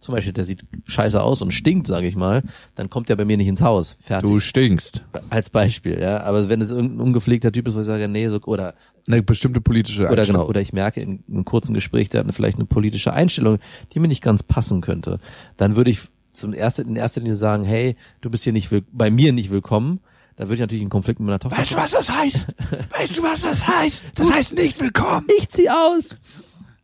zum 0.00 0.14
Beispiel, 0.14 0.32
der 0.32 0.44
sieht 0.44 0.64
scheiße 0.86 1.22
aus 1.22 1.42
und 1.42 1.52
stinkt, 1.52 1.86
sage 1.86 2.06
ich 2.06 2.16
mal, 2.16 2.42
dann 2.74 2.88
kommt 2.88 3.10
er 3.10 3.16
bei 3.16 3.24
mir 3.24 3.36
nicht 3.36 3.48
ins 3.48 3.60
Haus. 3.60 3.96
Fertig. 4.00 4.28
Du 4.28 4.40
stinkst. 4.40 5.02
Als 5.28 5.50
Beispiel, 5.50 6.00
ja. 6.00 6.22
Aber 6.22 6.48
wenn 6.48 6.60
es 6.60 6.70
irgendein 6.70 7.00
ungepflegter 7.00 7.52
Typ 7.52 7.68
ist, 7.68 7.74
wo 7.74 7.80
ich 7.80 7.86
sage, 7.86 8.08
nee, 8.08 8.26
so, 8.28 8.40
oder, 8.46 8.74
Eine 9.06 9.22
bestimmte 9.22 9.60
politische 9.60 10.04
oder 10.04 10.12
Einstellung. 10.12 10.40
genau, 10.40 10.48
oder 10.48 10.60
ich 10.60 10.72
merke 10.72 11.00
in 11.00 11.22
einem 11.28 11.44
kurzen 11.44 11.74
Gespräch, 11.74 12.08
der 12.08 12.24
hat 12.24 12.34
vielleicht 12.34 12.58
eine 12.58 12.66
politische 12.66 13.12
Einstellung, 13.12 13.58
die 13.92 14.00
mir 14.00 14.08
nicht 14.08 14.22
ganz 14.22 14.42
passen 14.42 14.80
könnte, 14.80 15.20
dann 15.56 15.76
würde 15.76 15.90
ich 15.90 16.00
zum 16.32 16.54
ersten, 16.54 16.88
in 16.88 16.96
erster 16.96 17.20
Linie 17.20 17.36
sagen, 17.36 17.64
hey, 17.64 17.96
du 18.20 18.30
bist 18.30 18.44
hier 18.44 18.52
nicht 18.52 18.70
bei 18.92 19.10
mir 19.10 19.32
nicht 19.32 19.50
willkommen. 19.50 20.00
Da 20.36 20.44
würde 20.44 20.54
ich 20.54 20.60
natürlich 20.60 20.82
einen 20.82 20.90
Konflikt 20.90 21.20
mit 21.20 21.26
meiner 21.26 21.38
Tochter. 21.38 21.58
Weißt 21.58 21.72
du, 21.72 21.76
was 21.76 21.90
das 21.90 22.10
heißt? 22.10 22.46
Weißt 22.98 23.18
du, 23.18 23.22
was 23.22 23.42
das 23.42 23.68
heißt? 23.68 24.04
Das 24.14 24.32
heißt 24.32 24.54
nicht 24.54 24.80
willkommen. 24.80 25.26
Ich 25.38 25.50
zieh 25.50 25.68
aus. 25.68 26.16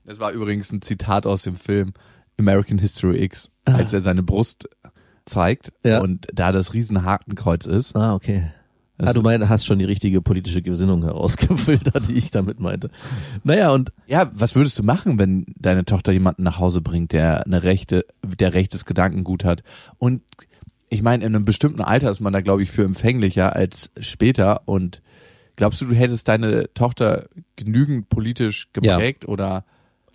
Das 0.04 0.20
war 0.20 0.32
übrigens 0.32 0.70
ein 0.72 0.82
Zitat 0.82 1.26
aus 1.26 1.42
dem 1.42 1.56
Film 1.56 1.94
American 2.38 2.78
History 2.78 3.22
X, 3.24 3.50
als 3.64 3.92
er 3.92 4.00
seine 4.00 4.22
Brust 4.22 4.68
zeigt 5.24 5.72
Ja. 5.84 6.00
und 6.00 6.26
da 6.32 6.52
das 6.52 6.74
Riesenhakenkreuz 6.74 7.66
ist. 7.66 7.96
Ah, 7.96 8.14
okay. 8.14 8.44
Ah, 8.98 9.12
du 9.12 9.20
meinst, 9.20 9.46
hast 9.50 9.66
schon 9.66 9.78
die 9.78 9.84
richtige 9.84 10.22
politische 10.22 10.62
Gesinnung 10.62 11.02
herausgefiltert, 11.02 12.08
die 12.08 12.14
ich 12.14 12.30
damit 12.30 12.60
meinte. 12.60 12.88
Naja, 13.44 13.70
und 13.72 13.92
Ja, 14.06 14.30
was 14.32 14.54
würdest 14.54 14.78
du 14.78 14.82
machen, 14.82 15.18
wenn 15.18 15.44
deine 15.58 15.84
Tochter 15.84 16.12
jemanden 16.12 16.42
nach 16.44 16.58
Hause 16.58 16.80
bringt, 16.80 17.12
der 17.12 17.44
eine 17.44 17.62
rechte, 17.62 18.06
der 18.24 18.54
rechtes 18.54 18.86
Gedankengut 18.86 19.44
hat? 19.44 19.62
Und 19.98 20.22
ich 20.88 21.02
meine, 21.02 21.24
in 21.26 21.34
einem 21.34 21.44
bestimmten 21.44 21.82
Alter 21.82 22.08
ist 22.08 22.20
man 22.20 22.32
da, 22.32 22.40
glaube 22.40 22.62
ich, 22.62 22.70
für 22.70 22.84
empfänglicher 22.84 23.54
als 23.54 23.90
später. 24.00 24.62
Und 24.66 25.02
glaubst 25.56 25.80
du, 25.82 25.86
du 25.86 25.94
hättest 25.94 26.28
deine 26.28 26.72
Tochter 26.72 27.26
genügend 27.56 28.08
politisch 28.08 28.68
geprägt 28.72 29.26
oder? 29.28 29.66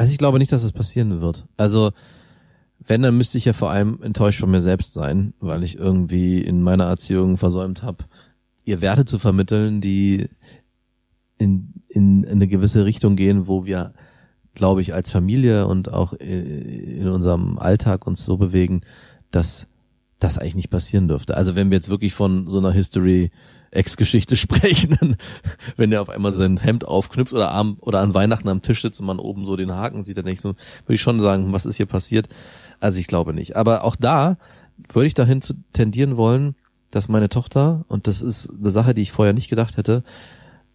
Also 0.01 0.13
ich 0.13 0.17
glaube 0.17 0.39
nicht, 0.39 0.51
dass 0.51 0.63
es 0.63 0.71
passieren 0.71 1.21
wird. 1.21 1.45
Also 1.57 1.91
wenn, 2.79 3.03
dann 3.03 3.15
müsste 3.15 3.37
ich 3.37 3.45
ja 3.45 3.53
vor 3.53 3.69
allem 3.69 4.01
enttäuscht 4.01 4.39
von 4.39 4.49
mir 4.49 4.59
selbst 4.59 4.93
sein, 4.93 5.35
weil 5.39 5.61
ich 5.61 5.77
irgendwie 5.77 6.41
in 6.41 6.63
meiner 6.63 6.85
Erziehung 6.85 7.37
versäumt 7.37 7.83
habe, 7.83 8.05
ihr 8.65 8.81
Werte 8.81 9.05
zu 9.05 9.19
vermitteln, 9.19 9.79
die 9.79 10.27
in, 11.37 11.83
in 11.87 12.27
eine 12.27 12.47
gewisse 12.47 12.83
Richtung 12.83 13.15
gehen, 13.15 13.45
wo 13.45 13.65
wir, 13.65 13.93
glaube 14.55 14.81
ich, 14.81 14.95
als 14.95 15.11
Familie 15.11 15.67
und 15.67 15.93
auch 15.93 16.13
äh, 16.13 16.97
in 16.97 17.07
unserem 17.07 17.59
Alltag 17.59 18.07
uns 18.07 18.25
so 18.25 18.37
bewegen, 18.37 18.81
dass 19.29 19.67
das 20.21 20.37
eigentlich 20.37 20.55
nicht 20.55 20.69
passieren 20.69 21.07
dürfte. 21.07 21.35
Also 21.35 21.55
wenn 21.55 21.69
wir 21.71 21.77
jetzt 21.77 21.89
wirklich 21.89 22.13
von 22.13 22.47
so 22.47 22.59
einer 22.59 22.71
History 22.71 23.31
Ex-Geschichte 23.71 24.35
sprechen, 24.37 25.17
wenn 25.77 25.91
er 25.91 26.01
auf 26.01 26.09
einmal 26.09 26.33
sein 26.33 26.57
Hemd 26.57 26.85
aufknüpft 26.85 27.33
oder 27.33 27.51
am, 27.51 27.77
oder 27.81 28.01
an 28.01 28.13
Weihnachten 28.13 28.49
am 28.49 28.61
Tisch 28.61 28.81
sitzt 28.81 28.99
und 28.99 29.07
man 29.07 29.19
oben 29.19 29.45
so 29.45 29.55
den 29.55 29.71
Haken 29.71 30.03
sieht, 30.03 30.17
dann 30.17 30.25
denke 30.25 30.35
ich 30.35 30.41
so, 30.41 30.49
würde 30.49 30.93
ich 30.93 31.01
schon 31.01 31.19
sagen, 31.19 31.51
was 31.51 31.65
ist 31.65 31.77
hier 31.77 31.85
passiert? 31.85 32.27
Also 32.79 32.99
ich 32.99 33.07
glaube 33.07 33.33
nicht. 33.33 33.55
Aber 33.55 33.83
auch 33.83 33.95
da 33.95 34.37
würde 34.91 35.07
ich 35.07 35.13
dahin 35.13 35.41
zu 35.41 35.55
tendieren 35.73 36.17
wollen, 36.17 36.55
dass 36.91 37.09
meine 37.09 37.29
Tochter, 37.29 37.85
und 37.87 38.07
das 38.07 38.21
ist 38.21 38.49
eine 38.49 38.69
Sache, 38.69 38.93
die 38.93 39.01
ich 39.01 39.11
vorher 39.11 39.33
nicht 39.33 39.49
gedacht 39.49 39.77
hätte, 39.77 40.03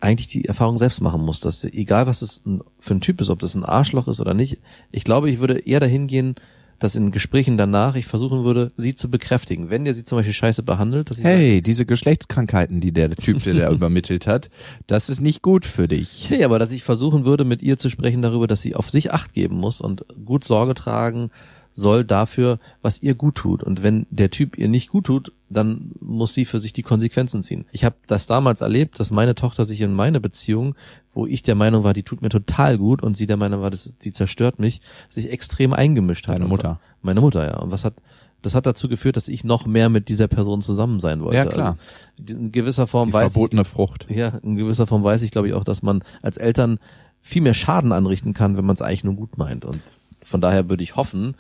eigentlich 0.01 0.29
die 0.29 0.47
Erfahrung 0.47 0.77
selbst 0.77 1.01
machen 1.01 1.23
muss, 1.23 1.41
dass 1.41 1.65
egal 1.65 2.07
was 2.07 2.23
es 2.23 2.43
für 2.81 2.95
ein 2.95 3.01
Typ 3.01 3.21
ist, 3.21 3.31
ob 3.31 3.39
das 3.39 3.55
ein 3.55 3.65
Arschloch 3.65 4.09
ist 4.09 4.21
oder 4.21 4.35
nicht, 4.35 4.59
ich 4.91 5.05
glaube, 5.05 5.31
ich 5.31 5.39
würde 5.39 5.59
eher 5.59 5.81
dahin 5.81 6.07
gehen, 6.07 6.35
dass 6.79 6.95
in 6.95 7.11
Gesprächen 7.11 7.57
danach 7.57 7.95
ich 7.95 8.07
versuchen 8.07 8.45
würde, 8.45 8.73
sie 8.77 8.95
zu 8.95 9.11
bekräftigen. 9.11 9.71
Wenn 9.71 9.85
der 9.85 9.95
sie 9.95 10.05
zum 10.05 10.19
Beispiel 10.19 10.35
scheiße 10.35 10.63
behandelt, 10.63 11.11
dass 11.11 11.19
ich 11.19 11.25
sage, 11.25 11.37
Hey, 11.37 11.63
diese 11.63 11.87
Geschlechtskrankheiten, 11.87 12.81
die 12.81 12.93
der 12.93 13.11
Typ, 13.11 13.43
der 13.43 13.55
da 13.55 13.71
übermittelt 13.73 14.27
hat, 14.27 14.51
das 14.87 15.09
ist 15.09 15.21
nicht 15.21 15.43
gut 15.43 15.65
für 15.65 15.89
dich. 15.89 16.29
Nee, 16.31 16.45
aber 16.45 16.59
dass 16.59 16.73
ich 16.73 16.83
versuchen 16.83 17.25
würde, 17.25 17.45
mit 17.45 17.63
ihr 17.63 17.79
zu 17.79 17.91
sprechen 17.91 18.23
darüber, 18.23 18.47
dass 18.47 18.63
sie 18.63 18.75
auf 18.75 18.91
sich 18.91 19.13
Acht 19.13 19.33
geben 19.35 19.57
muss 19.57 19.81
und 19.81 20.05
gut 20.25 20.45
Sorge 20.45 20.75
tragen 20.75 21.31
soll 21.77 22.05
dafür, 22.05 22.59
was 22.81 23.03
ihr 23.03 23.15
gut 23.15 23.35
tut. 23.35 23.63
Und 23.63 23.83
wenn 23.83 24.07
der 24.11 24.31
Typ 24.31 24.57
ihr 24.57 24.69
nicht 24.69 24.89
gut 24.89 25.05
tut, 25.05 25.33
dann 25.51 25.93
muss 26.01 26.33
sie 26.33 26.47
für 26.47 26.59
sich 26.59 26.73
die 26.73 26.83
Konsequenzen 26.83 27.43
ziehen. 27.43 27.67
Ich 27.71 27.85
habe 27.85 27.97
das 28.07 28.27
damals 28.27 28.63
erlebt, 28.63 28.99
dass 28.99 29.11
meine 29.11 29.35
Tochter 29.35 29.67
sich 29.67 29.83
in 29.83 29.93
meine 29.93 30.19
Beziehung, 30.19 30.75
wo 31.13 31.27
ich 31.27 31.43
der 31.43 31.55
Meinung 31.55 31.85
war, 31.85 31.93
die 31.93 32.03
tut 32.03 32.23
mir 32.23 32.31
total 32.31 32.79
gut 32.79 33.03
und 33.03 33.15
sie 33.17 33.27
der 33.27 33.37
Meinung 33.37 33.61
war, 33.61 33.71
das, 33.71 33.95
die 34.03 34.15
zerstört 34.15 34.59
mich, 34.59 34.81
sich 35.11 35.31
extrem 35.31 35.75
eingemischt 35.75 36.27
hat. 36.29 36.37
Deine 36.37 36.45
Und 36.47 36.51
Mutter. 36.51 36.81
Meine 37.03 37.21
Mutter, 37.21 37.47
ja. 37.47 37.59
Und 37.59 37.71
was 37.71 37.85
hat 37.85 37.95
das 38.43 38.55
hat 38.55 38.65
dazu 38.65 38.89
geführt, 38.89 39.17
dass 39.17 39.29
ich 39.29 39.45
noch 39.45 39.67
mehr 39.67 39.89
mit 39.89 40.09
dieser 40.09 40.29
Person 40.29 40.63
zusammen 40.63 41.01
sein 41.01 41.21
wollte. 41.21 41.37
Ja, 41.37 41.47
klar. 41.47 41.77
Also, 42.19 42.37
in 42.39 42.53
gewisser 42.53 42.87
Form 42.87 43.09
Die 43.09 43.15
weiß 43.15 43.29
ich, 43.29 43.33
verbotene 43.33 43.65
Frucht. 43.65 44.07
ja, 44.09 44.29
in 44.43 44.57
gewisser 44.57 44.87
Form 44.87 45.03
weiß 45.03 45.23
ich, 45.23 45.31
glaube 45.31 45.49
ich, 45.49 45.55
auch, 45.55 45.65
dass 45.65 45.83
man 45.83 46.05
als 46.23 46.37
Eltern 46.37 46.79
viel 47.23 47.43
mehr 47.43 47.55
Schaden 47.55 47.93
anrichten 47.93 48.35
kann, 48.35 48.57
wenn 48.57 48.65
man 48.65 48.75
es 48.75 48.83
eigentlich 48.83 49.05
nur 49.05 49.15
gut 49.15 49.37
meint. 49.37 49.65
Und 49.65 49.81
von 50.23 50.41
daher 50.41 50.69
würde 50.69 50.83
ich 50.83 50.97
hoffen, 50.97 51.35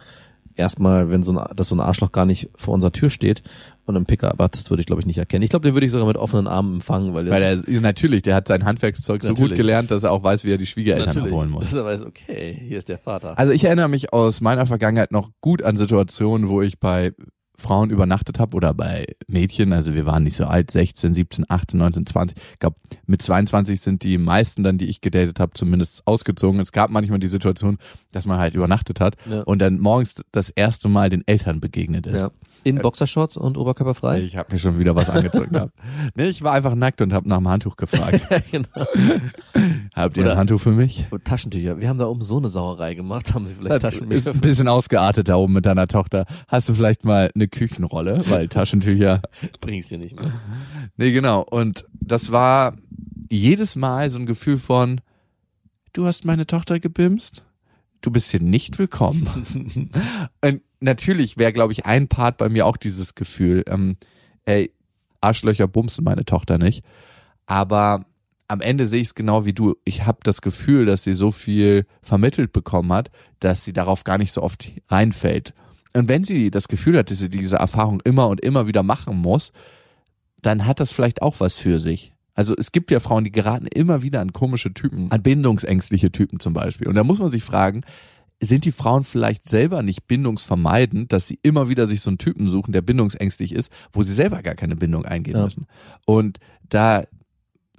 erstmal, 0.56 1.10
wenn 1.10 1.22
so 1.22 1.32
ein, 1.32 1.54
dass 1.54 1.68
so 1.68 1.74
ein 1.74 1.80
Arschloch 1.80 2.12
gar 2.12 2.26
nicht 2.26 2.50
vor 2.56 2.74
unserer 2.74 2.92
Tür 2.92 3.10
steht 3.10 3.42
und 3.84 3.96
einen 3.96 4.06
Pickup 4.06 4.38
hat, 4.40 4.56
das 4.56 4.68
würde 4.70 4.80
ich, 4.80 4.86
glaube 4.86 5.00
ich, 5.00 5.06
nicht 5.06 5.18
erkennen. 5.18 5.42
Ich 5.42 5.50
glaube, 5.50 5.64
den 5.64 5.74
würde 5.74 5.86
ich 5.86 5.92
sogar 5.92 6.06
mit 6.06 6.16
offenen 6.16 6.48
Armen 6.48 6.76
empfangen, 6.76 7.14
weil, 7.14 7.30
Weil 7.30 7.42
er, 7.42 7.80
natürlich, 7.80 8.22
der 8.22 8.34
hat 8.34 8.48
sein 8.48 8.64
Handwerkszeug 8.64 9.22
so 9.22 9.28
gut 9.28 9.38
Natürlich. 9.38 9.58
gelernt, 9.58 9.90
dass 9.90 10.02
er 10.02 10.12
auch 10.12 10.22
weiß, 10.22 10.44
wie 10.44 10.52
er 10.52 10.58
die 10.58 10.66
Schwiegereltern 10.66 11.08
natürlich, 11.08 11.32
abholen 11.32 11.50
muss. 11.50 11.64
dass 11.70 11.74
er 11.74 11.84
weiß, 11.84 12.02
okay, 12.02 12.58
hier 12.60 12.78
ist 12.78 12.88
der 12.88 12.98
Vater. 12.98 13.38
Also 13.38 13.52
ich 13.52 13.64
erinnere 13.64 13.88
mich 13.88 14.12
aus 14.12 14.40
meiner 14.40 14.66
Vergangenheit 14.66 15.12
noch 15.12 15.30
gut 15.40 15.62
an 15.62 15.76
Situationen, 15.76 16.48
wo 16.48 16.62
ich 16.62 16.80
bei 16.80 17.12
Frauen 17.58 17.90
übernachtet 17.90 18.38
habe 18.38 18.56
oder 18.56 18.74
bei 18.74 19.06
Mädchen, 19.28 19.72
also 19.72 19.94
wir 19.94 20.06
waren 20.06 20.24
nicht 20.24 20.36
so 20.36 20.44
alt, 20.44 20.70
16, 20.70 21.14
17, 21.14 21.44
18, 21.48 21.78
19, 21.78 22.06
20. 22.06 22.36
Ich 22.52 22.58
glaube, 22.58 22.76
mit 23.06 23.22
22 23.22 23.80
sind 23.80 24.02
die 24.02 24.18
meisten 24.18 24.62
dann, 24.62 24.78
die 24.78 24.86
ich 24.86 25.00
gedatet 25.00 25.40
habe, 25.40 25.52
zumindest 25.54 26.06
ausgezogen. 26.06 26.60
Es 26.60 26.72
gab 26.72 26.90
manchmal 26.90 27.18
die 27.18 27.26
Situation, 27.28 27.78
dass 28.12 28.26
man 28.26 28.38
halt 28.38 28.54
übernachtet 28.54 29.00
hat 29.00 29.16
Ja. 29.30 29.42
und 29.42 29.60
dann 29.60 29.78
morgens 29.78 30.16
das 30.32 30.50
erste 30.50 30.88
Mal 30.88 31.08
den 31.08 31.22
Eltern 31.26 31.60
begegnet 31.60 32.06
ist. 32.06 32.22
ja. 32.22 32.30
In 32.66 32.78
Boxershorts 32.78 33.36
und 33.36 33.56
oberkörperfrei? 33.56 34.22
Ich 34.22 34.36
habe 34.36 34.52
mir 34.52 34.58
schon 34.58 34.76
wieder 34.76 34.96
was 34.96 35.08
angezogen 35.08 35.52
gehabt. 35.52 35.72
Nee, 36.16 36.24
ich 36.24 36.42
war 36.42 36.52
einfach 36.52 36.74
nackt 36.74 37.00
und 37.00 37.12
habe 37.12 37.28
nach 37.28 37.38
dem 37.38 37.46
Handtuch 37.46 37.76
gefragt. 37.76 38.26
genau. 38.50 38.68
Habt 39.94 40.16
ihr 40.16 40.24
Oder- 40.24 40.32
ein 40.32 40.38
Handtuch 40.38 40.60
für 40.60 40.72
mich? 40.72 41.04
Und 41.10 41.24
Taschentücher. 41.24 41.80
Wir 41.80 41.88
haben 41.88 41.98
da 41.98 42.06
oben 42.06 42.22
so 42.22 42.38
eine 42.38 42.48
Sauerei 42.48 42.94
gemacht. 42.94 43.34
Haben 43.34 43.46
sie 43.46 43.54
vielleicht 43.54 43.82
Taschentücher? 43.82 44.16
ist 44.16 44.28
ein 44.28 44.40
bisschen 44.40 44.66
ausgeartet 44.66 45.28
da 45.28 45.36
oben 45.36 45.52
mit 45.52 45.64
deiner 45.64 45.86
Tochter. 45.86 46.26
Hast 46.48 46.68
du 46.68 46.74
vielleicht 46.74 47.04
mal 47.04 47.30
eine 47.36 47.46
Küchenrolle? 47.46 48.24
Weil 48.28 48.48
Taschentücher. 48.48 49.22
Bring's 49.60 49.88
hier 49.88 49.98
nicht 49.98 50.18
mehr. 50.18 50.32
Nee, 50.96 51.12
genau. 51.12 51.42
Und 51.42 51.84
das 51.92 52.32
war 52.32 52.74
jedes 53.30 53.76
Mal 53.76 54.10
so 54.10 54.18
ein 54.18 54.26
Gefühl 54.26 54.58
von, 54.58 55.00
du 55.92 56.04
hast 56.06 56.24
meine 56.24 56.48
Tochter 56.48 56.80
gebimst? 56.80 57.44
Du 58.00 58.10
bist 58.10 58.30
hier 58.30 58.42
nicht 58.42 58.78
willkommen. 58.80 59.28
Und 60.42 60.60
natürlich 60.80 61.38
wäre, 61.38 61.52
glaube 61.52 61.72
ich, 61.72 61.86
ein 61.86 62.08
Part 62.08 62.38
bei 62.38 62.48
mir 62.48 62.66
auch 62.66 62.76
dieses 62.76 63.14
Gefühl, 63.14 63.64
ähm, 63.66 63.96
ey, 64.44 64.72
Arschlöcher 65.20 65.66
bumsen 65.66 66.04
meine 66.04 66.24
Tochter 66.24 66.58
nicht. 66.58 66.84
Aber 67.46 68.04
am 68.48 68.60
Ende 68.60 68.86
sehe 68.86 69.00
ich 69.00 69.08
es 69.08 69.14
genau 69.14 69.44
wie 69.44 69.52
du. 69.52 69.74
Ich 69.84 70.06
habe 70.06 70.18
das 70.22 70.40
Gefühl, 70.40 70.86
dass 70.86 71.02
sie 71.02 71.14
so 71.14 71.30
viel 71.30 71.86
vermittelt 72.02 72.52
bekommen 72.52 72.92
hat, 72.92 73.10
dass 73.40 73.64
sie 73.64 73.72
darauf 73.72 74.04
gar 74.04 74.18
nicht 74.18 74.32
so 74.32 74.42
oft 74.42 74.70
reinfällt. 74.88 75.52
Und 75.94 76.08
wenn 76.08 76.24
sie 76.24 76.50
das 76.50 76.68
Gefühl 76.68 76.98
hat, 76.98 77.10
dass 77.10 77.18
sie 77.18 77.28
diese 77.28 77.56
Erfahrung 77.56 78.00
immer 78.04 78.28
und 78.28 78.40
immer 78.40 78.66
wieder 78.66 78.82
machen 78.82 79.16
muss, 79.16 79.52
dann 80.42 80.66
hat 80.66 80.78
das 80.78 80.92
vielleicht 80.92 81.22
auch 81.22 81.40
was 81.40 81.56
für 81.56 81.80
sich. 81.80 82.12
Also 82.34 82.54
es 82.56 82.70
gibt 82.70 82.90
ja 82.90 83.00
Frauen, 83.00 83.24
die 83.24 83.32
geraten 83.32 83.66
immer 83.66 84.02
wieder 84.02 84.20
an 84.20 84.32
komische 84.32 84.72
Typen, 84.74 85.10
an 85.10 85.22
bindungsängstliche 85.22 86.12
Typen 86.12 86.38
zum 86.38 86.52
Beispiel. 86.52 86.86
Und 86.86 86.94
da 86.94 87.02
muss 87.02 87.18
man 87.18 87.30
sich 87.30 87.42
fragen, 87.42 87.80
sind 88.40 88.64
die 88.64 88.72
Frauen 88.72 89.02
vielleicht 89.04 89.48
selber 89.48 89.82
nicht 89.82 90.06
bindungsvermeidend, 90.06 91.12
dass 91.12 91.26
sie 91.26 91.38
immer 91.42 91.68
wieder 91.68 91.86
sich 91.86 92.00
so 92.02 92.10
einen 92.10 92.18
Typen 92.18 92.46
suchen, 92.48 92.72
der 92.72 92.82
bindungsängstlich 92.82 93.52
ist, 93.52 93.70
wo 93.92 94.02
sie 94.02 94.12
selber 94.14 94.42
gar 94.42 94.54
keine 94.54 94.76
Bindung 94.76 95.04
eingehen 95.06 95.36
Ja. 95.36 95.44
müssen. 95.44 95.66
Und 96.04 96.38
da 96.68 97.04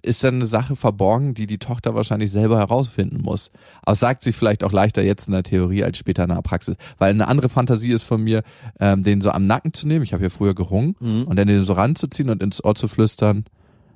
ist 0.03 0.23
dann 0.23 0.35
eine 0.35 0.45
Sache 0.47 0.75
verborgen, 0.75 1.33
die 1.33 1.47
die 1.47 1.57
Tochter 1.57 1.93
wahrscheinlich 1.93 2.31
selber 2.31 2.57
herausfinden 2.59 3.21
muss. 3.21 3.51
Aber 3.81 3.91
es 3.93 3.99
sagt 3.99 4.23
sich 4.23 4.35
vielleicht 4.35 4.63
auch 4.63 4.71
leichter 4.71 5.03
jetzt 5.03 5.27
in 5.27 5.33
der 5.33 5.43
Theorie 5.43 5.83
als 5.83 5.97
später 5.97 6.23
in 6.23 6.29
der 6.29 6.41
Praxis. 6.41 6.75
Weil 6.97 7.09
eine 7.09 7.27
andere 7.27 7.49
Fantasie 7.49 7.91
ist 7.91 8.03
von 8.03 8.23
mir, 8.23 8.41
ähm, 8.79 9.03
den 9.03 9.21
so 9.21 9.31
am 9.31 9.47
Nacken 9.47 9.73
zu 9.73 9.87
nehmen, 9.87 10.03
ich 10.03 10.13
habe 10.13 10.23
ja 10.23 10.29
früher 10.29 10.55
gerungen, 10.55 10.95
Mhm. 10.99 11.23
und 11.23 11.35
dann 11.35 11.47
den 11.47 11.63
so 11.65 11.73
ranzuziehen 11.73 12.29
und 12.29 12.41
ins 12.41 12.63
Ohr 12.63 12.75
zu 12.75 12.87
flüstern, 12.87 13.45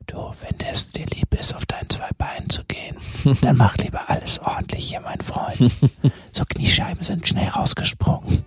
du, 0.08 0.17
wenn 0.17 0.67
es 0.71 0.91
dir 0.91 1.06
lieb 1.06 1.34
ist, 1.39 1.56
auf 1.56 1.65
deinen 1.65 1.81
Beinen 2.22 2.50
zu 2.50 2.62
gehen, 2.66 2.96
dann 3.42 3.58
mach 3.58 3.76
lieber 3.78 4.08
alles 4.08 4.40
ordentlich 4.40 4.90
hier, 4.90 5.02
mein 5.02 5.20
Freund. 5.22 5.72
So 6.32 6.46
Kniescheiben 6.48 7.04
sind 7.04 7.28
schnell 7.28 7.50
rausgesprungen. 7.50 8.46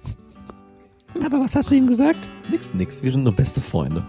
Aber 1.24 1.40
was 1.40 1.54
hast 1.54 1.70
du 1.70 1.74
ihm 1.74 1.86
gesagt? 1.86 2.28
Nix, 2.50 2.72
nix. 2.72 3.02
Wir 3.02 3.10
sind 3.10 3.24
nur 3.24 3.34
beste 3.34 3.60
Freunde. 3.60 4.02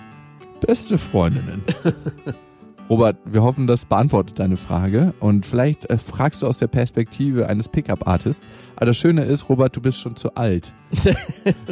Beste 0.60 0.98
Freundinnen. 0.98 1.62
Robert, 2.90 3.16
wir 3.24 3.42
hoffen, 3.42 3.66
das 3.66 3.84
beantwortet 3.84 4.38
deine 4.38 4.56
Frage. 4.56 5.14
Und 5.20 5.46
vielleicht 5.46 5.88
äh, 5.90 5.98
fragst 5.98 6.42
du 6.42 6.46
aus 6.46 6.58
der 6.58 6.66
Perspektive 6.66 7.48
eines 7.48 7.68
Pickup-Artists. 7.68 8.44
Aber 8.76 8.86
das 8.86 8.96
Schöne 8.96 9.24
ist, 9.24 9.48
Robert, 9.48 9.76
du 9.76 9.80
bist 9.80 9.98
schon 10.00 10.16
zu 10.16 10.34
alt, 10.34 10.72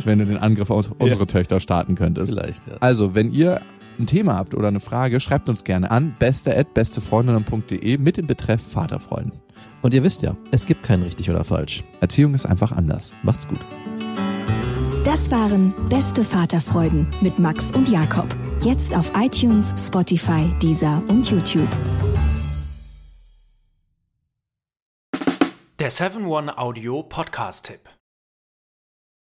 wenn 0.05 0.19
du 0.19 0.27
den 0.27 0.39
Angriff 0.39 0.71
auf 0.71 0.91
unsere 0.99 1.27
Töchter 1.27 1.61
starten 1.61 1.95
könntest. 1.95 2.33
Vielleicht, 2.33 2.67
ja. 2.67 2.75
Also, 2.81 3.15
wenn 3.15 3.33
ihr 3.33 3.61
ein 3.99 4.07
Thema 4.07 4.37
habt 4.37 4.55
oder 4.55 4.69
eine 4.69 4.81
Frage, 4.81 5.21
schreibt 5.21 5.49
uns 5.49 5.65
gerne 5.65 5.91
an 5.91 6.17
beste@bestefreundinnen.de 6.19 7.99
mit 7.99 8.17
dem 8.17 8.27
Betreff 8.27 8.63
Vaterfreunden. 8.63 9.41
Und 9.83 9.95
ihr 9.95 10.03
wisst 10.03 10.23
ja, 10.23 10.35
es 10.51 10.67
gibt 10.67 10.83
kein 10.83 11.03
richtig 11.03 11.31
oder 11.31 11.45
falsch. 11.45 11.85
Erziehung 12.01 12.35
ist 12.35 12.47
einfach 12.47 12.73
anders. 12.73 13.15
Macht's 13.23 13.47
gut. 13.47 13.61
Das 15.05 15.31
waren 15.31 15.75
Beste 15.91 16.25
Vaterfreuden 16.25 17.07
mit 17.21 17.39
Max 17.39 17.71
und 17.73 17.91
Jakob. 17.91 18.27
Jetzt 18.63 18.97
auf 18.97 19.13
iTunes, 19.17 19.75
Spotify, 19.79 20.51
Deezer 20.63 21.03
und 21.09 21.31
YouTube. 21.31 21.69
Der 25.79 25.91
7-One-Audio-Podcast-Tipp. 25.91 27.94